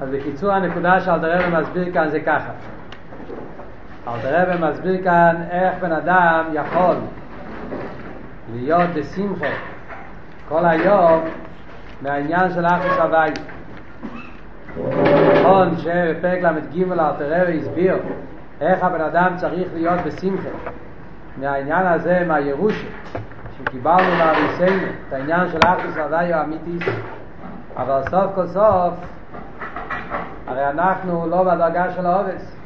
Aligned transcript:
אז 0.00 0.10
בקיצור 0.10 0.52
הנקודה 0.52 1.00
שאלתרבה 1.00 1.60
מסביר 1.60 1.92
כאן 1.92 2.08
זה 2.08 2.20
ככה. 2.20 2.52
אלתרבה 4.08 4.70
מסביר 4.70 5.04
כאן 5.04 5.36
איך 5.50 5.74
בן 5.80 5.92
אדם 5.92 6.44
יכול 6.52 6.96
להיות 8.54 8.90
בשמחה 8.94 9.46
כל 10.48 10.66
היום 10.66 11.24
מהעניין 12.02 12.50
של 12.54 12.66
אחוס 12.66 12.98
הוואי. 12.98 13.30
נכון 15.34 15.76
שבפרק 15.78 16.42
ל"ג 16.42 16.82
אלתרבה 16.92 17.48
הסביר 17.48 17.96
איך 18.60 18.82
הבן 18.82 19.00
אדם 19.00 19.32
צריך 19.36 19.68
להיות 19.74 20.00
בשמחה 20.06 20.48
מהעניין 21.36 21.86
הזה, 21.86 22.24
מהירושה, 22.26 22.86
שקיבלנו 23.58 24.16
מהריסנו, 24.18 24.88
את 25.08 25.12
העניין 25.12 25.48
של 25.48 25.58
אחוס 25.64 25.96
הוואי 25.96 26.32
האמיתיס, 26.32 26.88
אבל 27.76 28.02
סוף 28.10 28.34
כל 28.34 28.46
סוף 28.46 28.94
הרי 30.50 30.68
אנחנו 30.70 31.26
לא 31.26 31.42
בדרגה 31.42 31.92
של 31.92 32.06
העובס. 32.06 32.56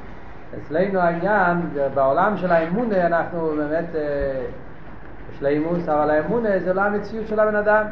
אצלנו 0.59 1.01
העניין, 1.01 1.61
בעולם 1.95 2.37
של 2.37 2.53
האמונה 2.53 3.07
אנחנו 3.07 3.53
באמת 3.57 3.95
אה, 3.95 4.45
שלימוס, 5.39 5.89
אבל 5.89 6.11
האמונה 6.11 6.49
זה 6.59 6.75
לא 6.75 6.81
המציאות 6.81 7.27
של 7.27 7.41
הבן 7.41 7.57
אדם. 7.57 7.85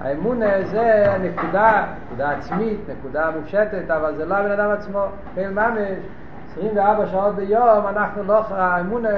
האמונה 0.00 0.46
זה 0.64 1.16
נקודה, 1.20 1.84
נקודה 2.06 2.30
עצמית, 2.30 2.80
נקודה 2.88 3.30
מופשטת, 3.36 3.90
אבל 3.90 4.14
זה 4.16 4.24
לא 4.24 4.34
הבן 4.34 4.50
אדם 4.50 4.70
עצמו. 4.70 5.04
כן, 5.34 5.54
ממש, 5.54 5.78
24 6.52 7.06
שעות 7.06 7.34
ביום, 7.34 7.86
אנחנו 7.88 8.22
לא, 8.22 8.42
האמונה 8.50 9.08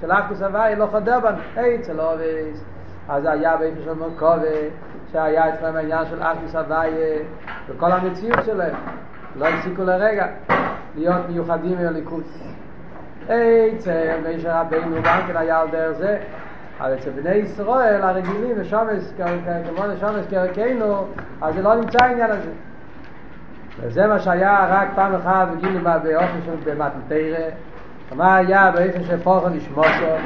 של 0.00 0.12
אחוס 0.12 0.42
הוואי 0.42 0.76
לא 0.76 0.86
חודר 0.86 1.20
בנו, 1.20 1.38
אצל 1.80 2.00
עובס. 2.00 2.64
אז 3.08 3.24
היה 3.24 3.56
באיפה 3.56 3.80
של 3.84 3.92
מורכובה, 3.92 4.58
שהיה 5.12 5.54
אצלם 5.54 5.76
העניין 5.76 6.06
של 6.10 6.22
אחוס 6.22 6.54
הוואי 6.54 6.90
וכל 7.68 7.92
המציאות 7.92 8.44
שלהם. 8.44 8.74
לא 9.36 9.46
הפסיקו 9.46 9.84
לרגע 9.84 10.26
להיות 10.96 11.28
מיוחדים 11.28 11.78
עם 11.78 11.86
הליכוס. 11.86 12.42
אצל 13.24 14.14
משה 14.36 14.60
רבינו 14.60 14.96
גם 15.04 15.20
כן 15.26 15.36
היה 15.36 15.60
על 15.60 15.68
דרך 15.70 15.92
זה, 15.92 16.18
אבל 16.80 16.94
אצל 16.94 17.10
בני 17.10 17.34
ישראל 17.34 18.02
הרגילים 18.02 18.52
ושומס, 18.56 19.14
כמו 19.16 19.86
לשומס 19.86 20.26
כערכנו, 20.30 21.06
אז 21.40 21.54
זה 21.54 21.62
לא 21.62 21.74
נמצא 21.74 22.04
העניין 22.04 22.30
הזה. 22.30 22.50
וזה 23.80 24.06
מה 24.06 24.18
שהיה 24.18 24.66
רק 24.70 24.88
פעם 24.94 25.14
אחת 25.14 25.48
בגינו 25.56 25.80
באופן 25.80 26.38
של 26.44 26.54
במתנתרא, 26.64 27.48
מה 28.16 28.36
היה 28.36 28.70
באופן 28.70 29.04
של 29.04 29.20
פורחו 29.20 29.48
לשמושו, 29.48 30.16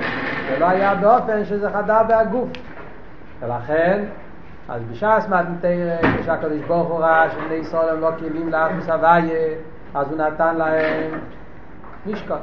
זה 0.48 0.58
לא 0.58 0.66
היה 0.66 0.94
באופן 0.94 1.44
שזה 1.44 1.70
חדר 1.70 2.02
בהגוף. 2.08 2.48
ולכן 3.40 4.04
אז 4.68 4.82
בשעס 4.90 5.28
מתנתרא, 5.28 6.20
כשהקדוש 6.20 6.60
ברוך 6.60 6.88
הוא 6.88 6.98
ראה 6.98 7.30
שבני 7.30 7.54
ישראל 7.54 7.88
הם 7.88 8.00
לא 8.00 8.10
כלים 8.18 8.48
לאחוס 8.48 8.88
הוויה, 8.88 9.54
אז 9.94 10.10
הוא 10.10 10.18
נתן 10.18 10.56
להם 10.56 11.20
משקול. 12.06 12.36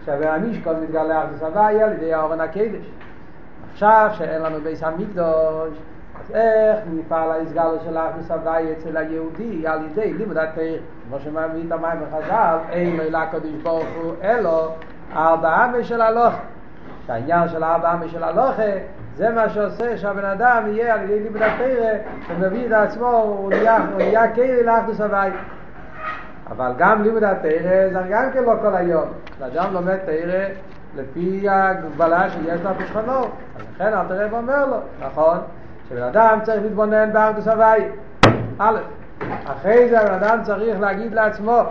עכשיו 0.00 0.22
המשקול 0.22 0.74
מתגלה 0.82 1.24
אחוס 1.24 1.42
הוויה 1.42 1.86
על 1.86 1.92
ידי 1.92 2.14
האורן 2.14 2.40
הקדש. 2.40 2.90
עכשיו 3.72 4.10
שאין 4.12 4.42
לנו 4.42 4.60
ביס 4.60 4.82
המקדוש, 4.82 5.78
אז 6.20 6.30
איך 6.34 6.78
נפעל 6.92 7.30
ההסגלות 7.30 7.80
של 7.84 7.98
אחוס 7.98 8.30
הוויה 8.30 8.72
אצל 8.72 8.96
היהודי 8.96 9.66
על 9.66 9.84
ידי 9.84 10.12
לימוד 10.12 10.38
התרא, 10.38 10.64
כמו 11.08 11.20
שמביא 11.20 11.62
את 11.66 11.72
המים 11.72 12.00
בחז"ל, 12.00 12.56
אין 12.70 12.96
לו 12.96 13.04
לקדוש 13.10 13.62
ברוך 13.62 13.88
הוא 14.02 14.12
אלו 14.22 14.68
ארבע 15.16 15.54
עמי 15.54 15.84
של 15.84 16.00
הלוכה. 16.00 16.38
שהעניין 17.06 17.48
של 17.48 17.64
ארבע 17.64 17.92
עמי 17.92 18.08
של 18.08 18.24
הלוכה 18.24 18.72
זה 19.16 19.30
מה 19.30 19.48
שעושה 19.48 19.98
שהבן 19.98 20.24
אדם 20.24 20.62
יהיה 20.66 20.94
על 20.94 21.00
ידי 21.04 21.20
לימוד 21.20 21.42
התרא 21.42 21.92
ומביא 22.30 22.66
את 22.66 22.72
עצמו, 22.72 23.08
הוא 23.08 23.50
נהיה, 23.50 23.76
הוא 23.76 24.34
כלי 24.34 24.62
לאחדוס 24.62 25.00
הוואי. 25.00 25.30
אבל 26.50 26.72
גם 26.78 27.02
לימוד 27.02 27.24
התרא 27.24 27.88
זה 27.92 28.00
גם 28.10 28.30
כן 28.32 28.44
לא 28.44 28.54
כל 28.62 28.76
היום. 28.76 29.08
אדם 29.42 29.72
לומד 29.72 29.96
תרא 29.96 30.44
לפי 30.96 31.46
הגבלה 31.48 32.30
שיש 32.30 32.60
לו 32.64 32.70
בשכונו. 32.74 33.20
אז 33.22 33.62
לכן 33.74 33.94
אל 33.94 34.06
תראה 34.08 34.26
ואומר 34.30 34.66
לו, 34.66 34.76
נכון, 35.06 35.38
שבן 35.88 36.02
אדם 36.02 36.38
צריך 36.42 36.62
להתבונן 36.62 37.12
באחדוס 37.12 37.48
הוואי. 37.48 37.88
א', 38.58 38.78
אחרי 39.44 39.88
זה 39.88 40.00
הבן 40.00 40.12
אדם 40.12 40.38
צריך 40.42 40.80
להגיד 40.80 41.14
לעצמו 41.14 41.62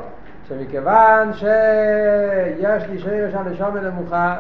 שמכיוון 0.48 1.34
שיש 1.34 2.84
לי 2.90 3.00
שרש 3.00 3.34
הנשום 3.34 3.78
נמוכה 3.78 4.36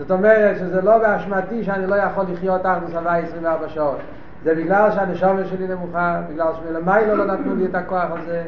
זאת 0.00 0.10
אומרת 0.10 0.58
שזה 0.58 0.82
לא 0.82 0.98
באשמתי 0.98 1.64
שאני 1.64 1.86
לא 1.86 1.94
יכול 1.94 2.24
לחיות 2.32 2.60
אחדוס 2.66 2.94
הוואי 2.94 3.22
24 3.22 3.68
שעות. 3.68 3.98
זה 4.44 4.54
בגלל 4.54 4.90
שהנשומת 4.90 5.46
שלי 5.46 5.68
נמוכה, 5.68 6.20
בגלל 6.32 6.46
שמלמיילו 6.54 7.16
לא 7.16 7.24
נתנו 7.24 7.56
לי 7.56 7.66
את 7.66 7.74
הכוח 7.74 8.06
הזה, 8.10 8.42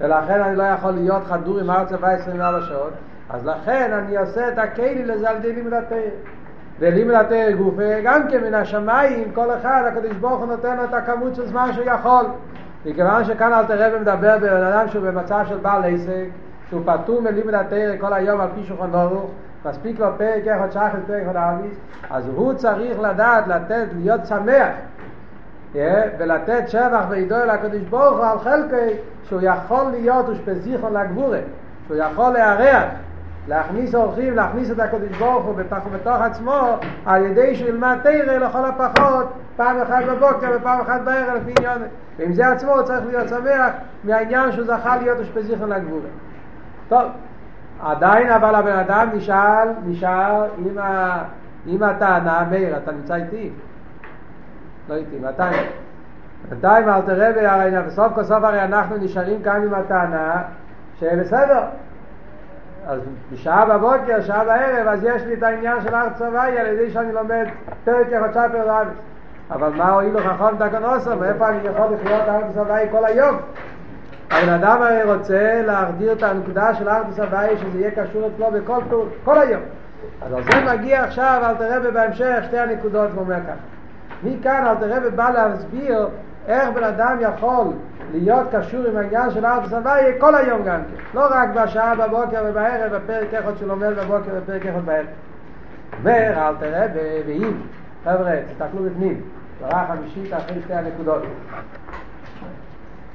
ולכן 0.00 0.42
אני 0.42 0.56
לא 0.56 0.62
יכול 0.62 0.90
להיות 0.90 1.24
חדור 1.24 1.58
עם 1.58 1.70
ארץ 1.70 1.92
הוואי 1.92 2.14
24 2.14 2.60
שעות, 2.60 2.92
אז 3.30 3.46
לכן 3.46 3.90
אני 3.92 4.16
עושה 4.16 4.48
את 4.48 4.58
הכלי 4.58 5.04
לזה 5.04 5.30
על 5.30 5.36
ידי 5.36 5.52
לימוד 5.52 5.72
התרא. 5.72 5.98
ולימוד 6.78 7.14
התרא 7.14 7.50
גופה 7.50 8.00
גם 8.04 8.28
כן 8.28 8.44
מן 8.44 8.54
השמיים, 8.54 9.32
כל 9.34 9.54
אחד, 9.54 9.82
הקדוש 9.86 10.16
ברוך 10.16 10.40
הוא 10.40 10.46
נותן 10.46 10.76
לו 10.76 10.84
את 10.84 10.94
הכמות 10.94 11.34
של 11.34 11.46
זמן 11.46 11.70
שהוא 11.72 11.84
יכול. 11.84 12.26
מכיוון 12.86 13.24
שכאן 13.24 13.52
אל 13.52 13.64
תראה 13.64 13.96
ומדבר 13.96 14.38
בבן 14.38 14.62
אדם 14.62 14.88
שהוא 14.88 15.04
במצב 15.04 15.44
של 15.48 15.56
בעל 15.56 15.84
עסק, 15.84 16.26
שהוא 16.68 16.82
פטור 16.84 17.22
מלימוד 17.22 17.54
התרא 17.54 17.96
כל 18.00 18.12
היום 18.12 18.40
על 18.40 18.48
פי 18.54 18.62
שולחן 18.64 18.94
ערוך, 18.94 19.30
מספיק 19.68 20.00
לו 20.00 20.06
פרק 20.16 20.46
אחד 20.46 20.72
שחל 20.72 20.98
פרק 21.06 21.22
אחד 21.30 21.36
אביס, 21.36 21.76
אז 22.10 22.28
הוא 22.28 22.54
צריך 22.54 23.00
לדעת, 23.00 23.46
לתת, 23.46 23.86
להיות 23.96 24.26
שמח, 24.26 24.68
ולתת 26.18 26.68
שבח 26.68 27.04
ועידו 27.10 27.36
אל 27.36 27.50
הקדוש 27.50 27.80
ברוך 27.80 28.16
הוא 28.16 28.24
על 28.26 28.38
חלקי 28.38 28.96
שהוא 29.28 29.40
יכול 29.42 29.84
להיות 29.90 30.28
ושפזיכון 30.28 30.92
לגבורה, 30.92 31.38
שהוא 31.86 31.96
יכול 31.96 32.32
לארח, 32.32 32.84
להכניס 33.48 33.94
אורחים, 33.94 34.36
להכניס 34.36 34.70
את 34.70 34.78
הקדוש 34.78 35.18
ברוך 35.18 35.44
הוא 35.44 35.54
בתוך, 35.54 35.78
בתוך 35.92 36.20
עצמו 36.20 36.76
על 37.06 37.24
ידי 37.24 37.54
שהוא 37.54 37.68
ילמד 37.68 37.96
תרא 38.02 38.38
לכל 38.38 38.64
הפחות 38.64 39.26
פעם 39.56 39.82
אחת 39.82 40.04
בבוקר 40.04 40.50
ופעם 40.56 40.80
אחת 40.80 41.00
בערב 41.04 41.34
לפי 41.36 41.52
עניון 41.58 41.82
ועם 42.18 42.32
זה 42.32 42.48
עצמו 42.48 42.72
הוא 42.72 42.82
צריך 42.82 43.06
להיות 43.06 43.28
שמח 43.28 43.72
מהעניין 44.04 44.52
שהוא 44.52 44.64
זכה 44.66 44.96
להיות 44.96 45.18
ושפזיכון 45.20 45.68
לגבורה. 45.68 46.08
טוב 46.88 47.02
עדיין 47.80 48.30
אבל 48.30 48.54
הבן 48.54 48.78
אדם 48.78 49.08
נשאל, 49.14 49.68
נשאל 49.84 50.48
עם, 50.58 50.78
ה, 50.78 51.18
עם 51.66 51.82
הטענה, 51.82 52.44
מאיר, 52.50 52.76
אתה 52.76 52.92
נמצא 52.92 53.14
איתי? 53.14 53.50
לא 54.88 54.94
איתי, 54.94 55.18
מתי? 55.18 55.56
בינתיים 56.48 56.88
אל 56.88 57.02
תראה, 57.02 57.54
הרי 57.54 57.82
בסוף 57.86 58.12
כל 58.14 58.24
סוף 58.24 58.44
הרי 58.44 58.62
אנחנו 58.62 58.96
נשארים 58.96 59.42
כאן 59.42 59.62
עם 59.62 59.74
הטענה 59.74 60.42
שבסדר, 61.00 61.62
אז 62.86 63.00
בשעה 63.32 63.64
בבוקר, 63.66 64.20
שעה 64.20 64.44
בערב, 64.44 64.88
אז 64.88 65.04
יש 65.04 65.22
לי 65.22 65.34
את 65.34 65.42
העניין 65.42 65.82
של 65.82 65.94
ארץ 65.94 66.12
צבאי 66.16 66.58
על 66.58 66.66
ידי 66.66 66.90
שאני 66.90 67.12
לומד 67.12 67.46
פרק 67.84 68.06
שפר 68.06 68.70
רבי. 68.70 68.90
אבל 69.50 69.68
מה 69.76 69.90
הועילו 69.90 70.20
חכם 70.20 70.56
תקנוסו, 70.58 71.16
מאיפה 71.16 71.48
אני 71.48 71.58
יכול 71.64 71.86
לחיות 71.94 72.28
ארץ 72.28 72.54
צבאי 72.54 72.86
כל 72.90 73.04
היום? 73.04 73.36
הבן 74.30 74.48
אדם 74.48 74.82
הרי 74.82 75.02
רוצה 75.02 75.62
להחדיר 75.66 76.12
את 76.12 76.22
הנקודה 76.22 76.74
של 76.74 76.88
ארץ 76.88 77.18
הבאי 77.18 77.56
שזה 77.58 77.80
יהיה 77.80 77.90
קשור 77.90 78.28
אצלו 78.34 78.46
בכל 78.50 78.80
טור, 78.90 79.06
כל 79.24 79.38
היום. 79.38 79.62
אז 80.22 80.32
על 80.32 80.42
זה 80.42 80.72
מגיע 80.72 81.04
עכשיו 81.04 81.42
אל 81.44 81.54
תראה 81.54 81.90
בהמשך 81.90 82.38
שתי 82.46 82.58
הנקודות 82.58 83.10
ואומר 83.14 83.36
ככה. 83.40 83.52
מכאן 84.22 84.66
אל 84.66 84.74
תראה 84.74 85.10
בא 85.10 85.30
להסביר 85.30 86.08
איך 86.48 86.68
בן 86.74 86.84
אדם 86.84 87.16
יכול 87.20 87.66
להיות 88.12 88.46
קשור 88.52 88.86
עם 88.86 88.96
העניין 88.96 89.30
של 89.30 89.46
ארץ 89.46 89.72
הבאי 89.72 90.12
כל 90.18 90.34
היום 90.34 90.62
גם 90.64 90.80
כן. 90.80 91.18
לא 91.18 91.26
רק 91.30 91.48
בשעה 91.54 91.94
בבוקר 91.94 92.44
ובערב, 92.48 92.96
בפרק 92.96 93.34
אחד 93.34 93.52
שלומד 93.58 93.90
בבוקר 93.98 94.30
ובפרק 94.32 94.66
אחד 94.66 94.84
בערב. 94.84 95.06
אומר 95.98 96.32
אל 96.36 96.54
תראה 96.60 96.86
ואם, 97.26 97.52
חבר'ה, 98.04 98.36
תסתכלו 98.50 98.82
בפנים, 98.82 99.20
שורה 99.58 99.86
חמישית 99.88 100.34
אחרי 100.34 100.62
שתי 100.64 100.74
הנקודות. 100.74 101.22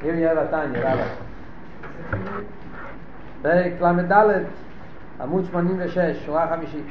אם 0.04 0.16
יהיה 0.16 0.36
בתניא, 0.36 0.80
רבה. 0.80 1.04
פרק 3.42 3.74
ל"ד, 3.82 4.44
עמוד 5.22 5.46
86, 5.46 6.26
שורה 6.26 6.48
חמישית. 6.56 6.86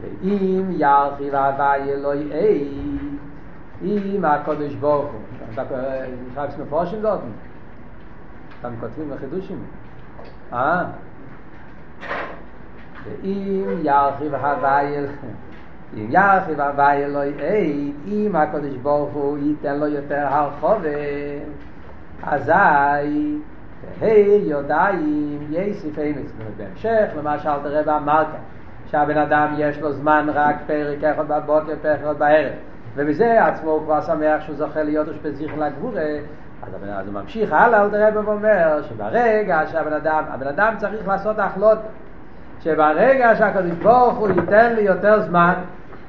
ואם 0.00 0.70
ירחיב 0.70 1.34
הווי 1.34 1.92
אלוהי 1.92 2.32
אי, 2.32 2.68
אם 3.82 4.24
הקודש 4.24 4.74
ברוך 4.74 5.12
הוא, 5.12 5.20
אתה 5.54 5.62
נשחק 6.28 6.48
מפורשים 6.58 7.00
זאת? 7.00 7.20
אתם 8.60 8.72
כותבים 8.80 9.10
בחידושים? 9.10 9.58
אה? 10.52 10.84
ואם 13.04 13.64
ירחיב 13.82 14.34
הווי 14.34 14.96
אלוהי 14.96 15.45
אם 15.94 16.06
ירחיב 16.10 16.60
הווי 16.60 17.04
אלוהי 17.04 17.32
אית, 17.40 17.94
אם 18.06 18.36
הקדוש 18.36 18.76
ברוך 18.82 19.14
הוא 19.14 19.38
ייתן 19.38 19.78
לו 19.78 19.86
יותר 19.86 20.26
הרחובה, 20.26 20.88
אזי 22.22 22.52
היי 24.00 24.42
יודעים 24.46 25.38
יסיף 25.50 25.98
אמץ. 25.98 26.32
בהמשך 26.56 27.08
למה 27.18 27.38
שאלת 27.38 27.60
רבע 27.64 27.96
אמר 27.96 28.24
כאן, 28.32 28.40
שהבן 28.86 29.18
אדם 29.18 29.54
יש 29.58 29.80
לו 29.80 29.92
זמן 29.92 30.26
רק 30.34 30.56
פרק 30.66 31.04
אחד 31.04 31.28
בבוקר, 31.28 31.72
פרק 31.82 32.00
אחד 32.00 32.18
בערב. 32.18 32.52
ובזה 32.94 33.44
עצמו 33.44 33.70
הוא 33.70 33.84
כבר 33.84 34.00
שמח 34.00 34.40
שהוא 34.40 34.56
זוכה 34.56 34.82
להיות 34.82 35.08
אושפזיך 35.08 35.58
לגבורה, 35.58 36.02
אז, 36.62 36.74
אז 36.98 37.06
הוא 37.06 37.14
ממשיך 37.14 37.52
הלאה, 37.52 37.82
אל 37.82 37.90
תראה 37.90 38.10
ואומר 38.14 38.82
שברגע 38.82 39.60
שהבן 39.66 39.92
אדם, 39.92 40.24
הבן 40.28 40.46
אדם 40.46 40.74
צריך 40.76 41.08
לעשות 41.08 41.38
החלוט, 41.38 41.78
שברגע 42.66 43.36
שהקדוש 43.36 43.72
ברוך 43.82 44.18
הוא 44.18 44.28
ייתן 44.28 44.74
לי 44.74 44.82
יותר 44.82 45.20
זמן, 45.20 45.54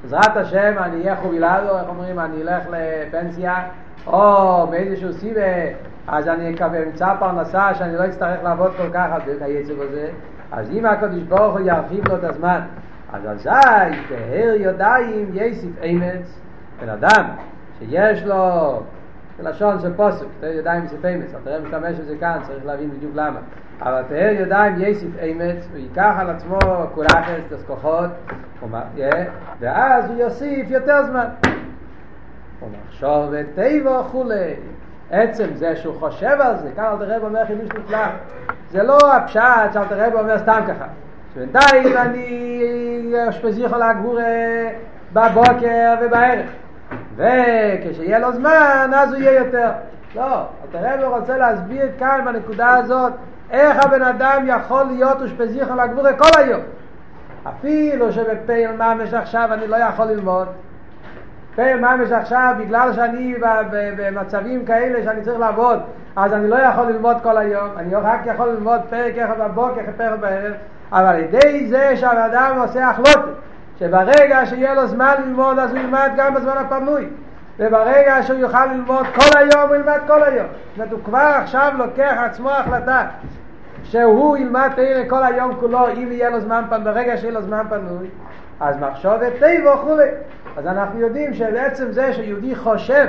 בעזרת 0.02 0.36
השם 0.36 0.74
אני 0.78 1.00
אהיה 1.00 1.16
חובילדו, 1.16 1.78
איך 1.78 1.88
אומרים, 1.88 2.18
אני 2.18 2.42
אלך 2.42 2.62
לפנסיה, 2.70 3.54
או 4.06 4.66
מאיזשהו 4.70 5.12
סיבה, 5.12 5.40
אז 6.08 6.28
אני 6.28 6.54
אמצא 6.86 7.14
פרנסה 7.18 7.74
שאני 7.74 7.94
לא 7.96 8.06
אצטרך 8.06 8.42
לעבוד 8.42 8.72
כל 8.76 8.90
כך 8.92 9.06
על 9.12 9.20
היצב 9.40 9.80
הזה, 9.80 10.08
אז 10.52 10.70
אם 10.70 10.86
הקדוש 10.86 11.22
ברוך 11.22 11.52
הוא 11.52 11.66
ירחיב 11.66 12.08
לו 12.08 12.16
את 12.16 12.24
הזמן, 12.24 12.60
אז 13.12 13.26
אזי 13.26 13.96
תהר 14.08 14.54
ידיים 14.56 15.30
יסיף 15.32 15.82
אמץ, 15.82 16.40
בן 16.80 16.88
אדם 16.88 17.24
שיש 17.78 18.22
לו 18.22 18.82
לשון 19.42 19.80
של 19.80 19.94
פוסק, 19.94 20.26
ידיים 20.42 20.84
יסיף 20.84 21.04
אמץ, 21.04 21.34
אתה 21.42 21.50
משתמש 21.64 21.98
בזה 21.98 22.16
כאן, 22.20 22.38
צריך 22.42 22.66
להבין 22.66 22.90
בדיוק 22.90 23.12
למה. 23.14 23.38
אבל 23.82 24.02
תהר 24.08 24.32
ידיים 24.32 24.74
יסיף 24.78 25.10
אמץ, 25.22 25.68
הוא 25.72 25.78
ייקח 25.78 26.14
על 26.18 26.30
עצמו 26.30 26.58
כולכס, 26.94 27.30
את 27.46 27.52
הכוחות, 27.52 28.10
ואז 29.60 30.10
הוא 30.10 30.18
יוסיף 30.18 30.70
יותר 30.70 31.04
זמן. 31.04 31.26
ומחשוב 32.62 33.28
וטבע 33.30 34.00
וכולי. 34.00 34.54
עצם 35.10 35.46
זה 35.54 35.76
שהוא 35.76 35.94
חושב 35.98 36.36
על 36.40 36.56
זה, 36.56 36.68
כאן 36.76 36.84
אלתר 36.84 37.04
רב 37.04 37.24
אומר 37.24 37.44
חידוש 37.46 37.68
נפלא. 37.68 37.98
זה 38.70 38.82
לא 38.82 38.98
הפשט 39.16 39.72
שאלתר 39.72 40.06
רב 40.06 40.14
אומר 40.14 40.38
סתם 40.38 40.60
ככה. 40.68 40.84
שבינתיים 41.34 41.96
אני 41.96 43.12
אשפזיך 43.28 43.72
על 43.72 43.82
הגבור 43.82 44.18
בבוקר 45.12 45.94
ובערב. 46.02 46.46
וכשיהיה 47.16 48.18
לו 48.18 48.32
זמן, 48.32 48.90
אז 48.94 49.12
הוא 49.12 49.22
יהיה 49.22 49.38
יותר. 49.38 49.70
לא, 50.14 50.42
אלתר 50.64 51.04
רב 51.06 51.20
רוצה 51.20 51.36
להסביר 51.36 51.86
כאן 51.98 52.20
בנקודה 52.24 52.74
הזאת 52.74 53.12
איך 53.50 53.84
הבן 53.84 54.02
אדם 54.02 54.44
יכול 54.46 54.82
להיות 54.82 55.22
אושפזיך 55.22 55.70
על 55.70 55.80
הגבור 55.80 56.12
כל 56.18 56.40
היום. 56.40 56.60
אפילו 57.48 58.12
שבפעיל 58.12 58.70
ממש 58.70 59.14
עכשיו 59.14 59.48
אני 59.52 59.66
לא 59.66 59.76
יכול 59.76 60.04
ללמוד. 60.04 60.48
פעיל 61.54 61.80
ממש 61.80 62.12
עכשיו, 62.12 62.54
בגלל 62.58 62.92
שאני 62.92 63.34
במצבים 63.96 64.66
כאלה 64.66 65.04
שאני 65.04 65.22
צריך 65.22 65.38
לעבוד, 65.40 65.78
אז 66.16 66.32
אני 66.32 66.48
לא 66.48 66.56
יכול 66.56 66.86
ללמוד 66.86 67.16
כל 67.22 67.38
היום, 67.38 67.68
אני 67.76 67.94
רק 67.94 68.20
יכול 68.26 68.48
ללמוד 68.48 68.80
פרק 68.90 69.18
אחד 69.18 69.38
בבוקר, 69.38 69.80
פרק 69.96 70.20
בערב, 70.20 70.52
אבל 70.92 71.06
על 71.06 71.20
ידי 71.20 71.66
זה 71.68 71.96
שהאדם 71.96 72.58
עושה 72.60 72.88
החלוטת, 72.88 73.20
שברגע 73.78 74.46
שיהיה 74.46 74.74
לו 74.74 74.86
זמן 74.86 75.14
ללמוד 75.24 75.58
אז 75.58 75.70
הוא 75.70 75.78
ילמד 75.78 76.10
גם 76.16 76.34
בזמן 76.34 76.56
הפנוי 76.56 77.08
וברגע 77.58 78.22
שהוא 78.22 78.38
יוכל 78.38 78.66
ללמוד 78.66 79.06
כל 79.06 79.38
היום 79.38 79.68
הוא 79.68 79.76
ילמד 79.76 79.98
כל 80.06 80.22
היום. 80.22 80.46
זאת 80.46 80.76
אומרת 80.76 80.92
הוא 80.92 81.00
כבר 81.04 81.32
עכשיו 81.42 81.72
לוקח 81.78 82.14
עצמו 82.24 82.50
החלטה 82.50 83.06
שהוא 83.84 84.36
ילמד 84.36 84.70
תראה 84.76 85.08
כל 85.08 85.24
היום 85.24 85.54
כולו 85.60 85.88
אם 85.88 86.12
יהיה 86.12 86.30
לו 86.30 86.40
זמן 86.40 86.64
פנוי 86.68 86.84
ברגע 86.84 87.16
שיהיה 87.16 87.32
לו 87.32 87.42
זמן 87.42 87.62
פנוי 87.68 88.08
אז 88.60 88.76
מחשבת 88.76 89.32
טבע 89.38 89.74
וכולי 89.74 90.08
אז 90.56 90.66
אנחנו 90.66 91.00
יודעים 91.00 91.34
שבעצם 91.34 91.92
זה 91.92 92.12
שיהודי 92.12 92.56
חושב 92.56 93.06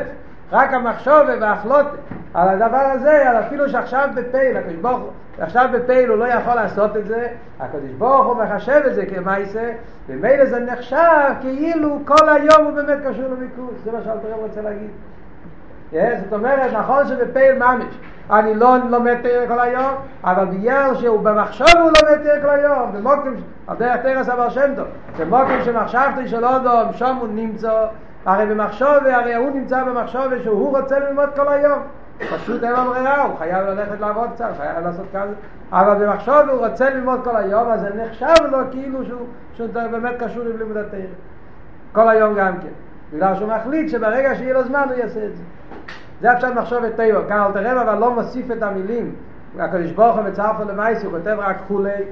רק 0.51 0.73
המחשוב 0.73 1.21
והחלוט 1.41 1.85
על 2.33 2.49
הדבר 2.49 2.77
הזה, 2.77 3.29
על 3.29 3.39
אפילו 3.39 3.69
שעכשיו 3.69 4.09
בפייל, 4.15 4.57
הקדוש 4.57 4.75
ברוך 4.75 4.99
הוא, 4.99 5.09
עכשיו 5.39 5.69
בפייל 5.73 6.09
הוא 6.09 6.17
לא 6.17 6.25
יכול 6.25 6.53
לעשות 6.53 6.97
את 6.97 7.07
זה, 7.07 7.27
הקדוש 7.59 7.91
ברוך 7.97 8.25
הוא 8.25 8.35
מחשב 8.43 8.81
את 8.87 8.95
זה 8.95 9.05
כמייסה, 9.05 9.71
ומילא 10.09 10.45
זה 10.45 10.59
נחשב 10.59 11.33
כאילו 11.41 11.99
כל 12.05 12.29
היום 12.29 12.65
הוא 12.65 12.73
באמת 12.73 12.97
קשור 13.07 13.25
למיקוס, 13.25 13.73
זה 13.83 13.91
מה 13.91 13.97
שאלתר 14.03 14.33
רוצה 14.33 14.61
להגיד. 14.61 14.89
Yeah, 15.93 15.95
זאת 16.23 16.33
אומרת, 16.33 16.73
נכון 16.73 17.07
שבפייל 17.07 17.57
ממש 17.59 17.83
אני 18.31 18.55
לא 18.55 18.77
לומד 18.89 19.15
תרא 19.23 19.47
כל 19.47 19.59
היום, 19.59 19.93
אבל 20.23 20.45
בגלל 20.45 20.95
שהוא 20.95 21.19
במחשוב 21.19 21.67
הוא 21.67 21.91
לומד 22.01 22.23
תרא 22.23 22.41
כל 22.41 22.49
היום, 22.49 22.91
במוקם, 22.93 23.33
על 23.67 23.77
דרך 23.77 23.95
תרס 23.95 24.29
אבר 24.29 24.49
שם 24.49 24.75
טוב, 24.75 24.87
במוקם 25.19 25.63
שמחשבתי 25.65 26.27
של 26.27 26.45
אודום, 26.45 26.93
שם 26.93 27.15
הוא 27.15 27.27
נמצא, 27.31 27.85
הרי 28.25 28.45
במחשוב, 28.45 29.05
הרי 29.05 29.35
הוא 29.35 29.51
נמצא 29.51 29.83
במחשוב 29.83 30.23
שהוא 30.43 30.77
רוצה 30.77 30.99
ללמוד 30.99 31.29
כל 31.35 31.47
היום. 31.47 31.79
פשוט 32.19 32.63
אין 32.63 32.71
לו 32.71 32.83
ברירה, 32.83 33.23
הוא 33.23 33.37
חייב 33.37 33.67
ללכת 33.67 33.99
לעבוד 33.99 34.29
קצת, 34.33 34.49
חייב 34.57 34.85
לעשות 34.85 35.05
כזה. 35.13 35.33
אבל 35.71 36.05
במחשוב 36.05 36.49
הוא 36.49 36.67
רוצה 36.67 36.89
ללמוד 36.89 37.19
כל 37.23 37.35
היום, 37.35 37.71
אז 37.71 37.81
זה 37.81 37.89
נחשב 38.03 38.43
לו 38.51 38.57
כאילו 38.71 39.05
שהוא, 39.05 39.25
שהוא 39.53 39.67
באמת 39.91 40.15
קשור 40.19 40.43
עם 40.43 40.57
לימוד 40.57 40.77
התרא. 40.77 40.99
כל 41.91 42.09
היום 42.09 42.35
גם 42.35 42.57
כן. 42.57 42.67
בגלל 43.13 43.35
שהוא 43.35 43.49
מחליט 43.49 43.91
שברגע 43.91 44.35
שיהיה 44.35 44.53
לו 44.53 44.63
זמן 44.63 44.83
הוא 44.89 44.97
יעשה 44.97 45.25
את 45.25 45.35
זה. 45.35 45.43
זה 46.21 46.31
עכשיו 46.31 46.53
מחשוב 46.55 46.83
את 46.83 46.95
טבע. 46.95 47.19
כאן 47.29 47.41
אל 47.41 47.51
תראה 47.51 47.81
אבל 47.81 47.99
לא 47.99 48.13
מוסיף 48.13 48.51
את 48.51 48.63
המילים. 48.63 49.15
הקדוש 49.59 49.91
ברוך 49.91 50.15
הוא 50.15 50.23
מצרף 50.23 50.55
למייס, 50.69 51.03
הוא 51.03 51.11
כותב 51.11 51.35
רק 51.39 51.57
כולי. 51.67 52.03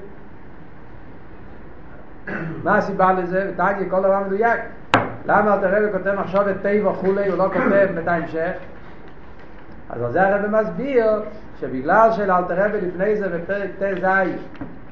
מה 2.63 2.77
הסיבה 2.77 3.13
לזה? 3.13 3.51
ותגיד, 3.53 3.89
כל 3.91 3.99
דבר 3.99 4.19
מדויק. 4.19 4.59
למה 5.25 5.53
אל 5.53 5.59
תראה 5.59 5.79
וכותב 5.89 6.15
מחשוב 6.19 6.47
את 6.47 6.55
טבע 6.61 6.93
כולי, 6.93 7.29
הוא 7.29 7.37
לא 7.37 7.49
כותב 7.53 7.87
את 8.03 8.07
ההמשך? 8.07 8.51
אז 9.89 10.01
על 10.01 10.11
זה 10.11 10.27
הרב 10.27 10.45
מסביר 10.47 11.21
שבגלל 11.59 12.11
שאלתר 12.11 12.65
רבי 12.65 12.81
לפני 12.81 13.15
זה 13.15 13.29
בפרק 13.29 13.69
ט"ז 13.79 14.05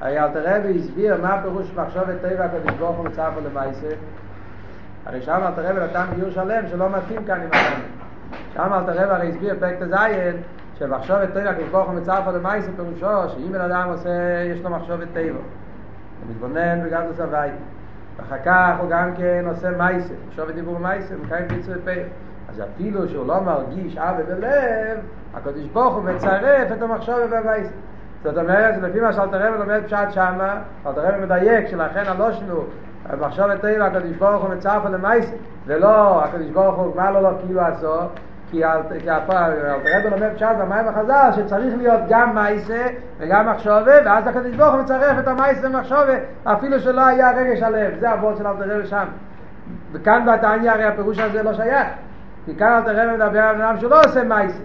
אלתר 0.02 0.42
רבי 0.44 0.78
הסביר 0.78 1.22
מה 1.22 1.42
פירוש 1.42 1.74
מחשוב 1.74 2.02
את 2.10 2.20
טבע 2.20 2.44
הקדוש 2.44 2.72
ברוך 2.78 2.96
הוא 2.96 3.04
מצרף 3.04 3.34
למייסה 3.46 3.86
הרי 5.06 5.22
שם 5.22 5.40
אלתר 5.42 5.70
רבי 5.70 5.80
נתן 5.80 6.06
ביור 6.16 6.30
שלם 6.30 6.68
שלא 6.68 6.88
מתאים 6.90 7.24
כאן 7.24 7.40
עם 7.40 7.48
החיים 7.52 7.84
שם 8.54 8.72
אלתר 8.72 9.02
רבי 9.02 9.14
הרי 9.14 9.28
הסביר 9.28 9.54
פרק 9.60 9.74
ט"ז 9.74 9.94
שמחשוב 10.78 11.16
את 11.16 11.32
טבע 11.32 11.50
הקדוש 11.50 11.68
ברוך 11.68 11.88
הוא 11.88 11.94
מצרף 11.94 12.26
למייסה 12.26 12.70
פירושו 12.76 13.28
שאם 13.28 13.52
בן 13.52 13.60
אדם 13.60 13.88
עושה, 13.88 14.42
יש 14.52 14.60
לו 14.60 14.70
מחשוב 14.70 15.00
את 15.00 15.08
טבע. 15.12 15.38
הוא 16.20 16.30
מתבונן 16.30 16.78
וגם 16.84 17.02
וואי 17.30 17.50
ואחר 18.16 18.38
כך 18.44 18.76
הוא 18.80 18.90
גם 18.90 19.14
כן 19.16 19.44
עושה 19.48 19.70
מייסה 19.70 20.14
מחשוב 20.28 20.48
את 20.48 20.54
דיבור 20.54 20.78
מייסה 20.78 21.14
מקיים 21.24 21.48
פיצו 21.48 21.72
את 21.72 21.78
פרק 21.84 22.06
אז 22.50 22.62
אפילו 22.62 23.08
שהוא 23.08 23.26
לא 23.26 23.40
מרגיש 23.40 23.96
אבא 23.96 24.22
בלב, 24.22 24.98
הקדוש 25.34 25.64
ברוך 25.72 25.94
הוא 25.94 26.04
מצרף 26.04 26.72
את 26.72 26.82
המחשוב 26.82 27.18
בבייס. 27.24 27.68
זאת 28.24 28.38
אומרת, 28.38 28.74
לפי 28.82 29.00
מה 29.00 29.12
שאלתר 29.12 29.48
רבי 29.48 29.58
לומד 29.58 29.80
פשט 29.86 30.10
שמה, 30.10 30.60
אלתר 30.86 31.00
רבי 31.00 31.20
מדייק 31.24 31.68
שלכן 31.68 32.02
הלושנו, 32.06 32.64
המחשוב 33.08 33.50
את 33.50 33.60
טבע 33.60 33.86
הקדוש 33.86 34.16
ברוך 34.18 34.42
הוא 34.42 34.54
מצרף 34.54 34.84
למייס, 34.84 35.32
ולא 35.66 36.24
הקדוש 36.24 36.50
ברוך 36.50 36.76
הוא 36.76 36.96
מה 36.96 37.10
לא 37.10 37.22
לא 37.22 37.30
כאילו 37.46 37.60
עשו, 37.60 37.96
כי 38.50 38.64
אלתר 38.64 39.52
רבי 39.96 40.10
לומד 40.10 40.34
פשט 40.34 40.56
במים 40.58 40.88
החז"ל 40.88 41.30
שצריך 41.36 41.74
להיות 41.76 42.00
גם 42.08 42.34
מייסה 42.34 42.86
וגם 43.18 43.50
מחשובה 43.50 43.94
ואז 44.04 44.26
הקדוש 44.26 44.56
ברוך 44.56 44.74
הוא 44.74 44.82
מצרף 44.82 45.18
את 45.18 45.28
המייסה 45.28 45.66
ומחשובה 45.66 46.14
אפילו 46.44 46.80
שלא 46.80 47.06
היה 47.06 47.30
רגש 47.30 47.62
הלב 47.62 48.00
זה 48.00 48.10
הוורד 48.10 48.36
של 48.36 48.46
אלתר 48.46 48.76
רבי 48.76 48.86
שם. 48.86 49.04
וכאן 49.92 50.26
בתניא 50.26 50.72
הרי 50.72 50.84
הפירוש 50.84 51.18
הזה 51.18 51.42
לא 51.42 51.54
שייך 51.54 51.86
כי 52.46 52.54
כאן 52.54 52.72
אלתר 52.72 53.02
רבי 53.02 53.16
מדבר 53.16 53.40
על 53.40 53.62
אדם 53.62 53.80
שלא 53.80 54.00
עושה 54.00 54.24
מייסה 54.24 54.58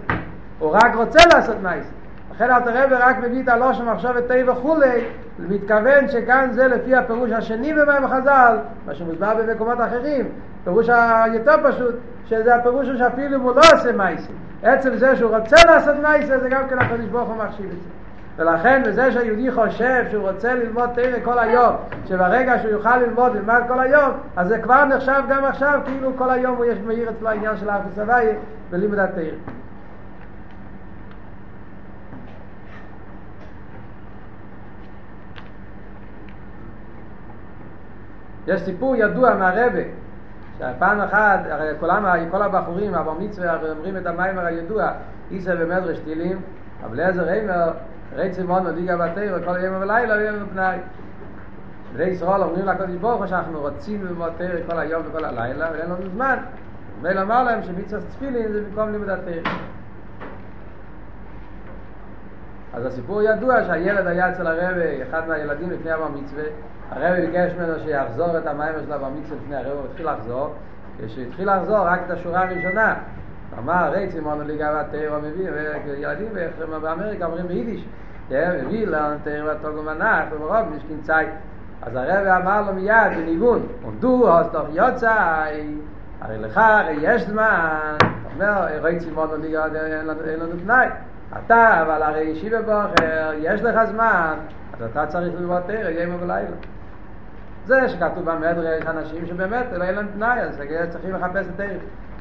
הוא 0.58 0.70
רק 0.70 0.94
רוצה 0.94 1.20
לעשות 1.34 1.56
מייסה 1.62 1.90
לכן 2.34 2.50
אלתר 2.50 2.84
רבי 2.84 2.94
רק 2.94 3.18
מביא 3.18 3.42
את 3.42 3.48
הלושן 3.48 3.84
מחשבת 3.84 4.28
טבע 4.28 4.52
וכולי 4.52 5.04
מתכוון 5.38 6.08
שכאן 6.08 6.48
זה 6.52 6.68
לפי 6.68 6.96
הפירוש 6.96 7.30
השני 7.30 7.74
במים 7.74 8.04
החז"ל 8.04 8.56
מה 8.86 8.94
שמוסבר 8.94 9.34
במקומות 9.34 9.80
אחרים. 9.80 10.28
פירוש 10.64 10.88
היותר 10.88 11.54
פשוט 11.64 11.94
שזה 12.26 12.54
הפירוש 12.54 12.88
שאפילו 12.88 13.36
אם 13.36 13.40
הוא 13.40 13.52
לא 13.52 13.62
עושה 13.74 13.92
מייסה 13.92 14.32
עצם 14.62 14.96
זה 14.96 15.16
שהוא 15.16 15.36
רוצה 15.36 15.56
לעשות 15.66 15.96
מייסה 16.02 16.38
זה 16.38 16.48
גם 16.48 16.68
כן 16.68 16.78
הקדוש 16.78 17.06
ברוך 17.06 17.28
הוא 17.28 17.36
מחשיב 17.36 17.66
את 17.66 17.82
זה 17.82 17.88
ולכן 18.36 18.82
בזה 18.86 19.12
שהיהודי 19.12 19.52
חושב 19.52 20.04
שהוא 20.10 20.28
רוצה 20.28 20.54
ללמוד 20.54 20.90
תרא 20.94 21.18
כל 21.24 21.38
היום, 21.38 21.76
שברגע 22.08 22.58
שהוא 22.58 22.70
יוכל 22.70 22.96
ללמוד, 22.96 23.34
ילמד 23.34 23.62
כל 23.68 23.80
היום, 23.80 24.10
אז 24.36 24.48
זה 24.48 24.58
כבר 24.58 24.84
נחשב 24.84 25.22
גם 25.28 25.44
עכשיו 25.44 25.80
כאילו 25.84 26.16
כל 26.16 26.30
היום 26.30 26.56
הוא 26.56 26.64
יש 26.64 26.78
מאיר 26.78 27.10
אצלו 27.10 27.28
העניין 27.28 27.56
של 27.56 27.68
הארץ 27.68 27.98
הוואי 27.98 28.26
בלימוד 28.70 28.98
התרא. 28.98 29.22
יש 38.46 38.60
סיפור 38.60 38.96
ידוע 38.96 39.34
מהרבה, 39.34 39.82
שפעם 40.58 41.00
אחת, 41.00 41.40
הרי 41.50 41.70
כולם, 41.80 42.06
כל 42.30 42.42
הבחורים, 42.42 42.94
אבו 42.94 43.14
מצווה, 43.14 43.56
אומרים 43.70 43.96
את 43.96 44.06
המיימר 44.06 44.46
הידוע, 44.46 44.88
איסה 45.30 45.52
ומדרש 45.58 45.98
טילים, 45.98 46.40
אבל 46.84 47.00
אליעזר 47.00 47.22
ריימר 47.22 47.70
רצי 48.14 48.42
מאוד 48.42 48.62
מדאיג 48.62 48.94
בתיר 48.94 49.38
וכל 49.40 49.64
יום 49.64 49.74
ולילה 49.80 50.14
ויום 50.16 50.36
ופנאי. 50.42 50.78
בני 51.92 52.04
ישראל 52.04 52.42
אומרים 52.42 52.66
לקודש 52.66 52.94
ברוך 52.94 53.18
הוא 53.18 53.26
שאנחנו 53.26 53.60
רוצים 53.60 54.04
ללמוד 54.04 54.32
תיר 54.36 54.50
כל 54.70 54.78
היום 54.78 55.02
וכל 55.06 55.24
הלילה 55.24 55.68
ואין 55.72 55.90
לנו 55.90 56.10
זמן. 56.14 56.36
ומייל 57.00 57.18
אמר 57.18 57.42
להם 57.42 57.62
שמצווה 57.62 58.00
תפילין 58.10 58.52
זה 58.52 58.64
במקום 58.64 58.92
לימוד 58.92 59.08
התיר 59.08 59.42
אז 62.72 62.86
הסיפור 62.86 63.22
ידוע 63.22 63.64
שהילד 63.64 64.06
היה 64.06 64.30
אצל 64.30 64.46
הרבי, 64.46 65.02
אחד 65.02 65.28
מהילדים 65.28 65.70
לפני 65.70 65.94
אבא 65.94 66.08
מצווה 66.14 66.44
הרבי 66.90 67.26
ביקש 67.26 67.52
ממנו 67.58 67.80
שיחזור 67.80 68.38
את 68.38 68.46
המים 68.46 68.74
של 68.86 68.92
אבא 68.92 69.08
מצווה 69.20 69.36
לפני 69.44 69.56
הרבי 69.56 69.70
הוא 69.70 69.86
התחיל 69.90 70.10
לחזור. 70.10 70.54
כשהתחיל 71.06 71.54
לחזור 71.56 71.78
רק 71.78 72.00
את 72.06 72.10
השורה 72.10 72.42
הראשונה, 72.42 72.94
אמר 73.58 73.90
רייצי 73.92 74.20
מונו 74.20 74.44
לגאוות 74.44 74.86
תאיר 74.90 75.14
המביא, 75.14 75.48
וילדים 75.86 76.28
באמריקה 76.82 77.26
אומרים 77.26 77.48
ביידיש, 77.48 77.84
מביא 78.30 78.86
לנו 78.86 79.16
תאיר 79.24 79.44
והתוגו 79.46 79.82
מנח, 79.82 80.24
וברוב 80.30 80.68
משכין 80.76 81.00
צי. 81.02 81.12
אז 81.82 81.96
הרב 81.96 82.26
אמר 82.26 82.62
לו 82.62 82.74
מיד 82.74 83.12
בניגון, 83.16 83.66
עומדו, 83.82 84.32
אז 84.38 84.46
תוך 84.52 84.66
יוצאי, 84.72 85.76
הרי 86.20 86.38
לך, 86.38 86.58
הרי 86.58 86.96
יש 87.00 87.22
זמן, 87.22 87.96
אומר, 88.34 88.66
מונו 89.14 89.36
לגאוות, 89.36 89.72
אין 90.26 90.40
לנו 90.40 90.52
תנאי. 90.64 90.86
אתה, 91.38 91.82
אבל 91.82 92.02
הרי 92.02 92.20
ישיבה 92.20 92.62
בוחר, 92.62 93.32
יש 93.38 93.62
לך 93.62 93.84
זמן, 93.84 94.34
אז 94.72 94.82
אתה 94.90 95.06
צריך 95.06 95.34
ללמוד 95.40 95.62
תרא, 95.66 95.90
יום 95.90 96.22
ולילה. 96.22 96.56
זה 97.66 97.88
שכתוב 97.88 98.30
במדרש 98.30 98.82
אנשים 98.86 99.26
שבאמת 99.26 99.66
לא 99.72 99.84
אין 99.84 99.94
להם 99.94 100.06
תנאי, 100.14 100.40
אז 100.40 100.62
צריכים 100.90 101.14
לחפש 101.14 101.46
את 101.46 101.56
תרא. 101.56 101.66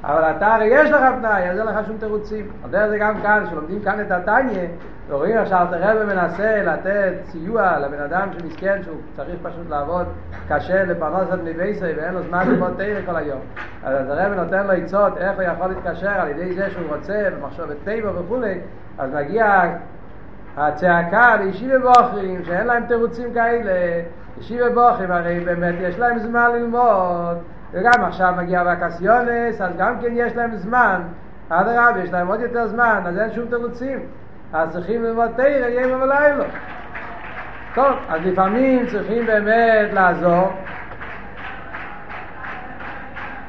אבל 0.03 0.31
אתה 0.37 0.55
הרי 0.55 0.65
יש 0.65 0.91
לך 0.91 1.01
תנאי, 1.19 1.49
אז 1.49 1.59
אין 1.59 1.67
לך 1.67 1.85
שום 1.87 1.97
תירוצים. 1.97 2.47
דרך 2.69 2.89
זה 2.89 2.97
גם 2.97 3.21
כאן, 3.21 3.43
שלומדים 3.49 3.81
כאן 3.81 4.01
את 4.01 4.11
התניא, 4.11 4.67
ורואים 5.09 5.37
עכשיו 5.37 5.67
את 5.69 5.73
הרב 5.73 6.03
מנסה 6.03 6.63
לתת 6.63 7.13
סיוע 7.25 7.79
לבן 7.79 8.01
אדם 8.01 8.27
שמסכן, 8.39 8.83
שהוא 8.83 8.97
צריך 9.15 9.35
פשוט 9.43 9.69
לעבוד 9.69 10.05
קשה 10.47 10.83
לפרנוס 10.83 11.33
את 11.33 11.39
מבייסי 11.43 11.93
ואין 11.97 12.13
לו 12.13 12.21
זמן 12.21 12.47
ללמוד 12.47 12.73
תרא 12.77 13.01
כל 13.05 13.15
היום. 13.15 13.39
אז 13.83 14.09
הרב 14.09 14.33
נותן 14.33 14.67
לו 14.67 14.73
עצות 14.73 15.17
איך 15.17 15.35
הוא 15.35 15.43
יכול 15.43 15.67
להתקשר 15.67 16.09
על 16.09 16.27
ידי 16.27 16.53
זה 16.53 16.69
שהוא 16.69 16.95
רוצה 16.95 17.27
במחשבת 17.37 17.75
טבע 17.83 18.11
וכולי, 18.19 18.59
אז 18.97 19.13
מגיע 19.13 19.61
הצעקה 20.57 21.35
לישיבה 21.35 21.79
בוחרים 21.79 22.45
שאין 22.45 22.67
להם 22.67 22.85
תירוצים 22.85 23.33
כאלה, 23.33 23.71
ישיבה 24.39 24.69
בוחרים 24.69 25.11
הרי 25.11 25.39
באמת 25.39 25.75
יש 25.79 25.99
להם 25.99 26.19
זמן 26.19 26.49
ללמוד 26.53 27.37
וגם 27.73 28.03
עכשיו 28.03 28.33
מגיע 28.37 28.63
וקסיונס, 28.65 29.61
אז 29.61 29.71
גם 29.77 29.99
כן 30.01 30.11
יש 30.13 30.35
להם 30.35 30.55
זמן, 30.55 31.01
אדרבה, 31.49 31.99
יש 32.03 32.11
להם 32.11 32.27
עוד 32.27 32.41
יותר 32.41 32.67
זמן, 32.67 33.03
אז 33.05 33.17
אין 33.17 33.31
שום 33.31 33.45
תירוצים. 33.45 33.99
אז 34.53 34.71
צריכים 34.73 35.03
ללמוד 35.03 35.31
תרא, 35.35 35.67
יום 35.67 36.01
ולילה. 36.01 36.45
טוב, 37.75 37.95
אז 38.09 38.21
לפעמים 38.25 38.87
צריכים 38.87 39.25
באמת 39.25 39.93
לעזור. 39.93 40.53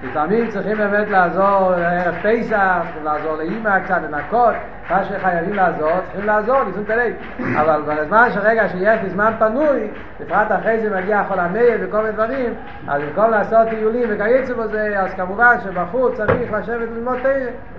לפעמים 0.03 0.49
צריכים 0.49 0.77
באמת 0.77 1.09
לעזור 1.09 1.71
לערב 1.77 2.15
פסח, 2.23 2.83
צריכים 2.85 3.05
לעזור 3.05 3.37
לאימא 3.37 3.81
קצת, 3.81 3.99
לנקות, 4.03 4.55
מה 4.93 5.05
שחייבים 5.05 5.55
לעזור, 5.55 5.91
צריכים 6.05 6.27
לעזור, 6.27 6.63
לזום 6.63 6.85
תלוי. 6.85 7.13
אבל 7.61 7.83
בזמן 7.83 8.29
שרגע 8.35 8.69
שיש 8.69 9.01
לי 9.03 9.11
זמן 9.11 9.33
פנוי, 9.39 9.89
בפרט 10.21 10.53
אחרי 10.53 10.81
זה 10.81 11.01
מגיע 11.01 11.23
חול 11.29 11.39
המייל 11.39 11.81
וכל 11.81 11.97
מיני 11.97 12.13
דברים, 12.13 12.55
אז 12.89 13.03
במקום 13.03 13.31
לעשות 13.31 13.69
טיולים 13.69 14.09
וכייצא 14.09 14.55
בזה, 14.55 15.01
אז 15.01 15.15
כמובן 15.15 15.57
שבחוץ 15.65 16.17
צריך 16.17 16.53
לשבת 16.53 16.89
וללמוד 16.93 17.19
תרא, 17.23 17.33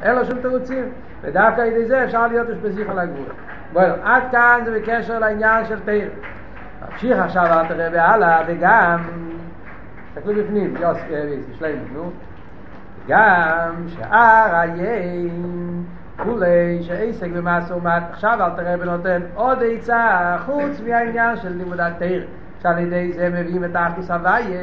אין 0.03 0.15
לו 0.15 0.25
שום 0.25 0.41
תירוצים. 0.41 0.83
ודווקא 1.21 1.61
על 1.61 1.67
ידי 1.67 1.85
זה 1.85 2.03
אפשר 2.03 2.27
להיות 2.27 2.49
אשפזיך 2.49 2.89
על 2.89 2.99
הגבול. 2.99 3.25
בואו, 3.73 3.93
עד 4.03 4.23
כאן 4.31 4.61
זה 4.65 4.79
בקשר 4.79 5.19
לעניין 5.19 5.65
של 5.65 5.79
תרא. 5.79 6.05
נמשיך 6.91 7.19
עכשיו 7.19 7.45
אל 7.45 7.67
תראה 7.67 7.89
בהלאה, 7.89 8.41
וגם, 8.47 8.99
תסתכלו 10.13 10.43
בפנים, 10.43 10.75
יוס, 10.79 10.97
שלנו, 11.59 11.81
נו. 11.93 12.11
גם 13.07 13.87
שאר 13.87 14.55
היין 14.55 15.83
כולי 16.23 16.83
שעסק 16.83 17.29
במעשה 17.29 17.75
ומת 17.75 18.03
עכשיו 18.11 18.37
אל 18.41 18.49
תראה 18.49 18.75
ונותן 18.79 19.21
עוד 19.35 19.57
עצה 19.63 20.35
חוץ 20.45 20.81
מהעניין 20.87 21.37
של 21.37 21.49
לימוד 21.49 21.79
התיר 21.79 22.25
שעל 22.61 22.79
ידי 22.79 23.13
זה 23.13 23.29
מביאים 23.29 23.63
את 23.63 23.75
האחדוס 23.75 24.11
הוויה 24.11 24.61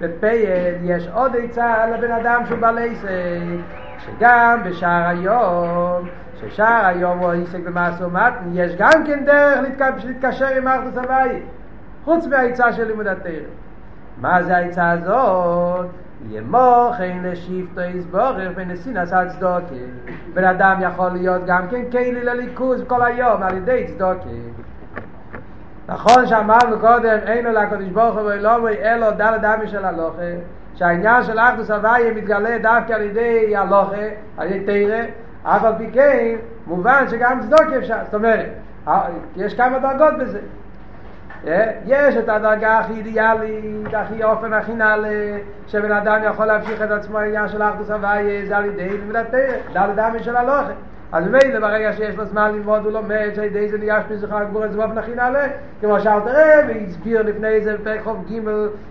בפייל 0.00 0.74
יש 0.82 1.08
עוד 1.14 1.36
עצה 1.36 1.86
לבן 1.86 2.12
אדם 2.12 2.46
שהוא 2.46 2.58
בעל 2.58 2.78
עסק 2.78 3.08
שגם 3.98 4.60
בשער 4.64 5.08
היום 5.08 6.08
ששער 6.40 6.86
היום 6.86 7.18
הוא 7.18 7.32
עסק 7.32 7.58
במעשה 7.58 8.06
ומת 8.06 8.32
יש 8.52 8.72
גם 8.78 9.04
כן 9.06 9.24
דרך 9.24 9.60
להתקשר 10.04 10.46
עם 10.46 10.66
האחדוס 10.66 10.96
הוויה 10.96 11.38
חוץ 12.04 12.26
מהעצה 12.26 12.72
של 12.72 12.86
לימוד 12.86 13.06
התיר 13.06 13.42
מה 14.20 14.42
זה 14.42 14.56
העצה 14.56 14.90
הזאת? 14.90 15.86
ימוכן 16.28 17.18
לשיפטו 17.22 17.80
יסבורך 17.80 18.52
ונסינס 18.54 19.12
על 19.12 19.28
צדוקה 19.28 19.74
בן 20.34 20.44
אדם 20.44 20.76
יכול 20.80 21.08
להיות 21.08 21.42
גם 21.46 21.68
כן 21.70 21.90
כלי 21.90 22.24
לליכוז 22.24 22.84
כל 22.86 23.02
היום 23.02 23.42
על 23.42 23.56
ידי 23.56 23.86
צדוקה 23.86 24.28
נכון 25.88 26.26
שאמרנו 26.26 26.78
קודם 26.80 27.18
אין 27.26 27.44
לו 27.44 27.52
לקודש 27.52 27.88
ברוך 27.88 28.16
הוא 28.16 28.22
ולא 28.22 28.68
אלו 28.68 29.10
דל 29.10 29.36
דמי 29.42 29.68
של 29.68 29.84
הלוכה. 29.84 30.22
שהעניין 30.74 31.22
של 31.22 31.38
אחדוס 31.38 31.70
הוויה 31.70 32.14
מתגלה 32.14 32.58
דווקא 32.58 32.92
על 32.92 33.02
ידי 33.02 33.56
הלוכה 33.56 33.96
על 34.38 34.52
ידי 34.52 34.64
תירא 34.64 35.02
אף 35.42 35.64
על 35.64 35.72
פי 35.78 35.90
כן 35.92 36.36
מובן 36.66 37.04
שגם 37.08 37.40
צדוקה 37.40 37.78
אפשר. 37.78 37.98
זאת 38.04 38.14
אומרת 38.14 38.46
יש 39.36 39.54
כמה 39.54 39.78
דרגות 39.78 40.18
בזה 40.18 40.40
יש 41.86 42.16
את 42.16 42.28
הדרגה 42.28 42.78
הכי 42.78 42.92
אידיאלית, 42.92 43.94
הכי 43.94 44.24
אופן 44.24 44.52
הכי 44.52 44.74
נעלה, 44.74 45.38
שבן 45.66 45.92
אדם 45.92 46.20
יכול 46.24 46.46
להמשיך 46.46 46.82
את 46.82 46.90
עצמו 46.90 47.18
העניין 47.18 47.48
של 47.48 47.62
אחדוס 47.62 47.90
הוויה, 47.90 48.46
זה 48.46 48.56
על 48.56 48.64
ידי 48.64 48.88
לימוד 48.88 49.16
התרא, 49.16 49.38
דל 49.72 49.90
דמי 49.96 50.22
של 50.22 50.36
הלוכה. 50.36 50.72
אז 51.12 51.24
מילא 51.28 51.60
ברגע 51.60 51.92
שיש 51.92 52.16
לו 52.16 52.24
זמן 52.24 52.52
ללמוד 52.54 52.84
הוא 52.84 52.92
לומד 52.92 53.28
שעל 53.34 53.44
ידי 53.44 53.68
זה 53.68 53.78
נהיה 53.78 54.02
שפיזך 54.02 54.32
הגבור 54.32 54.64
את 54.64 54.72
זה 54.72 54.76
באופן 54.76 54.98
הכי 54.98 55.14
נעלה. 55.14 55.46
כמו 55.80 56.00
שאל 56.00 56.20
תראה 56.20 56.60
והסביר 56.68 57.22
לפני 57.22 57.60
זה 57.60 57.76
בפרק 57.76 58.00
חוב 58.04 58.24
ג' 58.30 58.40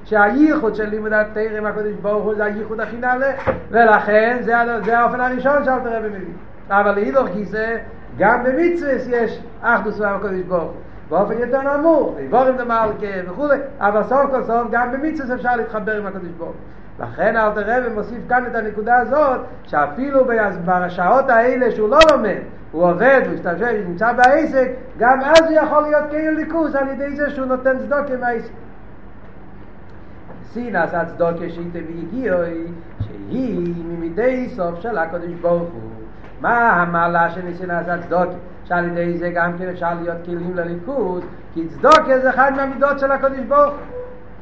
שהייחוד 0.03 0.75
של 0.75 0.89
לימוד 0.89 1.13
התרא 1.13 1.57
עם 1.57 1.65
הקודש 1.65 1.93
ברוך 2.01 2.23
הוא 2.23 2.35
זה 2.35 2.43
הייחוד 2.43 2.79
הכי 2.79 2.97
נעלה. 2.97 3.31
ולכן 3.71 4.37
זה, 4.41 4.53
זה 4.85 4.99
האופן 4.99 5.21
הראשון 5.21 5.63
שאל 5.65 5.79
תראה 5.79 5.99
במבין 5.99 6.33
אבל 6.69 6.91
להידור 6.91 7.27
כיסא 7.27 7.75
גם 8.17 8.43
במצווה 8.43 8.91
יש 8.91 9.41
אחדוס 9.61 9.99
והקודש 9.99 10.41
ברוך 10.47 10.63
הוא 10.63 10.71
באופן 11.09 11.33
יותר 11.37 11.77
נמוך, 11.77 12.13
ויבורים 12.15 12.57
דמלכה 12.57 13.07
וכולי, 13.27 13.57
אבל 13.79 14.03
סוף 14.03 14.31
כל 14.31 14.43
סוף 14.43 14.67
גם 14.71 14.91
במצווה 14.91 15.35
אפשר 15.35 15.55
להתחבר 15.55 15.97
עם 15.97 16.05
הקדוש 16.05 16.29
ברוך 16.37 16.55
לכן 16.99 17.37
אל 17.37 17.51
תראה 17.51 17.77
ומוסיף 17.85 18.17
כאן 18.29 18.45
את 18.47 18.55
הנקודה 18.55 18.97
הזאת, 18.97 19.39
שאפילו 19.63 20.25
בשעות 20.65 21.29
האלה 21.29 21.71
שהוא 21.71 21.89
לא 21.89 21.99
לומד, 22.11 22.37
הוא 22.71 22.83
עובד, 22.83 23.21
הוא 23.25 23.33
משתמש, 23.33 23.61
נמצא 23.61 24.13
בעסק, 24.13 24.71
גם 24.97 25.19
אז 25.21 25.41
הוא 25.41 25.51
יכול 25.51 25.81
להיות 25.81 26.03
כאילו 26.09 26.37
ליכוס 26.37 26.75
על 26.75 26.87
ידי 26.87 27.15
זה 27.15 27.29
שהוא 27.29 27.45
נותן 27.45 27.77
צדוקה 27.79 28.17
מהעסק. 28.19 28.51
סין 30.53 30.75
עשה 30.75 31.05
צדוקה 31.05 31.49
שאיתה 31.49 31.79
והגיעו, 31.87 32.37
שהיא 32.99 33.73
ממידי 33.85 34.49
סוף 34.55 34.79
של 34.79 34.97
הקדוש 34.97 35.33
ברוך 35.41 35.69
הוא. 35.73 35.81
מה 36.41 36.69
המעלה 36.69 37.29
של 37.29 37.41
ניסין 37.41 37.71
עשה 37.71 37.97
צדוקה? 37.97 38.33
שעל 38.69 38.85
ידי 38.85 39.17
זה 39.17 39.29
גם 39.29 39.57
כן 39.57 39.69
אפשר 39.69 39.93
להיות 40.01 40.17
כלים 40.25 40.55
לליכוז, 40.55 41.23
כי 41.53 41.67
צדוקה 41.67 42.19
זה 42.19 42.29
אחד 42.29 42.51
מהמידות 42.55 42.99
של 42.99 43.11
הקודש 43.11 43.39
ברוך 43.47 43.73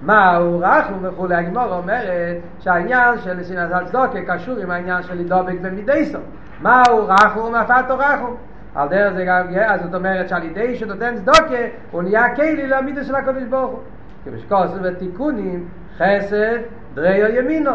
מה 0.02 0.36
הוא 0.36 0.66
רחום 0.66 1.00
וכולי, 1.02 1.36
הגמור 1.36 1.78
אומרת 1.78 2.38
שהעניין 2.60 3.18
של 3.18 3.44
שנאת 3.44 3.72
הצדוקה 3.72 4.22
קשור 4.28 4.58
עם 4.58 4.72
העניין 4.72 5.04
של 5.04 5.14
לדובק 5.14 5.56
במידי 5.62 6.06
סוף. 6.06 6.22
מה 6.62 6.84
הוא 6.90 7.10
רחום? 7.10 7.56
אפתו 7.56 7.98
רחום. 7.98 8.36
על 8.76 8.90
דרך 8.90 9.14
זה 9.14 9.26
גם, 9.26 9.46
אז 9.66 9.82
זאת 9.82 9.94
אומרת 9.94 10.30
שעל 10.30 10.44
ידי 10.44 10.76
שנותן 10.76 11.16
צדוקה 11.16 11.64
הוא 11.92 12.04
נהיה 12.04 12.36
כלי 12.36 12.68
למידה 12.68 13.04
של 13.04 13.16
הקודש 13.16 13.44
ברוך 13.44 13.72
הוא. 13.72 13.80
כבשקוסו 14.26 14.84
ותיקונים 14.84 15.68
חסד 15.98 16.58
דריו 16.94 17.36
ימינו. 17.36 17.72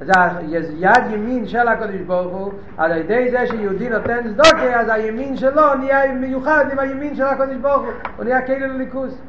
אז 0.00 0.70
יד 0.76 1.10
ימין 1.10 1.46
של 1.46 1.68
הקדוש 1.68 2.00
ברוך 2.06 2.36
הוא, 2.36 2.52
על 2.76 2.96
ידי 2.96 3.30
זה 3.30 3.46
שיהודי 3.46 3.88
נותן 3.88 4.32
צדוקה, 4.32 4.80
אז 4.80 4.88
הימין 4.88 5.36
שלו 5.36 5.74
נהיה 5.74 6.12
מיוחד 6.14 6.64
עם 6.72 6.78
הימין 6.78 7.16
של 7.16 7.22
הקדוש 7.22 7.56
ברוך 7.56 7.82
הוא, 7.82 7.92
הוא 8.16 8.24
נהיה 8.24 8.42
כאילו 8.42 8.66
לליכוז. 8.66 9.20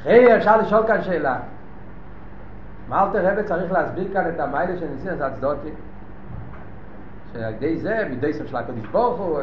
אחרי 0.00 0.36
אפשר 0.36 0.56
לשאול 0.56 0.86
כאן 0.86 1.02
שאלה. 1.02 1.36
מה 2.88 3.04
אלתר 3.04 3.32
רבי 3.32 3.42
צריך 3.42 3.72
להסביר 3.72 4.08
כאן 4.12 4.28
את 4.28 4.40
המיילה 4.40 4.78
של 4.78 4.86
ניסין 4.94 5.12
את 5.12 5.34
צדוקה? 5.34 5.68
שעל 7.32 7.52
ידי 7.52 7.76
זה, 7.76 8.06
מידי 8.10 8.32
סוף 8.32 8.46
של 8.46 8.56
הקדוש 8.56 8.86
ברוך 8.92 9.18
הוא, 9.18 9.40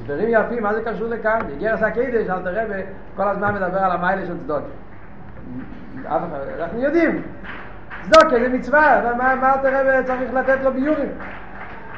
הסברים 0.00 0.28
יפים, 0.30 0.62
מה 0.62 0.74
זה 0.74 0.82
קשור 0.84 1.08
לכאן? 1.08 1.38
הגיע 1.56 1.74
עשה 1.74 1.90
קידש, 1.90 2.30
אלתר 2.30 2.64
רבי 2.64 2.82
כל 3.16 3.28
הזמן 3.28 3.54
מדבר 3.54 3.78
על 3.78 3.90
המיילה 3.90 4.26
של 4.26 4.38
צדוקה. 4.38 4.66
אנחנו 6.06 6.80
יודעים, 6.80 7.22
צדוקה 8.02 8.40
זה 8.40 8.48
מצווה, 8.48 9.12
מה, 9.18 9.34
מה 9.34 9.54
אלתר 9.54 9.80
רבי 9.80 10.06
צריך 10.06 10.34
לתת 10.34 10.58
לו 10.64 10.72
ביורים? 10.72 11.08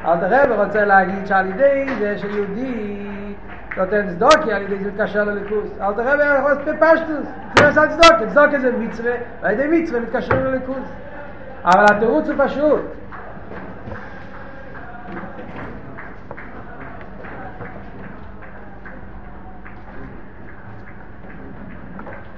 אלתר 0.05 0.43
רבי 0.43 0.55
רוצה 0.55 0.85
להגיד 0.85 1.27
שעל 1.27 1.47
ידי 1.47 1.87
זה 1.99 2.19
שיהודי 2.19 3.07
נותן 3.77 4.09
צדוקה, 4.09 4.57
על 4.57 4.63
ידי 4.63 4.79
זה 4.79 4.91
מתקשר 4.91 5.25
לליכוס. 5.25 5.71
אלתר 5.81 6.03
רבי 6.03 6.39
יכול 6.39 6.51
לעשות 6.51 6.65
בפשטוס, 6.65 7.29
זה 7.59 7.69
עשה 7.69 7.89
צדוקה, 7.89 8.27
צדוקה 8.27 8.59
זה 8.59 8.73
מצווה, 8.79 9.13
ועל 9.41 9.53
ידי 9.53 9.83
מצווה 9.83 10.01
מתקשר 10.01 10.35
לליכוס. 10.35 10.93
אבל 11.65 11.85
התירוץ 11.97 12.29
הוא 12.29 12.35
פשוט. 12.47 12.81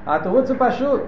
התירוץ 0.07 0.51
הוא 0.51 0.57
פשוט. 0.59 1.03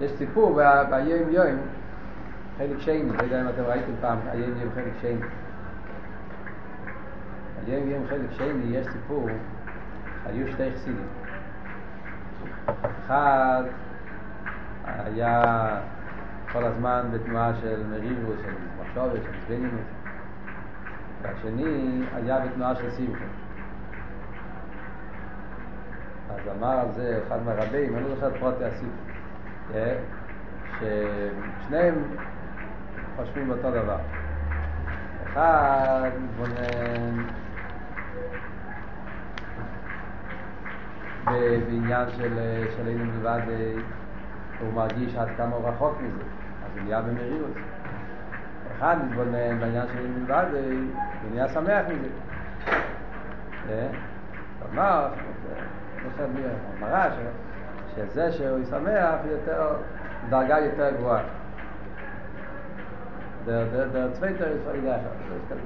יש 0.00 0.10
סיפור 0.18 0.60
ביום 0.90 1.30
יום, 1.30 1.56
חלק 2.58 2.78
שני, 2.78 3.02
לא 3.16 3.22
יודע 3.22 3.40
אם 3.40 3.48
אתם 3.48 3.62
ראיתם 3.62 3.92
פעם, 4.00 4.18
היום 4.32 4.50
יום 4.60 4.70
חלק 4.74 4.92
שני. 5.00 5.16
היום 7.66 7.90
יום 7.90 8.04
חלק 8.08 8.30
שני 8.30 8.76
יש 8.76 8.86
סיפור, 8.86 9.28
היו 10.26 10.52
שתי 10.52 10.70
חסידים. 10.74 11.06
אחד 13.04 13.62
היה 14.86 15.66
כל 16.52 16.64
הזמן 16.64 17.06
בתנועה 17.12 17.52
של 17.60 17.82
מריבוס, 17.90 18.36
של 18.42 18.52
מחשובת, 18.80 19.22
של 19.22 19.40
זבנימוס, 19.46 19.86
והשני 21.22 22.00
היה 22.14 22.38
בתנועה 22.38 22.74
של 22.74 22.90
שמחה. 22.90 23.24
אז 26.30 26.40
אמר 26.58 26.80
על 26.80 26.92
זה 26.92 27.20
אחד 27.26 27.38
מהרבים, 27.44 27.96
אני 27.96 28.04
לא 28.04 28.14
זוכר 28.14 28.28
את 28.28 28.32
פרוטי 28.38 28.64
הסיפור, 28.64 29.13
ששניהם 30.78 31.94
חושבים 33.16 33.50
אותו 33.50 33.70
דבר. 33.70 33.98
אחד 35.24 36.10
מתבונן 36.22 37.22
בעניין 41.24 42.08
של, 42.10 42.38
של 42.76 42.96
מלבד, 42.96 43.40
הוא 44.60 44.72
מרגיש 44.72 45.14
עד 45.14 45.28
כמה 45.36 45.56
רחוק 45.56 45.98
מזה, 46.00 46.22
אז 46.64 46.76
הוא 46.76 46.82
נהיה 46.84 47.02
במרירות. 47.02 47.50
אחד 48.76 48.96
מתבונן 49.04 49.60
בעניין 49.60 49.86
של 49.92 49.98
אינו 49.98 50.20
מלבד, 50.20 50.44
הוא 51.22 51.30
נהיה 51.30 51.48
שמח 51.48 51.84
מזה. 51.88 52.08
כלומר, 54.62 55.08
מראה 56.80 57.10
שזה 57.96 58.32
שהוא 58.32 58.58
שמח 58.70 59.20
יותר, 59.30 59.76
דרגה 60.30 60.58
יותר 60.58 60.90
גבוהה. 60.96 61.22
der 63.46 63.66
der 63.66 63.86
der 63.86 64.12
zweite 64.14 64.44
ist 64.44 64.66
weil 64.66 64.80
da 64.80 64.96
ist 64.96 65.04
das 65.50 65.58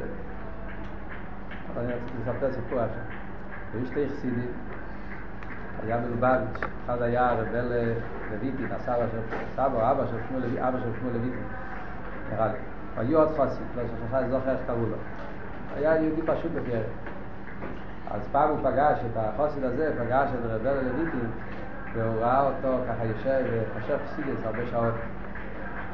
aber 1.70 1.80
אני 1.80 1.92
רציתי 1.92 2.18
לספר 2.22 2.52
סיפור 2.52 2.80
עכשיו 2.80 3.02
ויש 3.72 3.88
שתי 3.88 4.08
חסידים 4.08 4.52
היה 5.82 6.00
מלובביץ' 6.00 6.60
אחד 6.84 7.02
היה 7.02 7.32
רבל 7.32 7.72
לויטי 8.30 8.62
הסבא 8.70 9.06
של 9.12 9.36
סבא 9.56 9.92
אבא 9.92 10.06
של 10.06 10.16
שמואל 10.28 10.58
אבא 10.58 10.78
של 10.78 10.90
שמואל 11.00 11.14
לויטי 11.14 11.36
נראה 12.32 12.46
לי. 12.46 12.58
היו 12.96 13.18
עוד 13.18 13.28
חסיד 13.28 13.66
לא 13.76 13.82
שכחה 13.82 14.28
זוכר 14.28 14.50
איך 14.50 14.60
קראו 14.66 14.86
לו. 14.86 14.96
היה 15.76 15.96
יהודי 15.96 16.22
פשוט 16.22 16.52
בקרב 16.52 16.82
אז 18.10 18.28
פעם 18.32 18.50
הוא 18.50 18.58
פגש 18.58 18.98
את 19.12 19.16
החסיד 19.16 19.64
הזה 19.64 19.92
פגש 19.98 20.30
את 20.30 20.50
רבל 20.50 20.74
לויטי 20.74 21.18
והוא 21.98 22.20
ראה 22.20 22.42
אותו 22.42 22.78
ככה 22.88 23.04
יושב 23.04 23.44
וחושב 23.52 23.96
חסידס 24.06 24.46
הרבה 24.46 24.66
שעות 24.70 24.94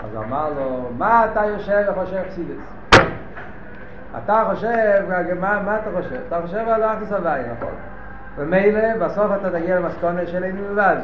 אז 0.04 0.14
הוא 0.14 0.24
אמר 0.24 0.48
לו, 0.56 0.88
מה 0.98 1.24
אתה 1.24 1.44
יושב 1.44 1.82
וחושב 1.88 2.22
חסידס? 2.30 2.74
אתה 4.24 4.44
חושב, 4.50 5.00
מה, 5.40 5.62
מה 5.62 5.76
אתה 5.76 5.90
חושב? 5.96 6.20
אתה 6.28 6.40
חושב 6.42 6.68
על 6.68 6.82
אחי 6.82 7.06
סבי, 7.06 7.40
נכון? 7.56 7.72
ומילא, 8.36 8.96
בסוף 9.00 9.32
אתה 9.40 9.50
תגיע 9.50 9.80
למסכונת 9.80 10.28
של 10.28 10.44
אין 10.44 10.56
מלבד. 10.56 10.96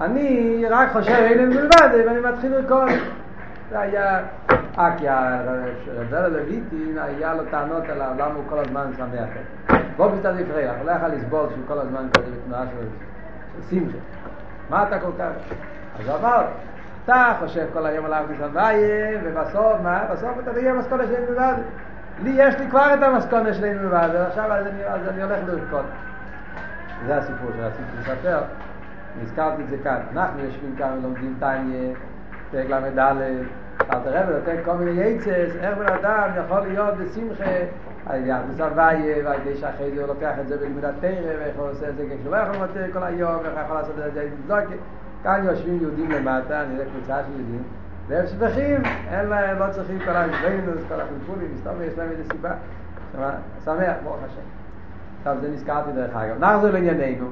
אני 0.00 0.64
רק 0.70 0.92
חושב 0.92 1.12
אין 1.12 1.48
מלבד, 1.48 1.88
ואני 2.06 2.20
מתחיל 2.20 2.52
לרקוד. 2.56 2.88
זה 3.70 3.80
היה 3.80 4.20
אקיה, 4.76 5.40
רבל 5.96 6.24
הלוויטי, 6.24 6.92
היה 6.96 7.34
לו 7.34 7.42
טענות 7.50 7.84
עליו, 7.88 8.10
למה 8.14 8.34
הוא 8.34 8.44
כל 8.48 8.58
הזמן 8.58 8.90
שמח. 8.96 9.28
בוא 9.96 10.10
מסתדר 10.10 10.44
פריח, 10.52 10.74
הוא 10.78 10.86
לא 10.86 10.90
יכול 10.92 11.08
לסבול 11.08 11.46
שהוא 11.50 11.64
כל 11.68 11.78
הזמן 11.78 12.06
כזה 12.12 12.26
בתנועה 12.30 12.62
של 12.66 12.86
שמחה. 13.70 13.98
מה 14.70 14.82
אתה 14.88 15.00
כל 15.00 15.10
כך? 15.18 15.30
אז 16.00 16.08
הוא 16.08 16.16
אמר, 16.16 16.44
אתה 17.04 17.32
חושב 17.38 17.66
כל 17.72 17.86
היום 17.86 18.04
על 18.04 18.14
ארביס 18.14 18.40
הוויה, 18.40 19.20
ובסוף, 19.24 19.80
מה? 19.82 20.04
בסוף 20.12 20.30
אתה 20.42 20.52
תגיע 20.52 20.72
למסכונה 20.72 21.06
שלי 21.06 21.16
מלבד. 21.28 21.54
לי 22.22 22.30
יש 22.36 22.54
לי 22.54 22.70
כבר 22.70 22.94
את 22.94 23.02
המסכונה 23.02 23.54
שלי 23.54 23.74
מלבד, 23.74 24.08
ועכשיו 24.12 24.52
אז 24.52 24.66
אני, 24.66 24.84
אז 24.84 25.08
אני 25.08 25.22
הולך 25.22 25.38
לרקוד. 25.46 25.84
זה 27.06 27.16
הסיפור 27.16 27.50
שרציתי 27.56 27.82
לספר. 28.00 28.40
נזכרתי 29.22 29.62
את 29.62 29.68
זה 29.68 29.76
כאן. 29.84 30.00
אנחנו 30.12 30.44
יושבים 30.44 30.74
כאן 30.78 30.98
ולומדים 30.98 31.36
טניה, 31.40 31.94
פרק 32.50 32.70
ל"ד, 32.70 32.98
אל 33.90 33.98
תראה 34.04 34.22
ונותן 34.28 34.56
כל 34.64 34.72
מיני 34.72 35.02
יצס, 35.02 35.56
איך 35.60 35.78
בן 35.78 35.92
אדם 35.92 36.30
יכול 36.44 36.60
להיות 36.60 36.94
בשמחה 36.94 37.44
ארביס 38.10 38.60
הוויה, 38.60 39.16
ועל 39.24 39.40
ידי 39.40 39.56
שאחרי 39.56 39.90
זה 39.90 40.00
הוא 40.00 40.08
לוקח 40.08 40.32
את 40.40 40.48
זה 40.48 40.56
בלימוד 40.56 40.84
התרא, 40.84 41.36
ואיך 41.38 41.56
הוא 41.56 41.68
עושה 41.68 41.88
את 41.88 41.96
זה 41.96 42.04
כשהוא 42.20 42.32
לא 42.32 42.36
יכול 42.36 42.54
לוותר 42.56 42.92
כל 42.92 43.02
היום, 43.02 43.36
ואיך 43.42 43.54
הוא 43.54 43.62
יכול 43.64 43.76
לעשות 43.76 43.94
את 44.08 44.14
זה 44.14 44.28
עם 44.50 44.56
כאן 45.22 45.42
יושבים 45.44 45.78
יהודים 45.82 46.10
למטה, 46.10 46.62
אני 46.62 46.72
יודע 46.72 46.84
קבוצה 46.84 47.22
של 47.26 47.32
יהודים, 47.40 47.62
והם 48.08 48.26
שמחים, 48.26 48.82
אין 49.10 49.26
להם, 49.26 49.58
לא 49.58 49.66
צריכים 49.72 49.98
כל 49.98 50.10
האינבנוס, 50.10 50.84
כל 50.88 50.94
החלפולים, 50.94 51.48
מסתום 51.54 51.74
יש 51.82 51.98
להם 51.98 52.10
איזה 52.10 52.22
סיבה. 52.32 52.50
שמח, 53.64 53.96
ברוך 54.04 54.18
השם. 54.24 54.40
טוב, 55.24 55.40
זה 55.40 55.48
נזכרתי 55.48 55.92
דרך 55.92 56.16
אגב. 56.16 56.44
נחזור 56.44 56.70
לענייננו. 56.70 57.28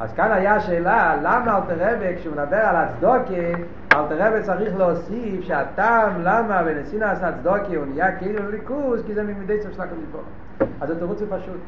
אז 0.00 0.12
כאן 0.12 0.32
היה 0.32 0.60
שאלה, 0.60 1.16
למה 1.22 1.56
אלתר 1.56 1.74
רבי, 1.78 2.16
כשהוא 2.16 2.32
מדבר 2.32 2.56
על 2.56 2.76
הצדוקה, 2.76 3.62
אלתר 3.94 4.26
רבי 4.26 4.42
צריך 4.42 4.76
להוסיף 4.76 5.44
שהטעם 5.44 6.22
למה 6.22 6.62
בנסינה 6.62 7.10
עשה 7.10 7.32
צדוקה 7.32 7.76
הוא 7.76 7.86
נהיה 7.86 8.18
כאילו 8.18 8.50
ליכוז, 8.50 9.02
כי 9.06 9.14
זה 9.14 9.22
ממידי 9.22 9.62
סוף 9.62 9.72
של 9.72 9.82
הקדוש 9.82 10.04
ברוך 10.12 10.24
אז 10.80 10.90
התירוץ 10.90 11.20
הוא 11.20 11.28
פשוט. 11.38 11.60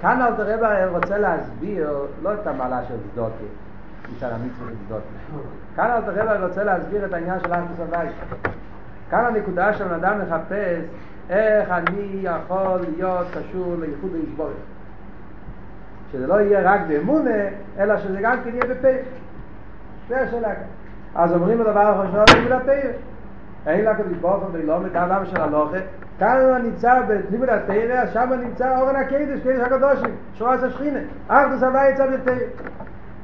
כאן 0.00 0.22
אלתר 0.22 0.54
רבי 0.54 0.98
רוצה 0.98 1.18
להסביר 1.18 1.90
לא 2.22 2.34
את 2.34 2.46
המעלה 2.46 2.80
של 2.88 2.94
צדוקה, 3.12 3.44
מצד 4.16 4.30
המצווה 4.32 4.70
לבדוק. 4.70 5.02
כאן 5.76 5.90
אל 5.90 6.00
תראה 6.00 6.46
רוצה 6.46 6.64
להסביר 6.64 7.04
את 7.04 7.12
העניין 7.12 7.40
של 7.40 7.52
אנטוס 7.52 7.80
הבית. 7.80 8.10
כאן 9.10 9.24
הנקודה 9.24 9.74
של 9.74 9.94
אדם 9.94 10.18
מחפש 10.18 10.84
איך 11.30 11.70
אני 11.70 12.22
יכול 12.22 12.80
להיות 12.96 13.26
קשור 13.30 13.76
לייחוד 13.80 14.14
הישבורת. 14.14 14.73
שזה 16.14 16.26
לא 16.26 16.40
יהיה 16.40 16.72
רק 16.72 16.80
באמונה, 16.88 17.30
אלא 17.78 17.98
שזה 17.98 18.18
גם 18.20 18.36
כן 18.44 18.50
יהיה 18.50 18.74
בפה. 18.74 18.88
זה 20.08 20.20
השאלה 20.20 20.54
כאן. 20.54 20.64
אז 21.14 21.32
אומרים 21.32 21.60
הדבר 21.60 21.80
הראשון, 21.80 22.24
לימוד 22.34 22.52
התרא. 22.52 22.90
אין 23.66 23.84
לה 23.84 23.94
כדי 23.94 24.14
הוא 24.20 24.48
ולא 24.52 24.80
מטעם 24.80 25.26
של 25.26 25.40
הלוכה. 25.40 25.76
כאן 26.18 26.40
הוא 26.40 26.58
נמצא 26.58 27.00
בלימוד 27.08 27.48
התרא, 27.48 28.06
שם 28.06 28.32
נמצא 28.42 28.80
אורן 28.80 28.96
הקדש, 28.96 29.40
קדש 29.40 29.60
הקדושים, 29.60 30.14
שורס 30.34 30.62
השכינה. 30.62 31.00
אחדוס 31.28 31.62
הווי 31.62 31.88
יצא 31.88 32.06
בתרא. 32.06 32.34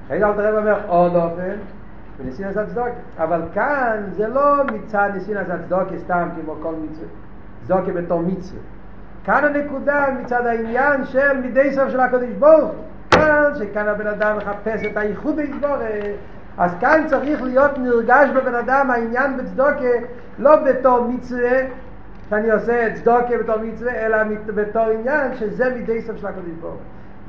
אחרי 0.07 0.19
זה 0.19 0.27
אל 0.27 0.33
תראה 0.33 0.59
אומר 0.59 0.81
עוד 0.87 1.17
אופן, 1.17 1.57
וניסינס 2.19 2.57
הצדוקה. 2.57 2.91
אבל 3.19 3.43
כאן 3.55 4.03
זה 4.11 4.29
לא 4.29 4.65
מצד 4.65 5.11
ניסינס 5.15 5.51
הצדוקה 5.51 5.99
סתם 5.99 6.29
כמו 6.45 6.55
כל 6.63 6.75
מצווה. 6.75 7.09
צדוקה 7.65 7.93
בתור 7.93 8.23
מצווה. 8.23 8.61
כאן 9.25 9.45
הנקודה 9.45 10.07
מצד 10.21 10.47
העניין 10.47 11.05
של 11.05 11.41
מידי 11.41 11.73
סוף 11.75 11.89
של 11.89 12.01
הקדוש 12.01 12.31
ברוך. 12.39 12.73
כאן, 13.11 13.51
שכאן 13.59 13.89
הבן 13.89 14.07
אדם 14.07 14.37
מחפש 14.37 14.85
את 14.85 14.97
הייחוד 14.97 15.39
היסבור, 15.39 15.77
אז 16.59 16.75
כאן 16.81 17.05
צריך 17.07 17.43
להיות 17.43 17.79
נרגש 17.79 18.29
בבן 18.35 18.55
אדם 18.55 18.91
העניין 18.91 19.37
בצדוקה 19.37 20.07
לא 20.39 20.57
בתור 20.57 21.09
מצווה, 21.09 21.59
שאני 22.31 22.51
עושה 22.51 22.95
צדוקה 22.95 23.39
בתור 23.39 23.57
מצווה, 23.57 23.93
אלא 23.93 24.19
בתור 24.47 24.83
עניין 24.83 25.37
שזה 25.37 25.75
מידי 25.75 26.03
סוף 26.03 26.17
של 26.17 26.27
הקדוש 26.27 26.55
ברוך 26.61 26.81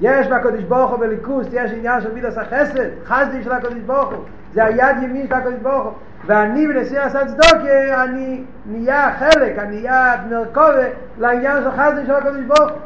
יש 0.02 0.28
בקדוש 0.28 0.64
ברוך 0.64 0.92
הוא 0.92 1.00
בליכוס, 1.00 1.48
יש 1.52 1.72
עניין 1.72 2.02
של 2.02 2.14
מידס 2.14 2.38
החסד, 2.38 2.80
חסדי 3.06 3.44
של 3.44 3.52
הקדוש 3.52 3.80
ברוך 3.86 4.10
הוא, 4.10 4.26
זה 4.54 4.64
היד 4.64 5.04
ימין 5.04 5.28
של 5.28 5.34
הקדוש 5.34 5.60
ברוך 5.62 5.84
הוא, 5.84 5.94
ואני 6.26 6.68
בנשיא 6.68 7.02
עשה 7.02 7.26
צדוקה, 7.26 8.04
אני 8.04 8.44
נהיה 8.66 9.12
חלק, 9.20 9.60
אני 9.60 9.82
נהיה 9.82 10.16
מרכובה 10.30 10.88
לעניין 11.18 11.64
של 11.64 11.72
חסדי 11.72 12.06
של 12.06 12.14
הקדוש 12.14 12.42
ברוך 12.48 12.72
הוא. 12.72 12.80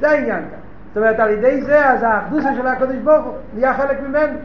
זה 0.00 0.10
העניין 0.10 0.40
כאן. 0.50 0.58
זאת 0.88 0.96
אומרת, 0.96 1.20
על 1.20 1.30
ידי 1.30 1.62
זה, 1.62 1.86
אז 1.86 2.02
האחדוסה 2.02 2.54
של 2.54 2.66
הקדוש 2.66 2.96
ברוך 2.96 3.24
הוא 3.24 3.34
נהיה 3.54 3.74
חלק 3.74 4.00
ממנו. 4.00 4.38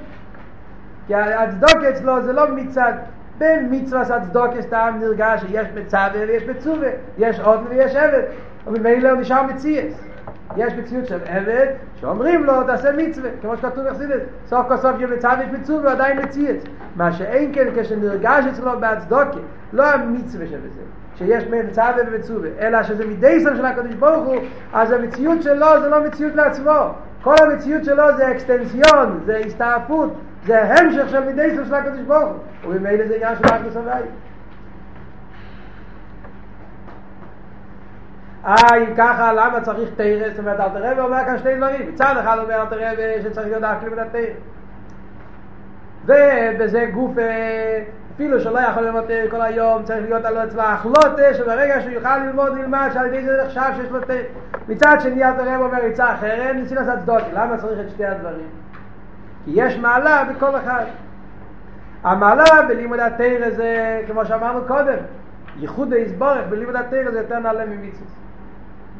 כי 1.08 1.16
הצדוקה 1.16 1.90
אצלו 1.90 2.22
זה 2.22 2.34
לא 2.34 2.52
מצד, 2.56 2.94
בין 3.38 3.68
מצווה 3.72 4.02
הצדוקה 4.02 4.62
סתם 4.62 4.98
נרגש 5.02 5.42
שיש 5.42 5.68
מצווה 5.76 6.10
ויש 6.14 6.44
מצווה, 6.44 6.90
יש 7.18 7.40
עוד 7.40 7.60
ויש 7.70 7.96
עבד, 7.96 8.22
וממילא 8.68 9.10
הוא 9.10 9.20
נשאר 9.22 9.44
מציאס. 9.44 10.09
יש 10.58 10.74
מציאות 10.74 11.06
של 11.06 11.20
עבד 11.26 11.68
שאומרים 11.96 12.44
לו 12.44 12.64
תעשה 12.64 12.92
מצווה 12.98 13.30
כמו 13.42 13.58
שכתוב 13.58 13.84
בחסידס 13.84 14.22
סוף 14.48 14.68
כל 14.68 14.78
סוף 14.78 14.96
מצווה 14.96 15.44
יש 15.44 15.50
מצווה 15.60 15.90
ועדיין 15.90 16.20
מציאת 16.20 16.58
מה 16.96 17.14
שאין 17.14 17.52
כן 17.54 17.68
כשנרגש 17.76 18.46
אצלו 18.46 18.80
בהצדוקה 18.80 19.40
לא 19.74 19.86
המצווה 19.86 20.48
שבזה 20.48 20.82
שיש 21.16 21.44
מצווה 21.44 21.92
ומצווה 22.08 22.50
אלא 22.60 22.84
שזה 22.84 23.08
מדי 23.08 23.40
סוף 23.44 23.56
של 23.56 23.66
הקדוש 23.66 23.94
ברוך 23.94 24.26
הוא 24.26 24.36
אז 24.74 24.92
המציאות 24.92 25.44
שלו 25.44 25.82
זה 25.82 25.90
לא 25.90 26.04
מציאות 26.04 26.36
לעצמו. 26.36 26.94
כל 27.24 27.36
המציאות 27.42 27.86
שלו 27.86 28.04
זה 28.18 28.32
אקסטנסיון 28.32 29.20
זה 29.26 29.38
הסתעפות 29.38 30.14
זה 30.46 30.62
המשך 30.62 31.10
של 31.10 31.20
מדי 31.20 31.56
סוף 31.56 31.68
של 31.68 31.74
הקדוש 31.74 32.02
ברוך 32.02 32.30
הוא. 32.30 32.74
ובמילא 32.74 33.08
זה 33.08 33.16
עניין 33.16 33.36
של 33.36 33.46
אחדוס 33.46 33.76
הוואי 33.76 34.02
אה, 38.46 38.78
אם 38.78 38.96
ככה, 38.98 39.34
למה 39.34 39.62
צריך 39.62 39.90
תרא? 39.96 40.30
זאת 40.30 40.40
אומרת, 40.40 40.60
אל 40.60 40.70
תראה 40.70 40.94
ואומר 40.98 41.26
כאן 41.26 41.38
שני 41.38 41.56
דברים. 41.56 41.90
מצד 41.94 42.16
אחד 42.20 42.38
אומר 42.40 42.62
אל 42.62 42.66
תראה 42.66 43.22
שצריך 43.24 43.48
להיות 43.48 43.64
אקלים 43.64 43.92
מן 43.94 44.00
התרא. 44.00 44.22
ובזה 46.06 46.86
גוף 46.94 47.12
אפילו 48.20 48.40
שלא 48.40 48.60
יכול 48.60 48.84
ללמוד 48.84 49.04
כל 49.30 49.42
היום, 49.42 49.84
צריך 49.84 50.06
להיות 50.06 50.26
על 50.26 50.38
אצלו 50.38 50.62
החלוטה, 50.62 51.34
שברגע 51.34 51.82
שהוא 51.82 51.92
יוכל 51.92 52.18
ללמוד, 52.18 52.58
ילמד, 52.58 52.90
שעל 52.94 53.06
ידי 53.06 53.26
זה 53.26 53.44
נחשב 53.44 53.62
שיש 53.76 53.92
לו 53.92 54.02
תרא. 54.02 54.18
מצד 54.68 54.98
שני, 55.00 55.24
אל 55.24 55.34
תראה 55.34 55.58
אומר 55.58 55.86
עצה 55.86 56.14
אחרת, 56.14 56.56
ניסי 56.56 56.76
לעשות 56.76 57.00
צדוקה. 57.00 57.26
למה 57.34 57.58
צריך 57.58 57.80
את 57.80 57.90
שתי 57.90 58.06
הדברים? 58.06 58.48
כי 59.46 59.52
יש 59.54 59.78
מעלה 59.78 60.24
בכל 60.24 60.56
אחד. 60.56 60.86
המעלה 62.04 62.62
בלימוד 62.68 63.00
התרא 63.00 63.50
זה, 63.50 64.02
כמו 64.08 64.26
שאמרנו 64.26 64.60
קודם, 64.68 64.98
ייחוד 65.60 65.94
היסבורך 65.94 66.42
בלימוד 66.50 66.76
התרא 66.76 67.12
זה 67.12 67.20
יותר 67.20 67.40
נעלה 67.40 67.66
ממצווה. 67.66 68.19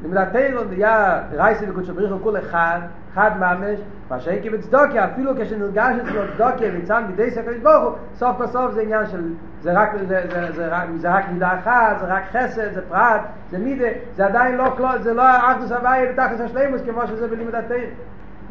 לימוד 0.02 0.18
התרא 0.18 0.64
נהיה 0.70 1.22
רייסי 1.34 1.66
וקודשו 1.70 1.94
בריחו 1.94 2.20
כול 2.24 2.38
אחד, 2.38 2.80
אחד 3.14 3.32
ממש, 3.40 3.80
מה 4.10 4.20
שאין 4.20 4.42
כי 4.42 4.50
בצדוקיה, 4.50 5.06
אפילו 5.06 5.32
כשנרגש 5.40 5.96
אצלו 6.04 6.22
צדוקיה 6.34 6.72
ניצן 6.72 7.04
בידי 7.08 7.32
סקר 7.32 7.52
ברוך 7.64 7.96
סוף 8.16 8.38
כל 8.38 8.48
סוף 8.48 8.72
זה 8.72 8.82
עניין 8.82 9.06
של, 9.06 9.22
זה 9.62 9.72
רק, 9.74 9.90
זה, 10.08 10.22
זה, 10.32 10.52
זה, 10.52 10.68
רק, 10.68 10.84
זה 10.98 11.10
רק 11.10 11.24
מידה 11.32 11.60
אחת, 11.60 12.00
זה 12.00 12.06
רק 12.06 12.24
חסד, 12.32 12.74
זה 12.74 12.82
פרט, 12.90 13.22
זה 13.52 13.58
מידה, 13.58 13.88
זה 14.16 14.26
עדיין 14.26 14.56
לא 14.56 14.98
זה 15.02 15.14
לא 15.14 15.24
אחדוס 15.38 15.72
הוויה 15.72 16.12
בתכלס 16.12 16.42
השלימוס 16.42 16.82
כמו 16.82 17.08
שזה 17.08 17.28
בלימוד 17.28 17.56
התרא. 17.56 17.78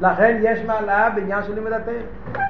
לכן 0.01 0.39
יש 0.43 0.65
מעלה 0.65 1.11
בעניין 1.11 1.43
של 1.43 1.55
לימוד 1.55 1.73
התרא. 1.73 1.93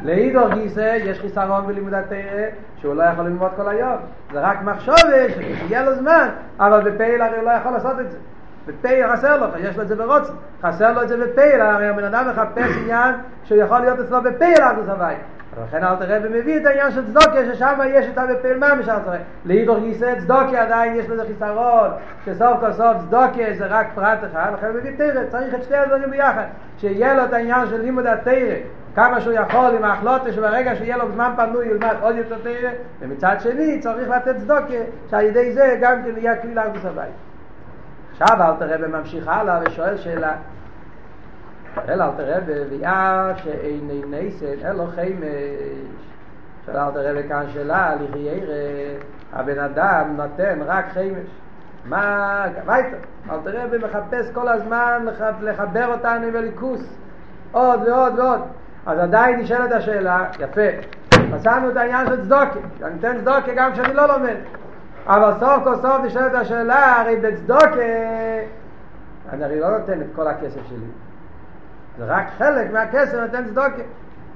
לאידור 0.02 0.48
גיסא 0.54 0.98
יש 1.04 1.20
חיסרון 1.20 1.66
בלימוד 1.66 1.94
התרא 1.94 2.46
שהוא 2.76 2.94
לא 2.94 3.02
יכול 3.02 3.24
ללמוד 3.24 3.50
כל 3.56 3.68
היום. 3.68 3.96
זה 4.32 4.40
רק 4.40 4.62
מחשוב, 4.62 4.94
שיהיה 5.34 5.84
לו 5.84 5.94
זמן, 5.94 6.28
אבל 6.60 6.90
בפעיל 6.90 7.22
הרי 7.22 7.44
לא 7.44 7.50
יכול 7.50 7.72
לעשות 7.72 8.00
את 8.00 8.10
זה. 8.10 8.18
בפייל 8.68 9.12
חסר 9.12 9.36
לו, 9.36 9.46
יש 9.58 9.76
לו 9.76 9.82
את 9.82 9.88
זה 9.88 9.96
ברוצן, 9.96 10.32
חסר 10.62 10.92
לו 10.92 11.02
את 11.02 11.08
זה 11.08 11.16
בפייל, 11.16 11.60
הרי 11.60 11.88
הבן 11.88 12.04
אדם 12.04 12.28
מחפש 12.30 12.76
עניין 12.82 13.14
שהוא 13.44 13.58
יכול 13.58 13.78
להיות 13.78 14.00
אצלו 14.00 14.22
בפייל 14.22 14.62
עד 14.62 14.78
הסבי. 14.78 15.14
ולכן 15.56 15.84
אל 15.84 15.96
תראה 15.96 16.18
ומביא 16.22 16.60
את 16.60 16.66
העניין 16.66 16.90
של 16.90 17.06
צדוקיה, 17.06 17.54
ששם 17.54 17.78
יש 17.86 18.06
את 18.06 18.18
בפייל 18.30 18.58
מה 18.58 18.74
משל 18.74 18.98
תראה. 19.04 19.18
להידור 19.44 19.78
גיסא 19.78 20.14
צדוקיה 20.18 20.62
עדיין 20.62 20.96
יש 20.96 21.08
לזה 21.08 21.22
חיסרון, 21.26 21.90
שסוף 22.24 22.60
כל 22.60 22.72
סוף 22.72 22.96
צדוקיה 23.08 23.54
זה 23.54 23.66
רק 23.66 23.86
פרט 23.94 24.18
אחד, 24.32 24.52
לכן 24.58 24.70
מביא 24.74 24.90
תרא, 24.96 25.24
צריך 25.28 25.54
את 25.54 25.62
שתי 25.62 25.76
הדברים 25.76 26.10
ביחד, 26.10 26.44
שיהיה 26.78 27.14
לו 27.14 27.24
את 27.24 27.32
העניין 27.32 27.66
של 27.66 27.80
לימוד 27.80 28.06
התרא, 28.06 28.54
כמה 28.94 29.20
שהוא 29.20 29.32
יכול 29.32 29.76
עם 29.76 29.84
ההחלוטה 29.84 30.32
שברגע 30.32 30.76
שיהיה 30.76 30.96
לו 30.96 31.12
זמן 31.12 31.32
פנוי 31.36 31.66
ילמד 31.66 31.94
עוד 32.00 32.16
יותר 32.16 32.36
תרא, 32.42 32.70
ומצד 33.00 33.36
שני 33.38 33.80
צריך 33.80 34.08
לתת 34.08 34.36
צדוקיה, 34.36 34.80
שעל 35.10 35.24
ידי 35.24 35.52
זה 35.52 35.76
גם 35.80 36.02
כן 36.02 36.10
יהיה 36.16 36.36
כלי 36.36 36.54
לארץ 36.54 36.84
הבית. 36.84 37.27
עכשיו 38.20 38.42
אל 38.42 38.56
תראה 38.58 38.88
ממשיך 38.88 39.28
הלאה 39.28 39.60
ושואל 39.66 39.96
שאלה. 39.96 40.32
שואל 41.74 42.02
אל 42.02 42.10
תראה 42.16 42.40
בביאה 42.46 43.32
שאיני 43.36 44.02
נסן 44.10 44.66
אלו 44.66 44.86
חיימש 44.94 45.24
שואל 46.66 46.76
אל 46.76 46.90
תראה 46.90 47.28
כאן 47.28 47.44
שאלה 47.52 47.94
לחיירה 47.94 48.54
הבן 49.32 49.58
אדם 49.58 50.16
נותן 50.16 50.58
רק 50.66 50.84
חיימש 50.92 51.26
מה, 51.84 52.44
וייטר, 52.66 52.96
אל 53.30 53.36
תראה 53.44 53.64
ומחפש 53.70 54.30
כל 54.34 54.48
הזמן 54.48 55.06
לחבר 55.42 55.86
אותנו 55.92 56.26
עם 56.26 56.36
הליכוס. 56.36 56.96
עוד 57.52 57.88
ועוד 57.88 58.18
ועוד. 58.18 58.40
אז 58.86 58.98
עדיין 58.98 59.40
נשאלת 59.40 59.72
השאלה, 59.72 60.24
יפה, 60.40 60.68
מצאנו 61.30 61.70
את 61.70 61.76
העניין 61.76 62.06
של 62.06 62.22
צדוקה, 62.22 62.58
אני 62.82 62.98
אתן 62.98 63.18
צדוקה 63.18 63.54
גם 63.56 63.72
כשאני 63.72 63.94
לא 63.94 64.06
לומד 64.06 64.36
אבל 65.08 65.32
סוף 65.40 65.64
כל 65.64 65.76
סוף 65.76 66.04
נשאלת 66.04 66.34
השאלה, 66.34 67.00
הרי 67.00 67.16
בצדוקה, 67.16 67.68
אני 69.32 69.44
הרי 69.44 69.60
לא 69.60 69.78
נותן 69.78 70.00
את 70.00 70.06
כל 70.16 70.28
הכסף 70.28 70.60
שלי. 70.68 70.86
זה 71.98 72.04
רק 72.04 72.26
חלק 72.38 72.72
מהכסף 72.72 73.14
נותן 73.14 73.44
צדוקה. 73.44 73.82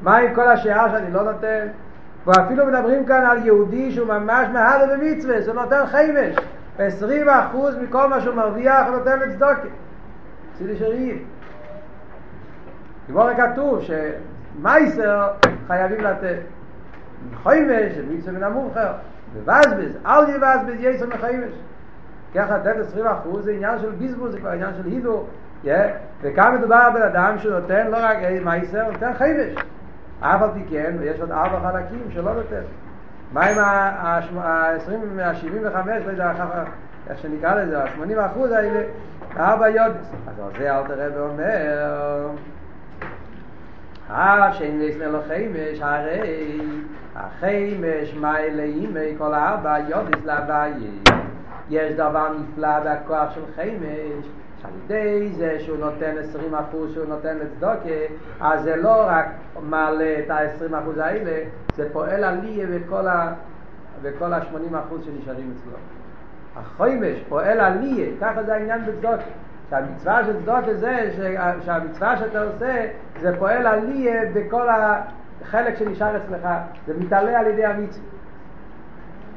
מה 0.02 0.16
עם 0.16 0.34
כל 0.34 0.48
השאר 0.48 0.92
שאני 0.92 1.12
לא 1.12 1.22
נותן? 1.22 1.66
ואפילו 2.26 2.66
מדברים 2.66 3.06
כאן 3.06 3.24
על 3.24 3.46
יהודי 3.46 3.92
שהוא 3.92 4.08
ממש 4.08 4.48
מהלו 4.52 4.92
במצווה, 4.92 5.42
שהוא 5.42 5.54
נותן 5.54 5.86
חיימש. 5.86 6.36
20 6.78 7.28
אחוז 7.28 7.76
מכל 7.76 8.08
מה 8.08 8.20
שהוא 8.20 8.34
מרוויח 8.34 8.86
הוא 8.86 8.96
נותן 8.96 9.18
לצדוקה. 9.18 9.68
צידי 10.58 10.76
שריים. 10.76 11.24
כבר 13.06 13.30
כתוב 13.34 13.80
שמייסר 13.82 15.28
חייבים 15.66 16.00
לתת. 16.00 16.38
חיימש 17.42 17.92
מצווה 18.10 18.32
מן 18.32 18.42
המובחר. 18.42 18.92
מבזבז, 19.36 19.98
אל 20.06 20.28
יבזבז 20.28 20.74
יסר 20.80 21.06
מחיימש. 21.06 21.52
ככה 22.34 22.58
לתת 22.58 22.76
20 22.80 23.06
אחוז 23.06 23.44
זה 23.44 23.52
עניין 23.52 23.78
של 23.78 23.90
ביזבוז, 23.90 24.32
זה 24.32 24.38
כבר 24.38 24.50
עניין 24.50 24.70
של 24.82 24.86
הידו. 24.86 25.24
וכאן 26.22 26.54
מדובר 26.58 26.76
על 26.76 26.92
בן 26.92 27.02
אדם 27.02 27.38
שנותן 27.38 27.86
לא 27.90 27.96
רק 28.00 28.16
מייסר, 28.44 28.90
נותן 28.92 29.12
חיימש. 29.14 29.54
אף 30.20 30.42
על 30.42 30.48
פי 30.54 30.64
כן, 30.70 30.96
ויש 30.98 31.20
עוד 31.20 31.30
ארבע 31.30 31.60
חלקים 31.60 32.08
שלא 32.10 32.34
נותן. 32.34 32.62
מה 33.32 33.44
עם 33.44 33.58
ה-20, 33.58 34.42
ה-75, 35.22 35.86
לא 36.06 36.10
יודע 36.10 36.32
איך 37.10 37.18
שנקרא 37.18 37.54
לזה, 37.54 37.82
ה-80 37.82 38.26
אחוז 38.26 38.50
האלה, 38.50 38.82
ארבע 39.36 39.68
יודס. 39.68 40.10
אז 40.28 40.34
זה 40.58 40.76
אל 40.76 40.86
תראה 40.86 41.06
ואומר, 41.14 42.28
אה, 44.12 44.52
שאין 44.52 44.82
נסנר 44.82 45.10
לו 45.10 45.18
חיימש, 45.28 45.80
הרי 45.80 46.60
החיימש 47.16 48.14
מיילה 48.14 48.62
אימי 48.62 49.14
כל 49.18 49.34
ארבע 49.34 49.78
יודס 49.88 50.24
להוויה. 50.24 50.90
יש 51.70 51.92
דבר 51.92 52.28
נפלא 52.38 52.68
בכוח 52.80 53.34
של 53.34 53.40
חיימש, 53.54 54.26
שעל 54.62 54.70
ידי 54.84 55.28
זה 55.32 55.60
שהוא 55.60 55.78
נותן 55.78 56.14
20 56.18 56.54
אחוז 56.54 56.94
שהוא 56.94 57.06
נותן 57.08 57.38
לצדוקה, 57.38 58.14
אז 58.40 58.62
זה 58.62 58.76
לא 58.76 59.04
רק 59.06 59.26
מעלה 59.62 60.14
את 60.24 60.30
ה-20 60.30 60.78
אחוז 60.82 60.98
האלה, 60.98 61.44
זה 61.76 61.92
פועל 61.92 62.24
עליה 62.24 62.66
בכל, 62.66 63.06
ה... 63.06 63.32
בכל 64.02 64.32
ה-80 64.32 64.78
אחוז 64.86 65.04
שנשארים 65.04 65.54
אצלו. 65.56 65.72
החיימש 66.56 67.18
פועל 67.28 67.60
עליה, 67.60 68.06
ככה 68.20 68.42
זה 68.42 68.54
העניין 68.54 68.80
בצדוקה. 68.86 69.22
שהמצווה 69.72 70.24
של 70.24 70.42
צדוקה 70.42 70.74
זה 70.74 71.10
שהמצווה 71.64 72.16
שאתה 72.16 72.42
עושה 72.42 72.86
זה 73.20 73.36
פועל 73.38 73.66
עליה 73.66 74.22
בכל 74.34 74.68
החלק 74.68 75.78
שנשאר 75.78 76.16
אצלך, 76.16 76.48
זה 76.86 76.94
מתעלה 76.98 77.40
על 77.40 77.46
ידי 77.46 77.64
המצווה. 77.64 78.04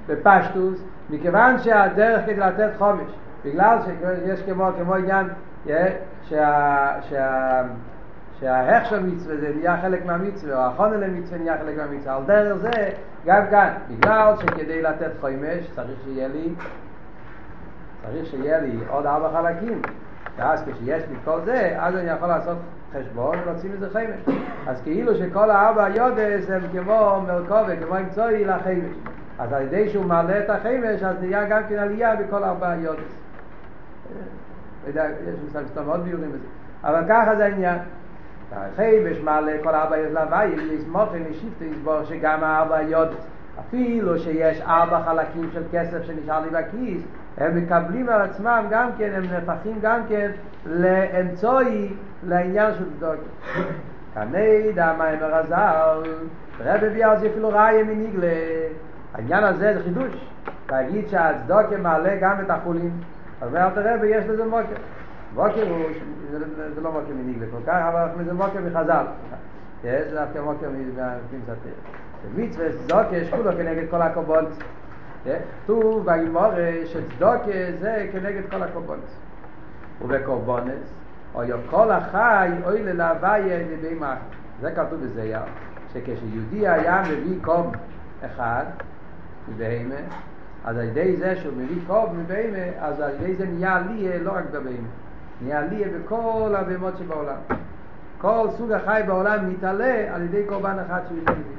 בפשטוס, 0.08 0.84
מכיוון 1.10 1.58
שהדרך 1.60 2.26
כדי 2.26 2.36
לתת 2.36 2.70
חומש, 2.78 3.12
בגלל 3.46 3.78
שיש 3.86 4.42
כמו, 4.42 4.68
כמו 4.78 4.96
עניין 4.96 5.28
שה, 5.66 7.02
שה, 7.10 7.62
שההך 8.40 8.86
של 8.86 9.04
מצווה 9.04 9.38
זה 9.38 9.52
נהיה 9.56 9.78
חלק 9.82 10.06
מהמצווה, 10.06 10.56
או 10.56 10.72
החונן 10.72 11.00
למצווה 11.00 11.38
נהיה 11.38 11.58
חלק 11.58 11.78
מהמצווה, 11.78 12.16
על 12.16 12.24
דרך 12.26 12.58
זה 12.58 12.90
גם 13.26 13.42
כאן, 13.50 13.74
בגלל 13.90 14.34
שכדי 14.40 14.82
לתת 14.82 15.12
חומש 15.22 15.70
צריך 15.76 16.00
שיהיה 16.04 16.28
לי 16.28 16.50
צריך 18.06 18.26
שיהיה 18.26 18.60
לי 18.60 18.78
עוד 18.90 19.06
ארבע 19.06 19.30
חלקים 19.30 19.82
ואז 20.38 20.64
כשיש 20.64 21.04
לי 21.10 21.16
כל 21.26 21.40
זה, 21.46 21.76
אז 21.80 21.96
אני 21.96 22.10
יכול 22.10 22.28
לעשות 22.28 22.58
חשבון 22.94 23.36
ולהוציא 23.44 23.70
מזה 23.70 23.90
חמש. 23.90 24.36
אז 24.68 24.82
כאילו 24.82 25.16
שכל 25.16 25.50
הארבע 25.50 25.90
יודס 25.90 26.50
הם 26.50 26.62
כמו 26.72 27.22
מרכובה, 27.28 27.76
כמו 27.76 27.98
אמצעי 27.98 28.46
לחמש. 28.46 28.96
אז 29.40 29.54
על 29.54 29.62
ידי 29.62 29.90
שהוא 29.90 30.06
מעלה 30.06 30.40
את 30.40 30.50
החמש, 30.50 31.04
אז 31.04 31.16
נהיה 31.22 31.46
גם 31.46 31.62
כן 31.70 31.80
עלייה 31.80 32.16
בכל 32.16 32.44
ארבע 32.44 32.76
יודס. 32.76 33.22
לא 34.84 34.88
יודע, 34.88 35.06
יש 35.06 35.36
מסתם 35.46 35.68
סתם 35.68 35.86
מאוד 35.86 36.04
ביורים 36.04 36.30
בזה. 36.30 36.46
אבל 36.84 37.02
ככה 37.10 37.36
זה 37.36 37.46
העניין. 37.46 37.78
החמש 38.52 39.18
מעלה 39.24 39.52
כל 39.64 39.76
ארבע 39.76 39.98
יודס 39.98 40.14
להווי, 40.14 40.56
לסמוך 40.56 41.10
ונשיפת 41.12 41.62
לסבור 41.62 42.04
שגם 42.04 42.44
הארבע 42.44 42.82
יודס. 42.82 43.28
אפילו 43.60 44.20
שיש 44.20 44.62
ארבע 44.62 45.00
חלקים 45.06 45.50
של 45.54 45.64
כסף 45.72 46.04
שנשאר 46.04 46.40
לי 46.40 46.50
בכיס, 46.50 47.02
הם 47.38 47.58
מקבלים 47.58 48.10
על 48.10 48.22
עצמם 48.22 48.66
גם 48.70 48.90
כן, 48.98 49.12
הם 49.16 49.24
נהפכים 49.24 49.80
גם 49.82 50.00
כן 50.10 50.32
לאמצעי 50.66 51.94
לעניין 52.24 52.74
של 52.74 52.86
צדוקה. 52.98 53.22
כני 54.14 54.72
דמה 54.76 55.14
אמר 55.14 55.36
הזל, 55.36 56.12
רב 56.60 56.84
הביא 56.84 57.06
על 57.06 57.20
זה 57.20 57.28
אפילו 57.28 57.50
ראיה 57.50 57.84
מניגלה. 57.84 58.28
העניין 59.14 59.44
הזה 59.44 59.74
זה 59.74 59.84
חידוש. 59.84 60.28
להגיד 60.72 61.08
שהצדוקה 61.08 61.78
מעלה 61.78 62.16
גם 62.22 62.36
את 62.46 62.50
החולים. 62.50 62.92
אז 63.42 63.48
אומר 63.48 63.64
אל 63.64 63.70
תראה, 63.70 64.06
יש 64.06 64.26
לזה 64.26 64.46
מוקר. 64.46 64.76
מוקר 65.36 65.70
הוא, 65.70 65.86
זה 66.76 66.82
לא 66.82 66.92
מוקר 66.92 67.14
מניגלה 67.14 67.46
כל 67.52 67.72
כך, 67.72 67.82
אבל 67.94 68.24
זה 68.26 68.34
מוקר 68.34 68.60
מחז"ל. 68.66 69.06
זה 69.82 70.12
דווקא 70.14 70.40
מוקר 70.40 70.68
מפינצתר. 70.70 71.70
מצווה 72.36 72.66
צדוקה 72.72 73.16
יש 73.16 73.30
כולו 73.30 73.52
כנגד 73.52 73.90
כל 73.90 74.02
הקובולת. 74.02 74.48
כתוב 75.26 76.06
באימור 76.06 76.52
שצדוקה 76.86 77.72
זה 77.80 78.08
כנגד 78.12 78.42
כל 78.52 78.64
הקורבנס. 78.64 79.20
ובקורבנס, 80.02 80.94
או 81.36 81.42
כל 81.70 81.92
החי 81.92 82.50
אוי 82.66 82.84
ללהוויה 82.84 83.58
לידי 83.58 83.96
מחר. 83.96 84.14
זה 84.62 84.72
כתוב 84.72 85.00
בזייר, 85.04 85.42
שכשיהודי 85.94 86.68
היה 86.68 87.04
מביא 87.12 87.38
קוב 87.42 87.72
אחד 88.26 88.64
מבהמה, 89.50 89.96
אז 90.66 90.78
על 90.78 90.84
ידי 90.84 91.16
זה 91.16 91.36
שהוא 91.36 91.54
מביא 91.58 91.82
קוב 91.88 92.14
מבהמה, 92.14 92.80
אז 92.80 93.00
על 93.00 93.12
ידי 93.20 93.36
זה 93.36 93.46
נהיה 93.46 93.76
עליה 93.76 94.20
לא 94.20 94.32
רק 94.32 94.44
בבהמה, 94.52 94.88
נהיה 95.42 95.60
עליה 95.60 95.88
בכל 95.88 96.54
הבהמות 96.58 96.98
שבעולם. 96.98 97.38
כל 98.18 98.48
סוג 98.58 98.72
החי 98.72 99.02
בעולם 99.08 99.50
מתעלה 99.50 100.16
על 100.16 100.22
ידי 100.22 100.44
קורבן 100.48 100.78
אחד 100.86 101.02
שהוא 101.08 101.18
מביא. 101.22 101.55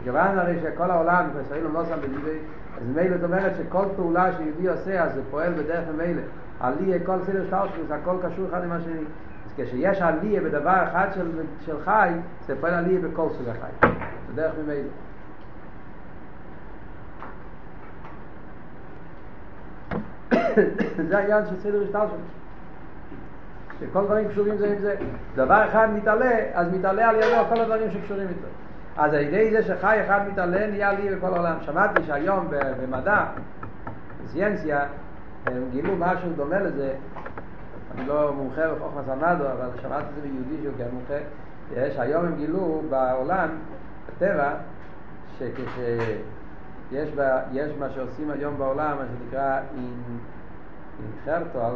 מכיוון 0.00 0.38
הרי 0.38 0.58
שכל 0.62 0.90
העולם, 0.90 1.24
ישראל 1.42 1.62
לא 1.72 1.84
שם 1.84 1.98
בדיבי, 2.00 2.38
אז 2.76 2.82
ממילא 2.88 3.16
זאת 3.16 3.24
אומרת 3.24 3.52
שכל 3.56 3.84
פעולה 3.96 4.36
שיהודי 4.36 4.68
עושה, 4.68 5.04
אז 5.04 5.14
זה 5.14 5.20
פועל 5.30 5.52
בדרך 5.52 5.84
ממילא. 5.94 6.22
עליה, 6.60 6.98
כל 7.06 7.16
סדר 7.26 7.46
שטלשלוס, 7.46 7.90
הכל 7.90 8.16
קשור 8.22 8.48
אחד 8.48 8.64
עם 8.64 8.72
השני. 8.72 9.00
אז 9.46 9.52
כשיש 9.56 10.02
עליה 10.02 10.40
בדבר 10.40 10.84
אחד 10.84 11.08
של, 11.14 11.30
של 11.66 11.76
חי, 11.84 12.10
זה 12.46 12.54
פועל 12.60 12.74
עליה 12.74 13.00
בכל 13.00 13.28
סוג 13.38 13.48
החי. 13.48 13.88
זה 14.26 14.42
דרך 14.42 14.52
ממילא. 14.64 14.88
זה 21.08 21.18
העניין 21.18 21.46
של 21.46 21.60
סדר 21.60 21.82
השטלשלוס. 21.82 22.20
שכל 23.80 24.04
דברים 24.04 24.28
קשורים 24.28 24.56
זה 24.56 24.72
עם 24.72 24.78
זה. 24.78 24.94
דבר 25.34 25.68
אחד 25.68 25.88
מתעלה, 25.94 26.36
אז 26.54 26.74
מתעלה 26.74 27.08
על 27.08 27.16
ידו 27.16 27.48
כל 27.48 27.60
הדברים 27.60 27.90
שקשורים 27.90 28.28
איתו. 28.28 28.48
אז 28.96 29.14
על 29.14 29.20
ידי 29.20 29.50
זה 29.50 29.62
שחי 29.62 30.00
אחד 30.04 30.20
מתעלה 30.32 30.66
נהיה 30.66 30.92
לי 30.92 31.16
בכל 31.16 31.34
העולם. 31.34 31.56
שמעתי 31.60 32.02
שהיום 32.06 32.48
במדע, 32.82 33.24
בסיינציה, 34.24 34.86
הם 35.46 35.62
גילו 35.70 35.96
משהו 35.98 36.32
דומה 36.36 36.58
לזה, 36.58 36.94
אני 37.94 38.06
לא 38.06 38.32
מומחה 38.32 38.62
בחוכמה 38.74 39.02
סמדו, 39.06 39.44
אבל 39.44 39.68
שמעתי 39.82 40.04
את 40.04 40.22
זה 40.22 40.28
מיהודי 40.28 40.62
שהוא 40.62 40.74
כן 40.78 40.88
מומחה, 40.92 41.24
יש, 41.72 41.98
היום 41.98 42.24
הם 42.24 42.36
גילו 42.36 42.82
בעולם, 42.90 43.48
בטבע, 44.08 44.52
שכשיש 45.38 47.10
בה, 47.14 47.38
יש 47.52 47.72
מה 47.78 47.90
שעושים 47.90 48.30
היום 48.30 48.58
בעולם, 48.58 48.96
מה 48.96 49.04
שנקרא 49.04 49.60
אינחרטו, 51.26 51.66
על 51.66 51.72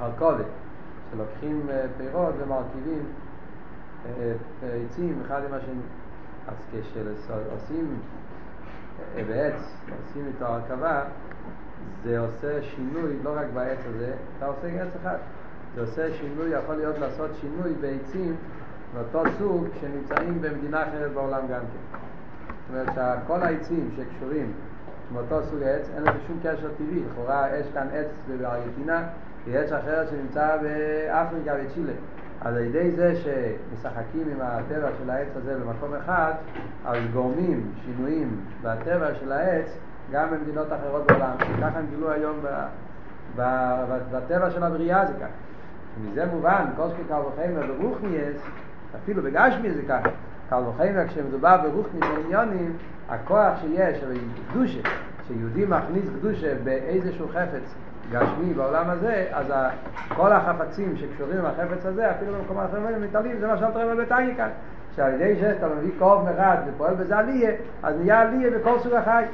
הרכובת, 0.00 0.44
שלוקחים 1.10 1.66
פירות 1.96 2.34
ומרכיבים 2.38 3.04
עצים 4.62 5.22
אחד 5.26 5.40
עם 5.48 5.54
השני. 5.54 5.82
אז 6.48 6.54
כשעושים 6.70 7.98
בעץ, 9.28 9.54
עושים 10.06 10.26
איתו 10.26 10.44
הרכבה, 10.44 11.02
זה 12.04 12.18
עושה 12.18 12.62
שינוי 12.62 13.16
לא 13.22 13.32
רק 13.36 13.46
בעץ 13.54 13.78
הזה, 13.86 14.12
אתה 14.38 14.46
עושה 14.46 14.82
עץ 14.82 14.88
אחד. 15.02 15.16
זה 15.74 15.80
עושה 15.80 16.14
שינוי, 16.14 16.50
יכול 16.50 16.74
להיות 16.74 16.98
לעשות 16.98 17.30
שינוי 17.40 17.74
בעצים 17.80 18.36
מאותו 18.94 19.22
סוג 19.38 19.66
שנמצאים 19.80 20.42
במדינה 20.42 20.82
אחרת 20.82 21.12
בעולם 21.12 21.40
גם 21.50 21.60
כן. 21.60 21.98
זאת 22.68 22.96
אומרת 22.96 23.22
שכל 23.24 23.42
העצים 23.42 23.90
שקשורים 23.96 24.52
מאותו 25.12 25.42
סוג 25.42 25.62
עץ, 25.62 25.88
אין 25.94 26.02
לזה 26.02 26.18
שום 26.26 26.38
קשר 26.42 26.70
טבעי. 26.78 27.02
לכאורה 27.10 27.56
יש 27.58 27.66
כאן 27.74 27.86
עץ 27.92 28.06
בארגנטינה, 28.28 29.02
ועץ 29.46 29.72
אחרת 29.72 30.08
שנמצא 30.08 30.56
באפריקה 30.56 31.54
וצ'ילה. 31.64 31.92
על 32.40 32.56
ידי 32.58 32.90
זה 32.90 33.14
שמשחקים 33.16 34.28
עם 34.32 34.40
הטבע 34.40 34.88
של 35.02 35.10
העץ 35.10 35.28
הזה 35.36 35.54
במקום 35.54 35.94
אחד, 35.94 36.32
אז 36.86 36.98
גורמים 37.12 37.72
שינויים 37.84 38.40
בטבע 38.62 39.14
של 39.14 39.32
העץ 39.32 39.78
גם 40.12 40.30
במדינות 40.30 40.66
אחרות 40.72 41.06
בעולם. 41.06 41.32
ככה 41.60 41.78
הם 41.78 41.86
גילו 41.90 42.10
היום 42.10 42.36
ב, 42.42 42.46
ב, 43.36 43.42
ב, 43.90 44.16
בטבע 44.16 44.50
של 44.50 44.62
הבריאה 44.62 45.06
זה 45.06 45.12
ככה. 45.12 45.26
מזה 46.04 46.26
מובן, 46.26 46.64
שכי 46.76 47.02
קל 47.08 47.14
וחמר 47.14 47.74
ברוכניאס, 47.78 48.36
אפילו 49.02 49.22
בגשמי 49.22 49.70
זה 49.70 49.82
ככה. 49.88 50.08
קל 50.50 50.62
וחמר 50.68 51.08
כשמדובר 51.08 51.56
ברוכניאס 51.62 52.04
בעניונים, 52.10 52.76
הכוח 53.08 53.60
שיש, 53.60 54.04
קדושה, 54.50 54.80
שיהודי 55.28 55.64
מכניס 55.68 56.04
קדושה 56.18 56.54
באיזשהו 56.64 57.28
חפץ 57.28 57.74
גשמי 58.10 58.54
בעולם 58.54 58.90
הזה, 58.90 59.26
אז 59.32 59.46
כל 60.16 60.32
החפצים 60.32 60.96
שקשורים 60.96 61.38
עם 61.38 61.46
החפץ 61.46 61.86
הזה, 61.86 62.10
אפילו 62.10 62.32
במקומות 62.34 62.64
אחרים 62.70 63.02
מתעלים, 63.02 63.36
זה 63.40 63.46
מה 63.46 63.58
שאלת 63.58 63.76
רבי 63.76 64.02
בטייני 64.02 64.34
כאן. 64.36 64.48
שעל 64.96 65.14
ידי 65.14 65.40
שאתה 65.40 65.66
מביא 65.68 65.90
קרוב 65.98 66.24
מרד 66.24 66.58
ופועל 66.66 66.94
בזה 66.94 67.18
עליה, 67.18 67.50
אז 67.82 67.96
נהיה 67.98 68.20
עליה 68.20 68.50
בכל 68.50 68.78
סוג 68.78 68.92
החי. 68.92 69.24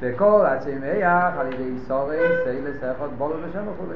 וכל 0.00 0.46
הצמח 0.46 1.32
על 1.38 1.52
ידי 1.52 1.78
סורי, 1.78 2.18
סיילס, 2.44 2.84
איכות, 2.84 3.12
בולו 3.12 3.34
ושם 3.48 3.68
וכו'. 3.68 3.92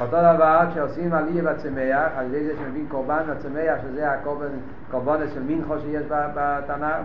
אותו 0.00 0.16
דבר 0.34 0.60
כשעושים 0.70 1.12
עליה 1.12 1.42
בצמח, 1.42 2.10
על 2.16 2.26
ידי 2.26 2.44
זה 2.44 2.52
שמבין 2.56 2.86
קורבן 2.88 3.22
בצמח, 3.30 3.78
שזה 3.82 4.10
הקורבן 4.10 5.28
של 5.34 5.42
מינכו 5.42 5.74
שיש 5.78 6.06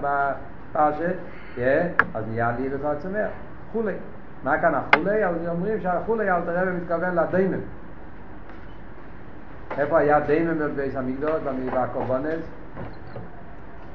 בפרשת, 0.01 1.15
אז 2.13 2.23
נהיה 2.27 2.49
עליה 2.49 2.77
בכל 2.77 2.87
הצמח, 2.87 3.29
כולי. 3.73 3.93
מה 4.43 4.61
כאן 4.61 4.73
החולי? 4.75 5.25
אז 5.25 5.35
אומרים 5.47 5.81
שהחולי 5.81 6.31
אל 6.31 6.41
תראה 6.41 6.63
ומתכוון 6.65 7.15
לדיימם. 7.15 7.59
איפה 9.77 9.97
היה 9.97 10.19
דיימם 10.19 10.59
בבייס 10.59 10.95
המקדוש, 10.95 11.41
בקורבנס? 11.73 12.39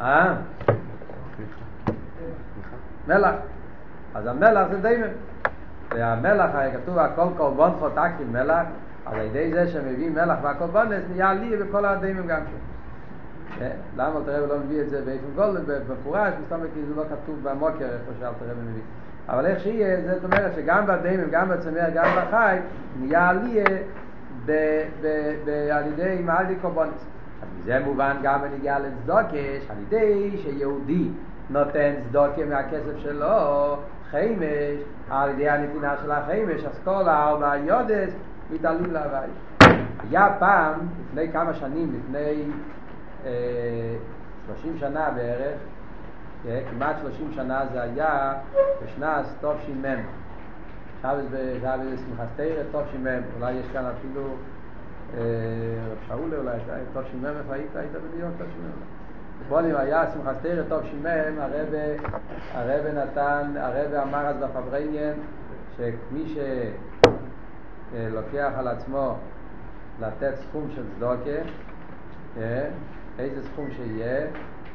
אה? 0.00 0.34
מלח. 3.08 3.34
אז 4.14 4.26
המלח 4.26 4.68
זה 4.70 4.80
דיימם. 4.80 5.08
והמלח, 5.90 6.50
כתוב, 6.72 6.98
הכל 6.98 7.26
קורבן 7.36 7.70
חותק 7.78 8.10
עם 8.20 8.32
מלח, 8.32 8.66
על 9.06 9.20
ידי 9.20 9.52
זה 9.52 9.68
שמביא 9.68 10.10
מלח 10.10 10.38
והקורבנס, 10.42 11.02
נהיה 11.10 11.32
לי 11.34 11.56
בכל 11.56 11.84
הדיימם 11.84 12.26
גם 12.26 12.40
כן. 13.58 13.70
למה 13.96 14.18
אלתר 14.18 14.46
לא 14.46 14.58
מביא 14.58 14.80
את 14.80 14.90
זה 14.90 15.00
באופן 15.04 15.34
גולדן, 15.36 15.84
במפורש, 15.88 16.32
מסתובב 16.42 16.66
כי 16.74 16.80
זה 16.88 16.94
לא 16.96 17.02
כתוב 17.02 17.38
במוקר 17.42 17.84
איפה 17.84 18.12
שאלתר 18.20 18.54
מביא. 18.62 18.82
אבל 19.28 19.46
איך 19.46 19.60
שיהיה, 19.60 20.14
זאת 20.14 20.24
אומרת 20.24 20.52
שגם 20.56 20.86
בדיימים, 20.86 21.30
גם 21.30 21.48
בצמח, 21.48 21.84
גם 21.94 22.04
בחי, 22.16 22.56
נהיה 23.00 23.28
עליה 23.28 23.64
על 25.76 25.86
ידי 25.86 26.22
מעלי 26.24 26.54
קורבנס. 26.62 27.06
אז 27.42 27.48
מזה 27.60 27.80
מובן 27.84 28.16
גם 28.22 28.40
בנגיעה 28.42 28.78
לצדוקש, 28.78 29.70
על 29.70 29.76
ידי 29.86 30.36
שיהודי 30.42 31.08
נותן 31.50 31.92
צדוקה 32.08 32.44
מהכסף 32.44 32.98
שלו, 32.98 33.76
חיימש, 34.10 34.80
על 35.10 35.30
ידי 35.30 35.48
הנתינה 35.48 35.94
של 36.02 36.10
החיימש, 36.10 36.64
אז 36.64 36.80
כל 36.84 37.08
הארבע 37.08 37.56
יודס 37.56 38.14
מתעלים 38.50 38.92
להווי. 38.92 39.28
היה 40.10 40.36
פעם, 40.38 40.74
לפני 41.08 41.32
כמה 41.32 41.54
שנים, 41.54 42.00
לפני 42.00 42.44
אה, 43.26 43.94
שנה 44.78 45.10
בערך, 45.10 45.58
כמעט 46.70 46.96
שלושים 47.00 47.32
שנה 47.34 47.62
זה 47.72 47.82
היה 47.82 48.34
בשנת 48.84 49.26
תש"מ. 49.40 49.84
עכשיו 50.96 51.18
זה 51.30 51.58
שמחת 51.96 52.26
תרא 52.36 52.62
תש"מ, 52.82 53.06
אולי 53.36 53.52
יש 53.52 53.66
כאן 53.72 53.84
אפילו 53.98 54.22
רב 55.14 55.98
שאולה 56.08 56.36
אולי, 56.36 56.58
תש"מ, 56.92 57.26
איפה 57.26 57.54
היית? 57.54 57.76
היית 57.76 57.92
בדיוק 57.92 58.30
תש"מ. 58.38 58.70
בואו 59.48 59.78
היה 59.78 60.04
שמחת 60.14 60.36
תרא 60.42 60.62
תש"מ, 60.80 61.06
הרב 62.52 62.86
נתן, 62.86 63.54
הרב 63.56 63.94
אמר 63.94 64.26
אז 64.26 64.36
בפברניאן, 64.36 65.12
שמי 65.76 66.34
שלוקח 67.94 68.50
על 68.56 68.68
עצמו 68.68 69.16
לתת 70.00 70.34
סכום 70.36 70.68
של 70.74 70.82
צדוקה, 70.96 71.50
איזה 73.18 73.48
סכום 73.52 73.68
שיהיה, 73.76 74.26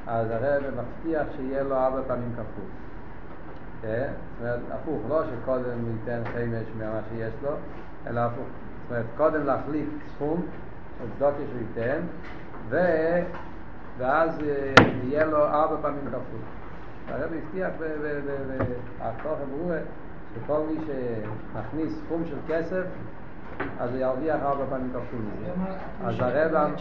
אז 0.08 0.32
הרב 0.32 0.64
מבטיח 0.68 1.28
שיהיה 1.36 1.64
לו 1.64 1.76
ארבע 1.76 2.02
פעמים 2.08 2.34
כפול. 2.34 2.66
זאת 3.82 3.90
אומרת, 4.40 4.60
הפוך, 4.72 5.02
לא 5.10 5.24
שקודם 5.24 5.64
הוא 5.64 5.90
ייתן 6.00 6.22
חמש 6.34 6.68
ממה 6.76 7.00
שיש 7.10 7.34
לו, 7.44 7.50
אלא 8.08 8.20
הפוך. 8.20 8.46
זאת 8.46 8.92
אומרת, 8.92 9.06
קודם 9.18 9.46
להחליט 9.46 9.90
סכום 10.16 10.46
של 11.00 11.06
צדוקה 11.16 11.38
שהוא 11.50 11.62
ייתן, 11.62 12.00
ו... 12.70 12.78
ואז 13.98 14.40
יהיה 15.04 15.26
לו 15.26 15.46
ארבע 15.46 15.76
פעמים 15.82 16.06
כפול. 16.08 16.42
הרב 17.08 17.32
הבטיח 17.34 17.70
בהכוח 19.00 19.38
הברורה 19.44 19.78
שכל 20.36 20.60
מי 20.70 20.78
שמכניס 20.86 22.00
סכום 22.06 22.24
של 22.26 22.38
כסף, 22.48 22.84
אז 23.80 23.90
הוא 23.90 24.00
ירוויח 24.00 24.42
ארבע 24.42 24.64
פעמים 24.70 24.90
כפול 24.90 25.20
מזה. 25.20 25.52
אז 26.04 26.16
הרב... 26.20 26.72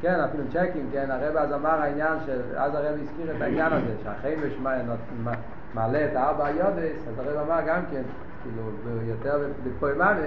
כן, 0.00 0.20
אפילו 0.20 0.44
צ'קים, 0.52 0.88
כן, 0.92 1.10
הרב 1.10 1.36
אז 1.36 1.52
אמר 1.52 1.82
העניין, 1.82 2.12
אז 2.56 2.74
הרב 2.74 2.98
הזכיר 3.02 3.36
את 3.36 3.42
העניין 3.42 3.72
הזה, 3.72 3.94
שהחמש 4.04 4.52
מעלה 5.74 6.04
את 6.04 6.16
הארבע 6.16 6.46
היודס, 6.46 7.08
אז 7.08 7.18
הרב 7.18 7.48
אמר 7.48 7.60
גם 7.66 7.80
כן, 7.90 8.02
כאילו, 8.42 8.62
יותר 9.02 9.48
בפוי 9.64 9.92
ממש, 9.92 10.18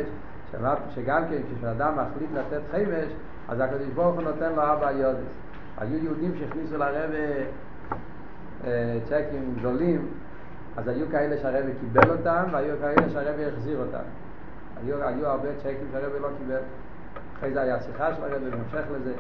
שגם 0.96 1.24
כן 1.30 1.42
כשאדם 1.58 1.94
מחליט 1.98 2.30
לתת 2.34 2.62
חמש, 2.72 3.14
אז 3.50 3.60
הקדוש 3.60 3.88
ברוך 3.96 4.16
הוא 4.16 4.24
נותן 4.24 4.54
לו 4.56 4.62
ארבע 4.62 4.88
היודס. 4.88 5.34
היו 5.78 6.04
יהודים 6.04 6.32
שהכניסו 6.40 6.78
לרב 6.78 7.12
צ'קים 9.10 9.56
גדולים, 9.60 10.08
אז 10.78 10.88
היו 10.88 11.06
כאלה 11.12 11.38
שהרב 11.38 11.66
קיבל 11.80 12.12
אותם, 12.12 12.44
והיו 12.52 12.76
כאלה 12.82 13.10
שהרב 13.10 13.36
החזיר 13.54 13.80
אותם. 13.80 14.04
היו, 14.84 15.08
היו 15.08 15.28
הרבה 15.28 15.48
צ'קים 15.58 15.88
שהרב 15.92 16.12
לא 16.22 16.30
קיבל. 16.38 16.62
אחרי 17.38 17.54
זה 17.54 17.62
היה 17.62 17.80
שיחה 17.80 18.16
של 18.16 18.24
הרב, 18.24 18.42
והמשך 18.52 18.88
לזה. 18.96 19.14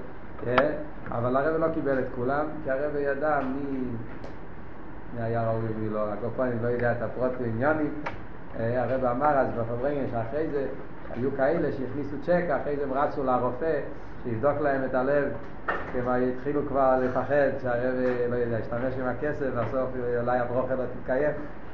כן? 0.45 0.71
אבל 1.11 1.35
הרב 1.35 1.55
לא 1.55 1.67
קיבל 1.73 1.99
את 1.99 2.05
כולם, 2.15 2.45
כי 2.63 2.71
הרב 2.71 2.95
ידע 2.95 3.39
מי, 3.39 3.79
מי 5.13 5.21
היה 5.21 5.49
ראוי 5.49 5.61
ומי 5.75 5.89
לא, 5.89 6.13
הקופונים 6.13 6.57
לא 6.61 6.67
יודע 6.67 6.91
את 6.91 7.01
הפרוט 7.01 7.31
עניונים. 7.45 7.93
הרב 8.59 9.05
אמר 9.05 9.37
אז 9.37 9.47
בפברנגן 9.59 10.05
שאחרי 10.11 10.47
זה 10.51 10.65
היו 11.13 11.29
כאלה 11.37 11.71
שהכניסו 11.71 12.15
צ'ק, 12.25 12.45
אחרי 12.61 12.75
זה 12.75 12.83
הם 12.83 12.93
רצו 12.93 13.23
לרופא 13.23 13.79
שיבדוק 14.23 14.61
להם 14.61 14.81
את 14.85 14.95
הלב, 14.95 15.23
כי 15.67 15.99
הם 15.99 16.07
התחילו 16.07 16.61
כבר 16.67 16.99
לפחד 17.03 17.49
שהרב, 17.61 17.95
לא 18.29 18.35
יודע, 18.35 18.59
ישתמש 18.59 18.93
עם 18.99 19.07
הכסף, 19.07 19.45
בסוף 19.45 19.89
אולי 20.21 20.39
הברוכה 20.39 20.75
לא 20.75 20.83
תתקיים, 20.99 21.31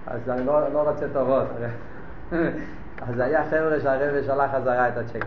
אז 0.08 0.30
אני 0.30 0.46
לא, 0.46 0.74
לא 0.74 0.90
רוצה 0.90 1.06
טובות. 1.14 1.48
אז 3.08 3.20
היה 3.20 3.44
חבר'ה 3.50 3.80
שהרב 3.80 4.24
שלח 4.26 4.52
חזרה 4.56 4.88
את 4.88 4.98
הצ'ק. 4.98 5.26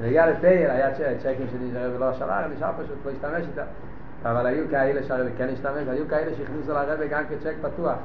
והגיע 0.00 0.26
לפייל, 0.26 0.70
היה 0.70 0.94
צ'קים 0.94 1.46
שלי 1.50 1.70
שהרב 1.72 2.00
לא 2.00 2.12
שלח, 2.12 2.44
נשאר 2.56 2.72
פשוט 2.72 2.96
לא 3.06 3.10
השתמש 3.10 3.46
איתם. 3.50 3.66
אבל 4.24 4.46
היו 4.46 4.64
כאלה 4.70 5.02
שהרב 5.02 5.26
כן 5.38 5.48
השתמש, 5.52 5.88
היו 5.88 6.08
כאלה 6.08 6.36
שהכניסו 6.36 6.72
לרב 6.72 7.00
גם 7.10 7.22
כצ'ק 7.30 7.54
פתוח. 7.62 7.96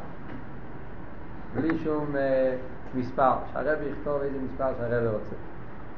בלי 1.56 1.78
שום 1.84 2.16
uh, 2.16 2.98
מספר, 2.98 3.32
שהרב 3.54 3.78
יכתוב 3.92 4.22
איזה 4.22 4.38
מספר 4.52 4.68
שהרב 4.78 5.14
רוצה. 5.14 5.36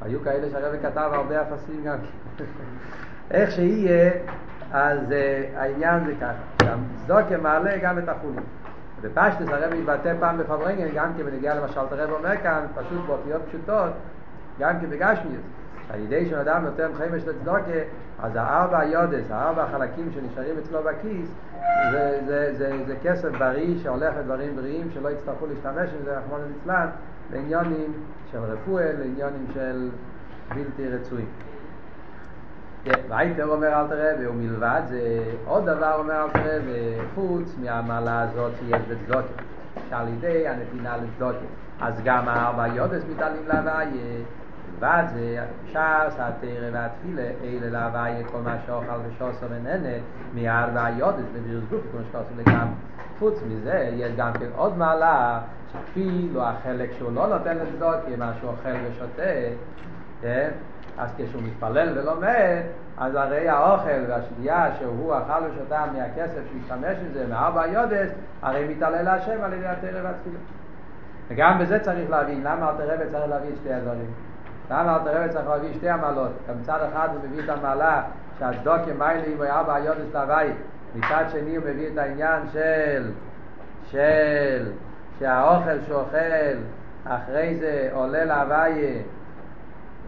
היו 0.02 0.24
כאלה 0.24 0.50
שהרב 0.50 0.76
כתב 0.82 1.10
הרבה 1.14 1.42
אפסים 1.42 1.84
גם. 1.84 1.98
איך 3.32 3.52
שיהיה, 3.52 4.12
אז 4.72 5.00
uh, 5.10 5.14
העניין 5.58 6.06
זה 6.06 6.14
ככה, 6.22 6.34
שהצדוקה 6.62 7.38
מעלה 7.38 7.78
גם 7.78 7.98
את 7.98 8.10
החולים. 8.10 8.44
בפשטס 9.02 9.48
הרב 9.48 9.74
מתבטא 9.74 10.14
פעם 10.20 10.38
בפברנגן, 10.38 10.88
גם 10.96 11.12
כי 11.16 11.24
בנגיע 11.24 11.56
למשל 11.56 11.80
את 11.88 11.92
הרב 11.92 12.12
אומר 12.12 12.38
כאן, 12.44 12.66
פשוט 12.76 13.06
באותיות 13.08 13.42
פשוטות, 13.48 13.92
גם 14.60 14.80
כי 14.80 14.88
בגשמיוס. 14.88 15.44
על 15.90 16.00
ידי 16.00 16.26
שאדם 16.26 16.66
נותן 16.66 16.90
חמש 16.94 17.24
לצדוקה, 17.28 17.80
אז 18.20 18.36
הארבע 18.36 18.80
היודס, 18.80 19.32
הארבע 19.32 19.64
החלקים 19.64 20.12
שנשארים 20.12 20.56
אצלו 20.64 20.80
בכיס, 20.84 21.30
זה, 21.92 22.20
זה, 22.26 22.54
זה, 22.58 22.72
זה 22.88 22.96
כסף 23.04 23.30
בריא 23.40 23.78
שהולך 23.84 24.14
לדברים 24.20 24.56
בריאים 24.56 24.92
שלא 24.94 25.10
יצטרכו 25.10 25.46
להשתמש 25.46 25.90
עם 26.00 26.06
זה, 26.06 26.18
רחמון 26.18 26.42
ליצלן, 26.48 26.88
לעניונים 27.34 27.94
של 28.32 28.38
רפואה, 28.38 28.92
לעניונים 29.00 29.46
של 29.54 29.90
בלתי 30.56 30.88
רצויים. 30.90 31.30
וייטר 33.10 33.46
אומר 33.46 33.68
אל 33.68 33.88
תראה, 33.88 34.30
ומלבד 34.30 34.82
זה 34.90 35.00
עוד 35.46 35.66
דבר 35.66 35.96
אומר 36.00 36.24
אל 36.24 36.30
תראה, 36.30 36.60
חוץ 37.16 37.56
מהמעלה 37.64 38.22
הזאת 38.22 38.52
שיש 38.60 38.82
בצדוקה, 38.82 39.34
שעל 39.90 40.08
ידי 40.08 40.48
הנתינה 40.48 40.98
לצדוקה. 40.98 41.46
אז 41.82 42.02
גם 42.04 42.30
הארבע 42.30 42.68
יודס 42.68 43.04
מתעלים 43.10 43.48
להוויה, 43.48 43.86
מלבד 44.74 45.04
זה, 45.14 45.46
ש"ס, 45.68 46.20
התרא 46.20 46.70
והתפילה, 46.72 47.24
אלה 47.44 47.70
להוויה 47.70 48.28
כל 48.32 48.38
מה 48.38 48.56
שאוכל 48.66 49.00
ושוסו 49.08 49.46
ונהנה, 49.50 49.98
מארבע 50.34 50.90
יודס 50.90 51.26
לבירוס 51.36 51.64
גוף, 51.70 51.82
כמו 51.92 52.00
שכוסו 52.04 52.34
לגמרי. 52.38 52.74
חוץ 53.20 53.40
מזה, 53.48 53.90
יש 53.94 54.12
גם 54.18 54.34
כן 54.34 54.48
עוד 54.56 54.78
מעלה, 54.78 55.40
שאפילו 55.72 56.44
החלק 56.44 56.90
שהוא 56.98 57.12
לא 57.12 57.28
נותן 57.28 57.58
לצדוקה, 57.58 58.18
מה 58.18 58.32
שהוא 58.40 58.52
אוכל 58.52 58.70
ושותה, 58.88 59.32
כן? 60.22 60.50
אז 60.98 61.10
כשהוא 61.18 61.42
מתפלל 61.44 61.98
ולומד, 61.98 62.62
אז 62.98 63.16
הרי 63.16 63.50
האוכל 63.50 64.02
והשתייה 64.08 64.70
שהוא 64.80 65.14
אכל 65.18 65.46
ושותה 65.52 65.86
מהכסף 65.94 66.42
שהוא 66.50 66.60
השתמש 66.64 66.98
בזה, 66.98 67.28
מארבע 67.28 67.68
יודס, 67.68 68.12
הרי 68.42 68.68
מתעלל 68.68 69.02
להשם 69.02 69.44
על 69.44 69.54
ידי 69.54 69.68
התרא 69.68 70.00
והתפילה. 70.04 70.40
וגם 71.28 71.60
בזה 71.60 71.80
צריך 71.80 72.10
להבין, 72.10 72.44
למה 72.44 72.70
אל 72.70 72.76
תראה 72.78 72.98
צריך 72.98 73.30
להבין 73.30 73.56
שתי 73.62 73.74
הדברים? 73.74 74.33
למה 74.74 74.96
אל 74.96 75.00
תראה 75.04 75.30
צריך 75.30 75.48
להבין 75.48 75.74
שתי 75.74 75.90
המעלות? 75.90 76.32
מצד 76.62 76.80
אחד 76.92 77.10
הוא 77.14 77.30
מביא 77.30 77.44
את 77.44 77.50
המעלה 77.50 78.02
שהצדוקה 78.40 78.94
מיילים 78.98 79.36
וארבע 79.40 79.80
יודס 79.80 80.14
להווי, 80.14 80.54
מצד 80.96 81.24
שני 81.32 81.56
הוא 81.56 81.66
מביא 81.66 81.88
את 81.94 81.98
העניין 81.98 82.42
של, 82.54 83.12
של, 83.86 84.72
שהאוכל 85.20 85.82
שאוכל 85.88 86.58
אחרי 87.06 87.56
זה 87.60 87.90
עולה 87.94 88.26
להוויה 88.26 89.02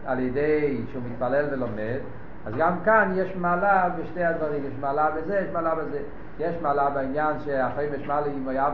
על 0.06 0.18
ידי 0.18 0.80
שהוא 0.92 1.02
מתפלל 1.10 1.44
ולומד, 1.50 1.98
אז 2.46 2.54
גם 2.56 2.72
כאן 2.84 3.12
יש 3.16 3.36
מעלה 3.36 3.88
בשתי 3.98 4.24
הדברים, 4.24 4.64
יש 4.64 4.74
מעלה 4.80 5.10
בזה, 5.10 5.38
יש 5.38 5.52
מעלה 5.52 5.74
בזה. 5.74 5.98
יש 6.38 6.54
מעלה 6.62 6.90
בעניין 6.90 7.36
שאחרי 7.44 7.88
משמעלה 7.98 8.26
אם 8.26 8.48
היה 8.48 8.68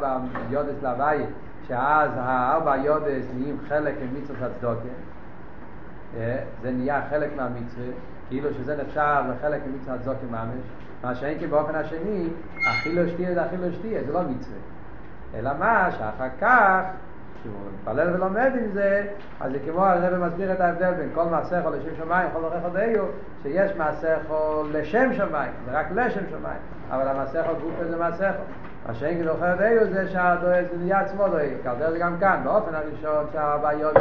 ביודס 0.48 0.82
להווי, 0.82 1.24
שאז 1.68 2.10
הארבע 2.16 2.76
יודס 2.76 3.24
נהיים 3.34 3.58
חלק 3.68 3.94
ממצוות 4.12 4.42
הצדוקה, 4.42 4.88
זה 6.62 6.70
נהיה 6.70 7.00
חלק 7.10 7.30
מהמצווה, 7.36 7.86
כאילו 8.28 8.54
שזה 8.54 8.76
נחשב 8.82 9.22
לחלק 9.30 9.60
ממצוות 9.66 10.00
הצדוקה 10.00 10.26
ממש, 10.30 10.64
מה 11.04 11.14
שאין 11.14 11.38
כי 11.38 11.46
באופן 11.46 11.74
השני, 11.74 12.28
אכילו 12.64 13.08
שתיה 13.08 13.34
זה 13.34 13.46
אכילו 13.46 13.72
שתיה, 13.72 14.00
זה 14.06 14.12
לא 14.12 14.22
מצווה. 14.22 14.58
אלא 15.34 15.50
מה, 15.58 15.88
שאחר 15.90 16.28
כך 16.40 16.82
כשהוא 17.40 17.54
מתפלל 17.74 18.14
ולומד 18.14 18.50
עם 18.58 18.72
זה, 18.72 19.06
אז 19.40 19.52
זה 19.52 19.58
כמו 19.66 19.86
הרב 19.86 20.26
מסביר 20.26 20.52
את 20.52 20.60
ההבדל 20.60 20.94
בין 20.94 21.08
כל 21.14 21.24
מעשיך 21.24 21.66
לשם 21.66 21.96
שמיים, 21.98 22.28
כל 22.32 22.44
עורך 22.44 22.64
הדיו, 22.64 23.04
שיש 23.42 23.76
מעשיך 23.76 24.32
לשם 24.72 25.12
שמיים, 25.12 25.52
זה 25.64 25.78
רק 25.78 25.86
לשם 25.94 26.20
שמיים, 26.30 26.58
אבל 26.90 27.08
המעשיך 27.08 27.46
גוף 27.46 27.88
זה 27.90 27.96
מעשיך. 27.96 28.36
מה 28.86 28.94
שאין 28.94 29.18
כדי 29.18 29.28
עורך 29.28 29.42
הדיו 29.42 29.92
זה 29.92 30.08
שהדואג 30.08 30.64
זה 30.72 30.78
נהיה 30.78 31.00
עצמו 31.00 31.28
דואג, 31.28 31.50
כזה 31.64 31.90
זה 31.90 31.98
גם 31.98 32.16
כאן, 32.20 32.40
באופן 32.44 32.74
הראשון 32.74 33.24
שהבעיות 33.32 33.94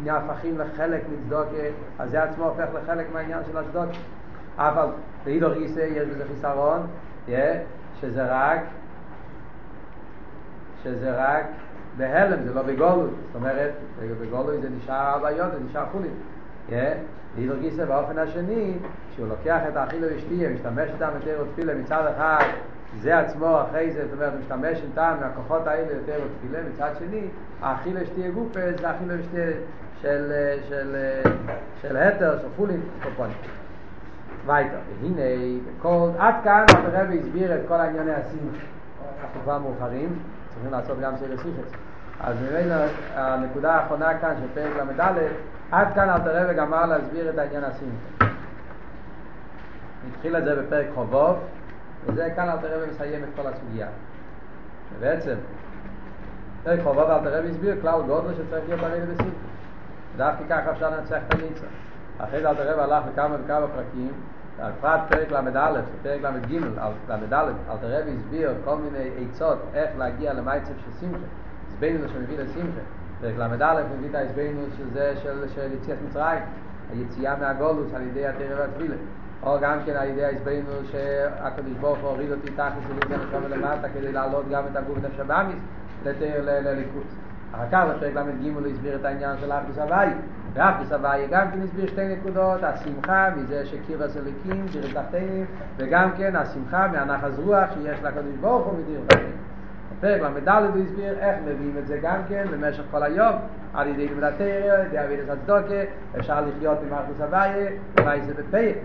נהיה 0.00 0.16
הפכים 0.16 0.58
לחלק 0.58 1.02
מצדוקה, 1.12 1.56
אז 1.98 2.10
זה 2.10 2.22
עצמו 2.22 2.44
הופך 2.44 2.66
לחלק 2.74 3.06
מהעניין 3.12 3.40
של 3.50 3.58
הצדוקה. 3.58 3.98
אבל 4.58 4.86
באידור 5.24 5.52
גיסא 5.52 5.80
יש 5.80 6.08
בזה 6.08 6.24
חיסרון, 6.34 6.86
שזה 8.00 8.26
רק 8.28 8.60
שזה 10.82 11.12
רק 11.16 11.44
בהלם, 11.96 12.42
זה 12.42 12.54
לא 12.54 12.62
בגולוי. 12.62 13.10
זאת 13.26 13.34
אומרת, 13.34 13.72
בגולוי 14.20 14.60
זה 14.60 14.68
נשאר 14.70 15.14
ארבעיות, 15.14 15.52
זה 15.52 15.58
נשאר 15.70 15.84
חולין. 15.92 16.12
לידר 17.36 17.56
גיסא 17.56 17.84
באופן 17.84 18.18
השני, 18.18 18.72
שהוא 19.14 19.28
לוקח 19.28 19.60
את 19.68 19.76
האכילו 19.76 20.06
ושתייה, 20.16 20.50
משתמש 20.50 20.90
איתם 20.94 21.08
יותר 21.14 21.44
תפילה 21.52 21.74
מצד 21.74 22.12
אחד, 22.16 22.44
זה 22.98 23.18
עצמו 23.18 23.60
אחרי 23.62 23.90
זה, 23.90 24.04
זאת 24.04 24.12
אומרת, 24.12 24.32
משתמש 24.40 24.82
איתם 24.82 25.14
מהכוחות 25.20 25.66
האלה 25.66 25.92
יותר 25.92 26.18
תפילה, 26.38 26.58
מצד 26.74 26.90
שני, 26.98 27.22
האכילו 27.62 28.00
ושתייה 28.00 28.30
גופה 28.30 28.60
זה 28.80 28.88
האכילו 28.88 29.14
ושתייה 29.18 29.50
של, 30.02 30.32
של, 30.68 30.96
של 31.82 31.96
התר, 31.96 32.38
של 32.38 32.46
חולין, 32.56 32.80
קופונים. 33.02 33.36
וייטר, 34.46 34.76
והנה, 35.00 35.22
בכל, 35.78 36.08
עד 36.18 36.34
כאן 36.44 36.64
הרב 36.68 37.08
הסביר 37.20 37.54
את 37.54 37.60
כל 37.68 37.74
הענייני 37.74 38.12
הסימוש. 38.12 38.58
אנחנו 39.22 39.40
כבר 39.42 39.58
מאוחרים, 39.58 40.18
צריכים 40.48 40.72
לעשות 40.72 41.00
גם 41.00 41.16
סדר 41.16 41.36
סיכס. 41.36 41.72
אז 42.20 42.36
ממילא 42.42 42.74
הנקודה 43.14 43.74
האחרונה 43.74 44.18
כאן 44.18 44.34
של 44.40 44.46
פרק 44.54 44.76
ל"ד, 44.76 45.14
עד 45.70 45.94
כאן 45.94 46.10
אל 46.10 46.20
תראה 46.20 46.44
וגמר 46.48 46.86
להסביר 46.86 47.30
את 47.30 47.38
העניין 47.38 47.64
הסימטי. 47.64 48.24
התחיל 50.08 50.36
את 50.36 50.44
זה 50.44 50.62
בפרק 50.62 50.86
חובוב, 50.94 51.36
וזה 52.06 52.28
כאן 52.36 52.48
אל 52.48 52.56
תראה 52.56 52.84
ומסיים 52.84 53.24
את 53.24 53.28
כל 53.36 53.46
הסוגיה. 53.46 53.88
ובעצם, 54.98 55.34
פרק 56.62 56.80
חובוב 56.82 57.10
אל 57.10 57.24
תראה 57.24 57.40
והסביר 57.44 57.76
כלל 57.80 58.02
גודל 58.06 58.34
שצריך 58.34 58.64
להיות 58.68 58.82
הרי 58.82 59.00
בסימטי. 59.00 59.36
דווקא 60.16 60.44
ככה 60.48 60.70
אפשר 60.70 60.90
לנצח 60.90 61.20
את 61.28 61.34
הניצה. 61.34 61.66
אחרי 62.18 62.40
זה 62.40 62.50
אל 62.50 62.54
תראה 62.54 62.78
והלך 62.78 63.04
לכמה 63.12 63.36
וכמה 63.44 63.66
פרקים, 63.66 64.12
בפרט 64.58 65.00
פרק 65.08 65.30
ל"א, 65.30 65.80
פרק 66.02 66.20
ל"ג, 66.22 66.52
ל"א, 66.54 67.50
אל 67.70 67.76
תראה 67.80 68.00
והסביר 68.06 68.54
כל 68.64 68.76
מיני 68.76 69.10
עצות 69.18 69.58
איך 69.74 69.90
להגיע 69.98 70.32
למייצב 70.32 70.72
של 70.84 70.90
שמחה. 71.00 71.26
הסבינוס 71.68 72.10
שמביא 72.12 72.38
לשמחה. 72.38 72.80
פרק 73.20 73.34
ל"א 73.38 73.82
מביא 73.96 74.08
את 74.10 74.14
ההסבינוס 74.14 74.68
שזה 74.78 75.14
של 75.54 75.72
יציאת 75.72 75.98
מצרים, 76.08 76.42
היציאה 76.92 77.36
מהגולוס 77.36 77.94
על 77.94 78.02
ידי 78.02 78.26
התרא 78.26 78.60
והתפילה. 78.60 78.96
או 79.42 79.58
גם 79.60 79.78
כן 79.86 79.96
על 79.96 80.08
ידי 80.08 80.24
ההסבינוס 80.24 80.90
שהקדוש 80.92 81.72
ברוך 81.80 81.98
הוא 81.98 82.08
הוריד 82.08 82.30
אותי 82.30 82.50
תחת 82.56 82.72
סביב 82.86 83.12
הנשמה 83.12 83.56
למטה 83.56 83.88
כדי 83.88 84.12
להעלות 84.12 84.44
גם 84.50 84.62
את 84.70 84.76
הגוף 84.76 84.98
נפש 84.98 85.20
הבאמיס 85.20 85.58
לליכוז. 86.42 87.04
אחר 87.52 87.64
כך 87.72 87.84
בפרק 87.96 88.16
ל"ג 88.16 88.46
הוא 88.54 88.66
הסביר 88.66 88.96
את 88.96 89.04
העניין 89.04 89.36
של 89.40 89.52
אחדוס 89.52 89.78
הוואי. 89.78 90.08
ואחדוס 90.52 90.92
הוואי 90.92 91.26
גם 91.30 91.46
כן 91.52 91.62
הסביר 91.62 91.86
שתי 91.86 92.08
נקודות, 92.08 92.62
השמחה 92.62 93.28
מזה 93.36 93.66
שקיר 93.66 94.04
הסליקים, 94.04 94.66
דיר 94.72 94.82
תחתינים, 94.94 95.46
וגם 95.76 96.10
כן 96.16 96.36
השמחה 96.36 96.88
מהנחז 96.88 97.38
רוח 97.38 97.70
שיש 97.74 97.98
לקדוש 98.02 98.34
ברוך 98.40 98.66
הוא 98.66 98.78
מדיר 98.78 99.00
תחתינים. 99.06 99.36
בפרק 99.98 100.20
ל"ד 100.20 100.48
הוא 100.48 100.84
הסביר 100.84 101.18
איך 101.18 101.36
מביאים 101.44 101.74
את 101.78 101.86
זה 101.86 101.98
גם 102.02 102.20
כן 102.28 102.46
במשך 102.50 102.82
כל 102.90 103.02
היום, 103.02 103.34
על 103.74 103.88
ידי 103.88 104.08
לימוד 104.08 104.24
התרא, 104.24 104.46
על 104.46 104.86
ידי 104.86 105.04
אבידס 105.04 105.28
הצדוקה, 105.28 105.82
אפשר 106.18 106.40
לחיות 106.40 106.78
עם 106.86 106.94
אחדוס 106.94 107.20
הוויה, 107.20 107.68
אולי 108.00 108.20
זה 108.20 108.34
בפרק. 108.34 108.76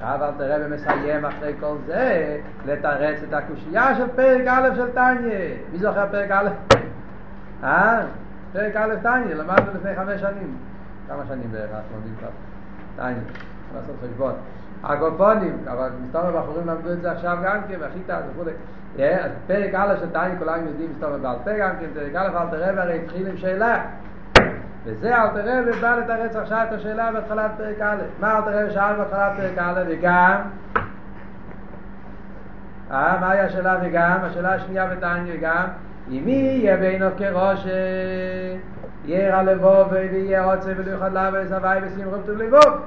ועכשיו 0.00 0.24
אל 0.24 0.30
תראה 0.38 0.56
ומסיים 0.60 1.24
אחרי 1.24 1.54
כל 1.60 1.76
זה, 1.86 2.38
לתרץ 2.66 3.18
את 3.28 3.34
הקושייה 3.34 3.96
של 3.96 4.08
פרק 4.16 4.46
א' 4.46 4.68
של 4.76 4.90
טניה. 4.92 5.38
מי 5.72 5.78
זוכר 5.78 6.06
פרק 6.10 6.30
א'? 6.30 6.48
אה? 7.64 8.02
פרק 8.52 8.76
א' 8.76 8.94
טניה, 9.02 9.34
למדנו 9.34 9.66
לפני 9.74 9.94
חמש 9.96 10.20
שנים. 10.20 10.56
כמה 11.08 11.22
שנים 11.28 11.52
בערך 11.52 11.70
אנחנו 11.70 11.96
לומדים 11.96 12.14
כבר? 12.18 12.28
טניה, 12.96 13.22
לעשות 13.74 13.96
חשבון. 14.04 14.32
הגופונים, 14.82 15.58
אבל 15.72 15.90
מסתובב 16.02 16.36
הבחורים 16.36 16.66
למדו 16.66 16.92
את 16.92 17.02
זה 17.02 17.12
עכשיו 17.12 17.38
גם 17.44 17.58
כן, 17.68 17.74
והחיטה 17.80 18.18
וכו'. 18.30 18.50
אז 18.98 19.30
פרק 19.46 19.74
א' 19.74 19.94
של 20.00 20.10
תניא 20.10 20.38
כולם 20.38 20.66
יודעים 20.66 20.90
מסתובב 20.90 21.22
בעל 21.22 21.36
פה 21.44 21.50
גם 21.58 21.70
כן, 21.80 21.86
פרק 21.94 22.14
א' 22.14 22.36
אל 22.36 22.46
תראה 22.50 22.70
והרי 22.76 23.00
התחיל 23.04 23.26
עם 23.26 23.36
שאלה. 23.36 23.84
וזה 24.84 25.16
אל 25.16 25.28
תראה 25.28 25.60
ובא 25.66 25.96
לתרץ 25.96 26.36
עכשיו 26.36 26.66
את 26.68 26.72
השאלה 26.72 27.12
בהתחלת 27.12 27.50
פרק 27.56 27.80
א', 27.80 27.96
מה 28.20 28.36
אל 28.36 28.42
תראה 28.42 28.70
שאל 28.70 28.96
בהתחלת 28.96 29.32
פרק 29.36 29.58
א', 29.58 29.82
וגם, 29.88 30.40
אה, 32.90 33.16
מה 33.20 33.30
היה 33.30 33.44
השאלה 33.44 33.78
וגם? 33.82 34.18
השאלה 34.22 34.54
השנייה 34.54 34.86
בתניא 34.86 35.34
וגם, 35.38 35.66
אם 36.10 36.22
מי 36.24 36.32
יהיה 36.32 36.76
בינו 36.76 37.06
כראש 37.18 37.66
ירא 39.04 39.42
לבוב 39.42 39.88
ויהיה 39.90 40.44
עוצה 40.44 40.72
ולא 40.76 40.90
יוכל 40.90 41.08
לעבוד 41.08 41.40
סבי 41.48 41.78
ושמחו 41.82 42.16
טוב 42.26 42.38
לבוב. 42.38 42.80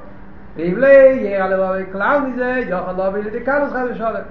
ואם 0.55 0.73
לא 0.77 0.87
ירא 0.87 1.47
לבוב 1.47 1.91
כלל 1.91 2.21
מזה 2.21 2.63
יוכל 2.67 2.91
לא 2.91 3.09
בילי 3.09 3.39
דקלוס 3.39 3.73
חד 3.73 3.85
ושולם. 3.91 4.21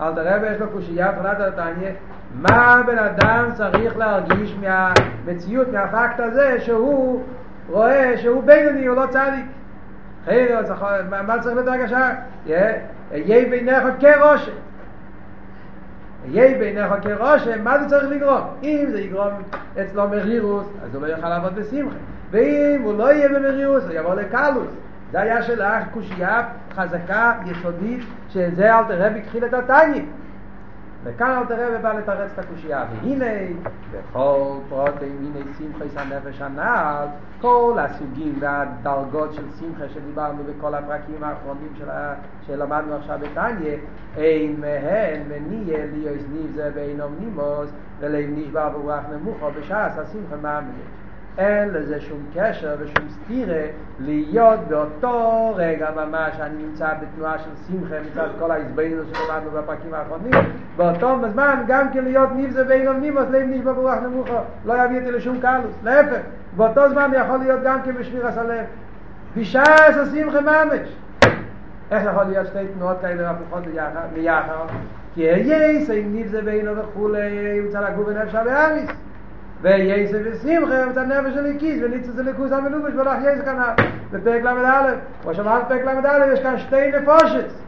אל 0.00 0.14
תראה 0.14 0.38
ויש 0.42 0.60
לו 0.60 0.70
קושייה 0.70 1.12
פרט 1.12 1.40
על 1.40 1.48
התניא 1.48 1.90
מה 2.34 2.82
בן 2.86 2.98
אדם 2.98 3.50
צריך 3.54 3.96
להרגיש 3.96 4.56
מהמציאות, 4.60 5.68
מהפקט 5.72 6.20
הזה 6.20 6.60
שהוא 6.60 7.22
רואה 7.68 8.18
שהוא 8.18 8.42
בינוני, 8.42 8.86
הוא 8.86 8.96
לא 8.96 9.06
צדיק 9.10 9.46
חייר, 10.24 10.58
מה 11.26 11.38
צריך 11.40 11.56
להיות 11.56 11.68
הרגשה? 11.68 12.10
יהיה 12.46 13.50
בינך 13.50 13.82
כראש 14.00 14.50
יהיה 16.28 16.58
בעיניך 16.58 16.94
כרושם, 17.02 17.64
מה 17.64 17.78
זה 17.78 17.88
צריך 17.88 18.10
לגרום? 18.10 18.40
אם 18.62 18.86
זה 18.90 19.00
יגרום 19.00 19.28
אצלו 19.82 20.08
מרירוס, 20.08 20.66
אז 20.84 20.94
הוא 20.94 21.02
לא 21.02 21.06
יוכל 21.06 21.28
לעבוד 21.28 21.54
בשמחה. 21.54 21.96
ואם 22.30 22.82
הוא 22.82 22.98
לא 22.98 23.12
יהיה 23.12 23.28
במרירוס, 23.28 23.84
הוא 23.84 23.92
יבוא 23.92 24.14
לקלוס. 24.14 24.68
זה 25.12 25.20
היה 25.20 25.42
שלך 25.42 25.84
קושייה 25.92 26.42
חזקה, 26.74 27.32
יסודית, 27.46 28.04
שזה 28.28 28.74
אל 28.74 28.84
תראה 28.84 29.10
בכחיל 29.10 29.44
את 29.44 29.54
התניא. 29.54 30.02
וכאן 31.04 31.38
אל 31.38 31.46
תראה 31.46 31.78
ובא 31.78 31.92
לתרץ 31.92 32.30
את 32.32 32.38
הקושייה. 32.38 32.84
והנה, 33.02 33.24
בכל 33.92 34.58
פרוטים, 34.68 35.32
הנה 35.34 35.44
שמחה 35.58 36.00
הנפש 36.00 36.40
הנעל, 36.40 37.08
כל 37.40 37.78
הסוגים 37.80 38.36
והדרגות 38.40 39.34
של 39.34 39.42
שמחה 39.60 39.88
שדיברנו 39.88 40.42
בכל 40.44 40.74
הפרקים 40.74 41.24
האחרונים 41.24 41.72
של 41.78 41.88
שלמדנו 42.46 42.94
עכשיו 42.94 43.18
בתניא, 43.18 43.76
אין 44.16 44.60
מהן 44.60 45.22
מניע 45.28 45.78
ליאוס 45.92 46.22
ניב 46.32 46.52
זה 46.54 46.70
ואין 46.74 47.00
אומנימוס, 47.00 47.70
ולב 48.00 48.24
נשבר 48.28 48.68
ברוח 48.68 49.04
נמוכו 49.12 49.50
בשעס 49.50 49.98
השמחה 49.98 50.36
מאמין. 50.42 51.03
אין 51.38 51.68
לזה 51.68 52.00
שום 52.00 52.18
קשר 52.34 52.76
ושום 52.78 53.08
סתירה 53.08 53.62
להיות 54.00 54.60
באותו 54.68 55.52
רגע 55.56 55.90
ממש. 55.96 56.34
אני 56.40 56.62
נמצא 56.62 56.88
בתנועה 57.02 57.38
של 57.38 57.50
שמחה 57.68 57.94
מצד 58.10 58.28
כל 58.38 58.50
ההסבינו 58.50 59.02
שלמדנו 59.04 59.50
בפרקים 59.50 59.94
האחרונים. 59.94 60.32
באותו 60.76 61.16
זמן 61.32 61.64
גם 61.66 61.92
כן 61.92 62.04
להיות 62.04 62.28
ניבזה 62.34 62.64
ואין 62.68 62.88
אומנימוס 62.88 63.24
לב 63.30 63.42
נשבר 63.46 63.72
ברוח 63.72 63.94
נמוכו. 63.94 64.32
לא 64.64 64.84
יביא 64.84 64.98
אותי 64.98 65.10
לשום 65.10 65.40
קלוס. 65.40 65.74
להפך 65.82 66.20
באותו 66.56 66.90
זמן 66.90 67.10
יכול 67.14 67.38
להיות 67.38 67.60
גם 67.64 67.82
כן 67.82 67.94
בשביר 67.94 68.26
הסלב. 68.26 68.64
בשעס 69.36 69.96
השמחה 69.96 70.40
ממש. 70.40 70.88
איך 71.90 72.02
יכול 72.12 72.24
להיות 72.24 72.46
שתי 72.46 72.58
תנועות 72.76 72.96
כאלה 73.00 73.30
הפוכות 73.30 73.62
מיחד 74.14 74.66
כי 75.14 75.20
יייס 75.20 75.90
אין 75.90 76.12
ניבזה 76.12 76.40
ואין 76.44 76.68
וכולי 76.78 77.58
הוא 77.58 77.70
צריך 77.70 77.90
לגור 77.90 78.04
בנפש 78.04 78.34
הבאמיס 78.34 78.90
וייסה 79.64 80.18
ושמחה 80.24 80.90
את 80.90 80.96
הנפש 80.96 81.34
של 81.34 81.46
הקיס 81.46 81.80
וניצה 81.84 82.12
זה 82.12 82.22
לכוס 82.22 82.52
המלובש 82.52 82.92
ולך 82.94 83.18
יייסה 83.22 83.44
כאן 83.44 83.58
בפרק 84.10 84.42
ל"א 84.42 84.94
כמו 85.22 85.34
שאמרת 85.34 85.62
פרק 85.68 85.84
ל"א 85.84 86.32
יש 86.32 86.40
כאן 86.40 86.58
שתי 86.58 86.90
נפושס 86.90 87.62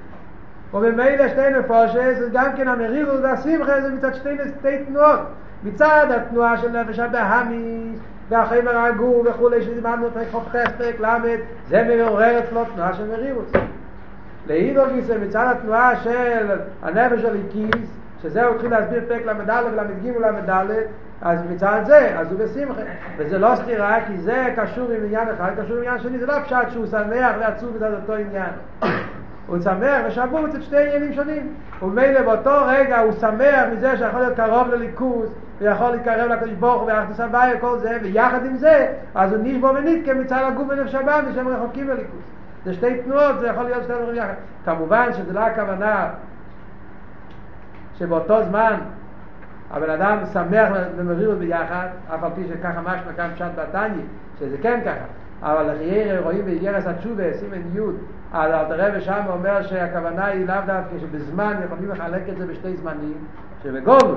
ובמילא 0.75 1.29
שתי 1.29 1.51
נפושס 1.59 2.19
זה 2.19 2.29
גם 2.33 2.53
כן 2.57 2.69
המרירות 2.69 3.21
והשמחה 3.23 3.81
זה 3.81 3.93
מצד 3.95 4.15
שתי, 4.15 4.29
שתי 4.59 4.85
תנועות 4.85 5.21
מצד 5.65 6.07
התנועה 6.17 6.59
של 6.59 6.69
נפש 6.69 6.99
הבאמיס 6.99 7.99
והחבר 8.29 8.77
הגור 8.77 9.25
וכולי 9.27 9.63
שדיברנו 9.63 10.11
פרק 10.15 10.27
חופכס 10.31 10.71
פרק 10.79 11.01
למד 11.01 11.39
זה 11.69 11.83
מעורר 11.83 12.39
אצלו 12.39 12.65
תנועה 12.65 12.95
של 12.95 13.07
מרירות 13.09 13.53
לאידו 14.47 14.83
גיסא 14.95 15.17
מצד 15.27 15.47
התנועה 15.51 15.97
של 15.97 16.47
הנפש 16.83 17.23
של 17.23 17.37
הקיס 17.47 17.91
שזה 18.23 18.45
הוא 18.45 18.55
התחיל 18.55 18.71
להסביר 18.71 19.01
פרק 19.09 19.27
ל"ד 19.27 19.51
ול"ג 19.73 20.17
ול"ד 20.17 20.71
אז 21.23 21.41
מצד 21.51 21.81
זה, 21.87 22.19
אז 22.19 22.33
הוא 22.33 22.41
בשמחה. 22.41 22.81
וזה 23.17 23.39
לא 23.39 23.57
סתירה 23.57 23.99
כי 24.07 24.19
זה 24.19 24.55
קשור 24.57 24.91
עם 24.91 25.05
עניין 25.05 25.29
אחד, 25.29 25.51
קשור 25.63 25.77
עם 25.77 25.83
עניין 25.83 25.99
שני, 25.99 26.19
זה 26.19 26.27
לא 26.27 26.41
פשט 26.45 26.71
שהוא 26.71 26.87
שמח 26.87 27.37
ועצוב 27.41 27.77
מצד 27.77 27.93
אותו 27.93 28.15
עניין. 28.15 28.51
הוא 29.47 29.59
שמח 29.61 30.03
ושבוץ 30.07 30.55
את 30.55 30.63
שתי 30.63 30.77
עניינים 30.77 31.13
שונים. 31.13 31.53
ומילא 31.83 32.23
באותו 32.23 32.51
רגע 32.67 32.99
הוא 32.99 33.13
שמח 33.13 33.65
מזה 33.73 33.97
שיכול 33.97 34.21
להיות 34.21 34.37
קרוב 34.37 34.69
לליכוז 34.69 35.29
ויכול 35.59 35.91
להתקרב 35.91 36.31
לקדוש 36.31 36.55
ברוך 36.55 36.83
הוא 36.83 36.89
ואנחנו 36.89 37.15
סבאי 37.15 37.55
וכל 37.57 37.79
זה 37.79 37.99
ויחד 38.03 38.47
עם 38.47 38.57
זה 38.57 38.87
אז 39.15 39.33
הוא 39.33 39.41
נשבו 39.43 39.67
ונתקה 39.67 40.15
מצד 40.15 40.43
הגוף 40.47 40.69
בנפש 40.69 40.95
הבא 40.95 41.21
ושהם 41.29 41.49
רחוקים 41.49 41.89
לליכוז 41.89 42.23
זה 42.67 42.75
שתי 42.75 43.03
תנועות, 43.05 43.41
זה 43.41 43.47
יכול 43.47 43.65
להיות 43.65 43.83
שתי 43.83 43.93
דברים 43.93 44.17
יחד. 44.17 44.35
כמובן 44.65 45.13
שזה 45.13 45.33
לא 45.33 45.41
הכוונה 45.41 46.09
שבאותו 47.99 48.45
זמן 48.45 48.75
הבן 49.71 49.91
אדם 49.91 50.19
שמח 50.33 50.69
ומרירות 50.97 51.39
ביחד, 51.39 51.87
אף 52.15 52.25
על 52.25 52.31
פי 52.35 52.43
שככה 52.49 52.81
משמע 52.81 53.13
כאן 53.17 53.31
פשט 53.35 53.47
בתניא, 53.57 54.05
שזה 54.39 54.59
כן 54.63 54.81
ככה. 54.85 55.05
אבל 55.43 55.73
לחייר 55.73 56.23
רואים 56.23 56.45
באיגרס 56.45 56.87
התשובה, 56.87 57.33
סימן 57.33 57.61
י', 57.75 57.81
אז 58.33 58.51
אלתר 58.51 58.89
רבי 58.89 59.01
שם 59.01 59.23
אומר 59.29 59.63
שהכוונה 59.63 60.25
היא 60.25 60.47
לאו 60.47 60.57
דווקא 60.67 60.99
שבזמן 61.01 61.57
יכולים 61.65 61.91
לחלק 61.91 62.23
את 62.29 62.37
זה 62.39 62.47
בשתי 62.47 62.77
זמנים, 62.77 63.15
שבגובל 63.63 64.15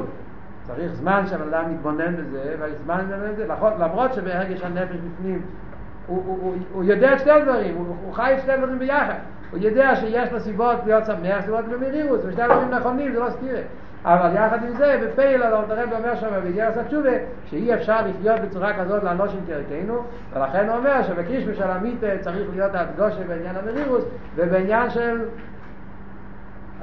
צריך 0.68 0.94
זמן 0.94 1.24
שהבן 1.28 1.54
אדם 1.54 1.72
מתבונן 1.74 2.16
בזה, 2.16 2.56
והזמן 2.60 3.06
בזה, 3.08 3.48
למרות 3.80 4.14
שבהרגש 4.14 4.62
הנפש 4.62 4.96
בפנים 4.96 5.42
הוא, 6.08 6.24
הוא, 6.26 6.38
הוא, 6.42 6.56
הוא 6.74 6.84
יודע 6.84 7.14
את 7.14 7.20
שתי 7.20 7.32
הדברים, 7.32 7.76
הוא, 7.76 7.96
הוא 8.06 8.14
חי 8.14 8.34
את 8.34 8.42
שתי 8.42 8.52
הדברים 8.52 8.80
ביחד. 8.80 9.14
הוא 9.52 9.60
יודע 9.60 9.96
שיש 9.96 10.32
לו 10.32 10.40
סיבות 10.40 10.78
להיות 10.86 11.06
שמח, 11.06 11.46
סיבות 11.46 11.66
במרירות, 11.66 12.20
ושתי 12.26 12.42
הדברים 12.42 12.70
נכונים, 12.70 13.14
זה 13.14 13.20
לא 13.20 13.30
סתירה. 13.30 13.60
אבל 14.06 14.36
יחד 14.36 14.64
עם 14.64 14.76
זה, 14.78 15.02
בפייל 15.04 15.44
הרב 15.44 15.94
אומר 15.94 16.16
שם 16.16 16.28
בגרס 16.46 16.78
התשובה, 16.78 17.10
שאי 17.46 17.74
אפשר 17.74 17.98
לחיות 18.08 18.40
בצורה 18.40 18.74
כזאת 18.74 19.04
לאנושים 19.04 19.40
כערכנו, 19.48 20.04
ולכן 20.34 20.70
הוא 20.70 20.78
אומר 20.78 21.04
שבקרישמה 21.04 21.54
של 21.54 21.72
המיתה 21.72 22.08
צריך 22.22 22.50
להיות 22.56 22.72
הדגושה 22.76 23.24
בעניין 23.28 23.56
המרירוס, 23.56 24.04
ובעניין 24.36 24.90
של 24.90 25.26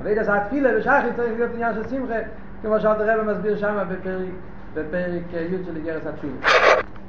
אבידה 0.01 0.23
זה 0.23 0.35
התפילה 0.35 0.71
ושחי 0.79 1.09
צריך 1.17 1.33
להיות 1.37 1.51
עניין 1.55 1.75
של 1.75 1.89
שמחה, 1.89 2.15
כמו 2.63 2.81
שאלת 2.81 3.25
מסביר 3.27 3.57
שם 3.57 3.79
בפרק, 3.89 4.29
בפרק 4.75 5.23
י' 5.33 5.65
של 5.67 5.83
גרס 5.85 6.07
התשובה. 6.07 6.47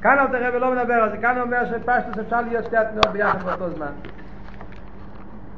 כאן 0.02 0.20
אלת 0.20 0.30
הרב 0.34 0.56
לא 0.56 0.72
מדבר 0.72 0.94
על 0.94 1.12
זה, 1.12 1.18
כאן 1.18 1.36
הוא 1.36 1.44
אומר 1.44 1.66
שפשטוס 1.66 2.20
אפשר 2.20 2.42
להיות 2.42 2.66
שתי 2.66 2.78
התנועות 2.78 3.08
ביחד 3.08 3.44
באותו 3.44 3.70
זמן. 3.70 3.92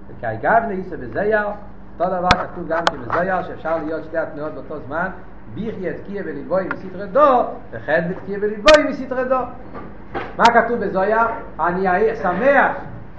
וכי 0.07 0.37
גבנה 0.37 0.71
איסה 0.71 0.97
בזייר, 0.97 1.47
אותו 1.99 2.11
דבר 2.11 2.29
כתוב 2.29 2.67
גם 2.67 2.85
כן 2.85 2.97
בזויר 2.97 3.43
שאפשר 3.43 3.77
להיות 3.77 4.03
שתי 4.03 4.17
התנועות 4.17 4.53
באותו 4.53 4.79
זמן 4.87 5.07
ביחי 5.53 5.89
את 5.89 5.95
קיה 6.07 6.23
וליבוי 6.25 6.67
מסתרי 6.73 7.07
דו 7.07 7.43
וחדווה 7.71 8.01
תקיעא 8.09 8.37
בליבאי 8.41 8.83
מסטרא 8.89 9.23
דא 9.25 9.39
מה 10.37 10.43
כתוב 10.45 10.79
בזוהר? 10.79 11.27
אני 11.59 12.15
שמח 12.15 12.75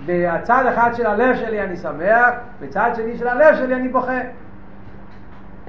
בצד 0.06 0.64
אחד 0.74 0.90
של 0.94 1.06
הלב 1.06 1.36
שלי 1.36 1.62
אני 1.62 1.76
שמח 1.76 2.30
בצד 2.60 2.90
שני 2.96 3.18
של 3.18 3.28
הלב 3.28 3.56
שלי 3.56 3.74
אני 3.74 3.88
בוכה 3.88 4.20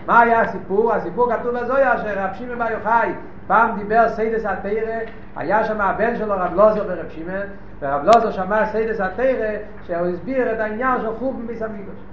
מה 0.07 0.22
היה 0.22 0.41
הסיפור? 0.41 0.93
הסיפור 0.93 1.34
כתוב 1.34 1.57
בזוהר 1.57 1.97
שרב 1.97 2.30
שמעון 2.34 2.59
בר 2.59 2.72
יוחאי 2.72 3.14
פעם 3.47 3.80
דיבר 3.80 4.09
סודות 4.09 4.45
התורה, 4.45 4.99
היה 5.36 5.64
שם 5.64 5.82
הבן 5.82 6.16
שלו 6.16 6.34
רב 6.38 6.53
אלעזר 6.53 6.84
ורב 6.88 7.09
שמעון, 7.09 7.47
ורב 7.82 8.03
אלעזר 8.05 8.32
שמע 8.32 8.66
סודות 8.65 8.99
התורה 8.99 9.55
שהוא 9.84 10.07
הסביר 10.07 10.53
את 10.53 10.59
העניין 10.59 11.01
של 11.01 11.16
חורבן 11.20 11.47
בית 11.47 11.61
המקדש. 11.61 12.11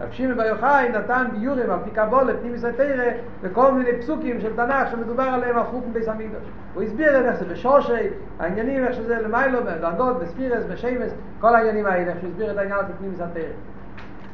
רב 0.00 0.08
שמעון 0.10 0.36
בר 0.36 0.42
יוחאי 0.42 0.88
נתן 0.88 1.24
ביאורים 1.32 1.70
על 1.70 1.78
פי 1.84 1.90
קבלה 1.90 2.32
פנימיות 2.40 2.52
התורה 2.52 3.10
וכל 3.42 3.72
מיני 3.72 3.98
פסוקים 3.98 4.40
של 4.40 4.56
תנ"ך 4.56 4.90
שמדובר 4.90 5.22
עליהם 5.22 5.56
על 5.56 5.64
חורבן 5.64 5.92
בית 5.92 6.08
המקדש 6.08 6.44
הוא 6.74 6.82
הסביר 6.82 7.26
איך 7.26 7.36
זה 7.36 7.44
בשורש 7.44 7.92
העניינים 8.40 8.84
איך 8.84 8.94
שזה 8.94 9.18
למעלה 9.22 9.64
בדרגות 9.64 10.18
בספירות 10.20 10.64
בשמות 10.64 11.12
כל 11.40 11.54
העניינים 11.54 11.86
האלה 11.86 12.10
איך 12.10 12.20
שהוא 12.20 12.30
הסביר 12.30 12.52
את 12.52 12.58
העניין 12.58 12.78
של 12.88 12.92
פנימיות 12.98 13.10
התורה 13.10 13.52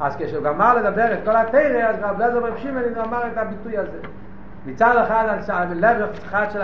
אז 0.00 0.16
כשהוא 0.16 0.44
גמר 0.44 0.74
לדבר 0.74 1.12
את 1.12 1.18
כל 1.24 1.36
התורה 1.36 1.88
אז 1.88 1.96
רב 2.00 2.22
אלעזר 2.22 2.38
רב 2.38 2.56
שמעון 2.56 2.94
אמר 3.04 3.26
את 3.32 3.36
הביטוי 3.36 3.78
הזה. 3.78 3.98
מצד 4.66 4.96
אחד 4.96 5.38
הלב 5.48 6.08
אחד 6.28 6.46
של 6.50 6.60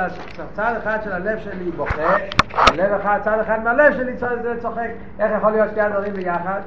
צד 0.54 0.74
אחד 0.78 0.98
של 1.04 1.12
הלב 1.12 1.38
שלי 1.38 1.70
בוכה 1.70 2.16
הלב 2.54 2.92
אחד 2.92 3.18
צד 3.24 3.38
אחד 3.40 3.64
מהלב 3.64 3.92
שלי 3.92 4.16
צוחק. 4.60 4.90
איך 5.18 5.32
יכול 5.36 5.52
להיות 5.52 5.70
שתי 5.70 5.80
הדברים 5.80 6.12
ביחד 6.12 6.60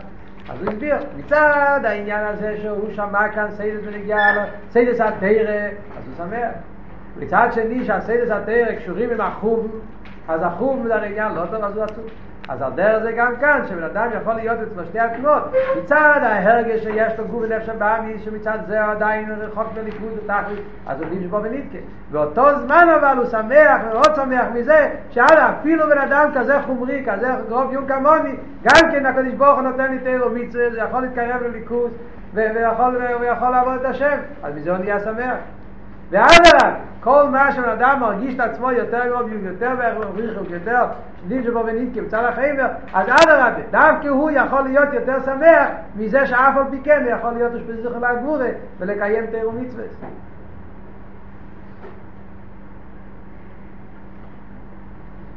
אז 0.52 0.62
הוא 0.62 0.70
הסביר, 0.70 0.96
מצד 1.18 1.80
העניין 1.84 2.26
הזה 2.26 2.58
שהוא 2.62 2.94
שמע 2.94 3.30
כאן 3.30 3.48
סיידס 3.52 3.82
ונגיע 3.86 4.34
לו, 4.34 4.42
סיידס 4.72 5.02
התרא, 5.02 5.68
אז 5.98 6.04
הוא 6.08 6.16
שמח. 6.18 6.52
מצד 7.18 7.48
שני 7.52 7.86
שהסיידס 7.86 8.32
התרא 8.32 8.76
קשורים 8.76 9.10
עם 9.10 9.22
החוב, 9.22 9.82
אז 10.30 10.42
החום 10.44 10.84
זה 10.88 10.96
העניין 10.96 11.36
לא 11.36 11.46
טוב 11.46 11.64
אז 11.64 11.78
הוא 11.78 11.84
עצוב 11.84 12.06
אז 12.50 12.62
על 12.62 12.72
דרך 12.76 13.04
זה 13.04 13.12
גם 13.12 13.34
כאן, 13.40 13.62
שבן 13.70 13.84
אדם 13.84 14.08
יכול 14.22 14.34
להיות 14.34 14.60
אצלו 14.60 14.86
שתי 14.86 15.00
התנועות, 15.00 15.44
מצד 15.78 16.20
ההרגש 16.24 16.84
שיש 16.84 17.20
לו 17.20 17.28
גוף 17.28 17.44
ונפש 17.44 17.70
הבאמי, 17.70 18.20
שמצד 18.20 18.58
זה 18.68 18.84
הוא 18.84 18.92
עדיין 18.92 19.32
רחוק 19.32 19.68
מליכוד 19.82 20.10
ותכלית, 20.18 20.60
אז 20.88 21.02
הוא 21.02 21.10
בו 21.30 21.44
ונתקה. 21.44 21.78
באותו 22.12 22.60
זמן 22.60 22.88
אבל 23.00 23.18
הוא 23.18 23.26
שמח, 23.26 23.82
מאוד 23.94 24.16
שמח 24.16 24.46
מזה, 24.54 24.90
שאללה, 25.10 25.54
אפילו 25.60 25.88
בן 25.88 25.98
אדם 25.98 26.30
כזה 26.36 26.62
חומרי, 26.62 27.04
כזה 27.06 27.28
גרוב 27.50 27.74
יום 27.74 27.86
כמוני, 27.88 28.36
גם 28.64 28.92
כן 28.92 29.06
הקדוש 29.06 29.34
ברוך 29.34 29.60
הוא 29.60 29.62
נותן 29.62 29.92
לי 29.92 30.00
תירו 30.00 30.30
מצווה, 30.30 30.70
זה 30.70 30.80
יכול 30.80 31.02
להתקרב 31.02 31.44
לליכוז, 31.44 31.92
ויכול 32.34 33.50
לעבוד 33.52 33.74
את 33.80 33.86
השם, 33.86 34.18
אז 34.44 34.56
מזה 34.56 34.72
הוא 34.72 34.78
נהיה 34.78 35.00
שמח. 35.00 35.36
ואדרבה, 36.10 36.76
כל 37.00 37.30
מה 37.30 37.52
שבן 37.52 38.00
מרגיש 38.00 38.36
את 38.36 38.40
עצמו 38.40 38.72
יותר 38.72 39.08
גרוב, 39.08 39.34
יותר 39.34 39.72
וריחוק, 39.78 40.50
יותר 40.50 40.86
שדים 41.22 41.44
שבו 41.44 41.66
ונתקם, 41.66 42.08
צר 42.08 42.26
החבר, 42.26 42.68
אז 42.94 43.08
אדרבה, 43.08 43.62
דווקא 43.72 44.08
הוא 44.08 44.32
יכול 44.32 44.62
להיות 44.62 44.94
יותר 44.94 45.24
שמח 45.26 45.70
מזה 45.96 46.26
שאף 46.26 46.58
על 46.58 46.64
פי 46.72 46.80
כן 46.84 47.06
יכול 47.10 47.32
להיות 47.32 47.54
אשפזיך 47.56 47.92
לגבורה 48.02 48.50
ולקיים 48.80 49.26
תירו 49.26 49.52
מצווה. 49.52 49.84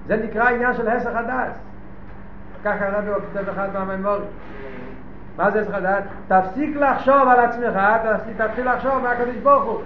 זה 0.07 0.17
נקרא 0.17 0.49
עניין 0.49 0.75
של 0.75 0.89
הסך 0.89 1.11
הדס. 1.15 1.59
ככה 2.65 2.87
הרבי 2.87 3.09
הוא 3.09 3.17
כותב 3.33 3.49
אחד 3.49 3.69
מהממורים. 3.75 4.23
מה 5.37 5.51
זה 5.51 5.61
הסך 5.61 5.75
הדס? 5.75 6.05
תפסיק 6.29 6.77
לחשוב 6.77 7.29
על 7.29 7.41
עצמך, 7.41 7.79
תתחיל 8.37 8.73
לחשוב 8.73 8.99
מה 9.03 9.11
הקדוש 9.11 9.37
ברוך 9.37 9.65
הוא. 9.65 9.83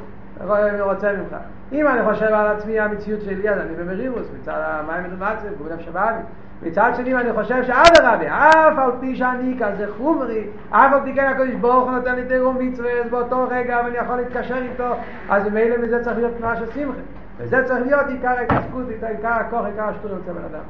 רוצה 0.81 1.13
ממך. 1.13 1.37
אם 1.73 1.89
אני 1.89 2.13
חושב 2.13 2.27
על 2.27 2.47
עצמי 2.47 2.81
המציאות 2.81 3.21
שלי, 3.21 3.51
אז 3.51 3.59
אני 3.59 3.75
במרירוס, 3.75 4.27
מצד 4.41 4.63
המים 4.65 5.05
מדומצב, 5.05 5.55
גבול 5.59 5.69
שבאבי. 5.81 6.23
מצד 6.63 6.93
שני, 6.97 7.15
אני 7.15 7.33
חושב 7.33 7.65
שאדרבה, 7.65 8.49
אף 8.49 8.79
על 8.79 8.91
פי 9.01 9.17
שאני 9.17 9.57
כזה 9.61 9.87
חומרי, 9.99 10.47
אף 10.71 10.93
על 10.93 11.01
פי 11.05 11.15
כן 11.15 11.29
הקדוש 11.29 11.55
ברוך 11.55 11.85
הוא 11.85 11.97
נותן 11.97 12.15
לי 12.15 12.25
תירו 12.25 12.53
מצווה, 12.53 12.91
באותו 13.11 13.47
רגע, 13.51 13.81
ואני 13.85 13.97
יכול 13.97 14.17
להתקשר 14.17 14.57
איתו, 14.57 14.95
אז 15.29 15.47
ממילא 15.47 15.77
מזה 15.77 16.05
צריך 16.05 16.17
להיות 16.17 16.33
תנועה 16.39 16.57
של 16.57 16.71
שמחה. 16.71 16.99
וזה 17.39 17.65
צריך 17.65 17.87
להיות 17.87 18.07
עיקר 18.09 18.29
ההתעסקות, 18.29 18.85
עיקר 18.89 19.29
הכוח, 19.29 19.65
עיקר 19.67 19.85
השטור 19.85 20.11
יוצא 20.11 20.33
בן 20.33 20.45
אדם. 20.45 20.63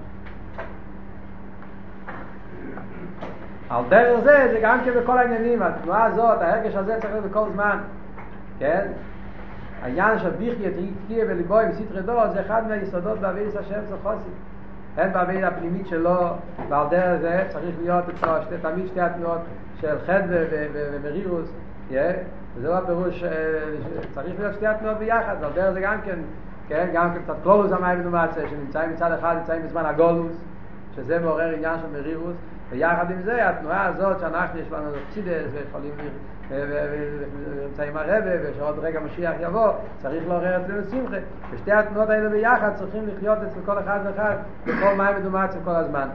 על 3.70 3.84
דרך 3.88 4.20
זה, 4.20 4.48
זה 4.52 4.58
גם 4.62 4.78
כן 4.84 4.90
בכל 5.00 5.18
העניינים, 5.18 5.62
התנועה 5.62 6.04
הזאת, 6.04 6.42
ההרגש 6.42 6.74
הזה 6.74 6.96
צריך 7.00 7.12
להיות 7.12 7.24
בכל 7.24 7.44
זמן, 7.52 7.78
כן? 8.58 8.86
העניין 9.82 10.18
של 10.18 10.30
ביחי 10.30 10.68
את 10.68 10.72
תהיה 11.06 11.24
ולבוי 11.28 11.64
וסתרי 11.70 12.02
דור 12.02 12.28
זה 12.32 12.40
אחד 12.40 12.68
מהיסודות 12.68 13.18
בעביד 13.18 13.56
השם 13.56 13.80
של 13.88 13.96
חוסי. 14.02 14.28
אין 14.98 15.12
בעביד 15.12 15.44
הפנימית 15.44 15.86
שלו 15.86 16.20
ועל 16.68 16.86
דרך 16.90 17.20
זה 17.20 17.44
צריך 17.48 17.76
להיות 17.82 18.04
אצלו 18.08 18.32
תמיד 18.62 18.86
שתי 18.86 19.00
התנועות 19.00 19.40
של 19.80 19.96
חד 20.06 20.22
ומרירוס 20.72 21.52
וזה 21.90 22.68
לא 22.68 22.78
הפירוש 22.78 23.24
צריך 24.14 24.34
להיות 24.38 24.54
שתי 24.54 24.66
התנועות 24.66 24.98
ביחד 24.98 25.36
ועל 25.40 25.52
דרך 25.52 25.70
זה 25.70 25.80
גם 25.80 25.96
כן 26.04 26.18
כן, 26.68 26.88
גם 26.92 27.14
כן 27.14 27.22
קצת 27.22 27.34
קלולוס 27.42 27.72
המים 27.72 28.00
ונומצה 28.00 28.40
שנמצאים 28.50 28.90
מצד 28.90 29.12
אחד 29.12 29.36
נמצאים 29.38 29.62
בזמן 29.62 29.84
הגולוס 29.84 30.36
שזה 30.96 31.18
מעורר 31.18 31.54
עניין 31.54 31.78
של 31.78 31.98
מרירוס. 32.00 32.36
ויחד 32.70 33.10
עם 33.10 33.22
זה 33.22 33.48
התנועה 33.48 33.86
הזאת 33.86 34.20
שאנחנו 34.20 34.60
יש 34.60 34.72
לנו 34.72 34.90
צידס 35.10 35.50
ויכולים 35.52 35.92
ונמצאים 36.50 37.96
הרבה 37.96 38.30
ושעוד 38.42 38.78
רגע 38.78 39.00
משיח 39.00 39.32
יבוא 39.40 39.68
צריך 39.98 40.28
לעורר 40.28 40.60
אצלנו 40.60 40.82
שמחה 40.90 41.16
ושתי 41.50 41.72
התנועות 41.72 42.10
האלה 42.10 42.28
ביחד 42.28 42.70
צריכים 42.74 43.08
לחיות 43.08 43.38
אצל 43.38 43.60
כל 43.66 43.78
אחד 43.78 44.00
ואחד 44.04 44.36
בכל 44.66 44.94
מים 44.96 45.16
מדומץ 45.16 45.56
כל 45.64 45.70
הזמן 45.70 46.08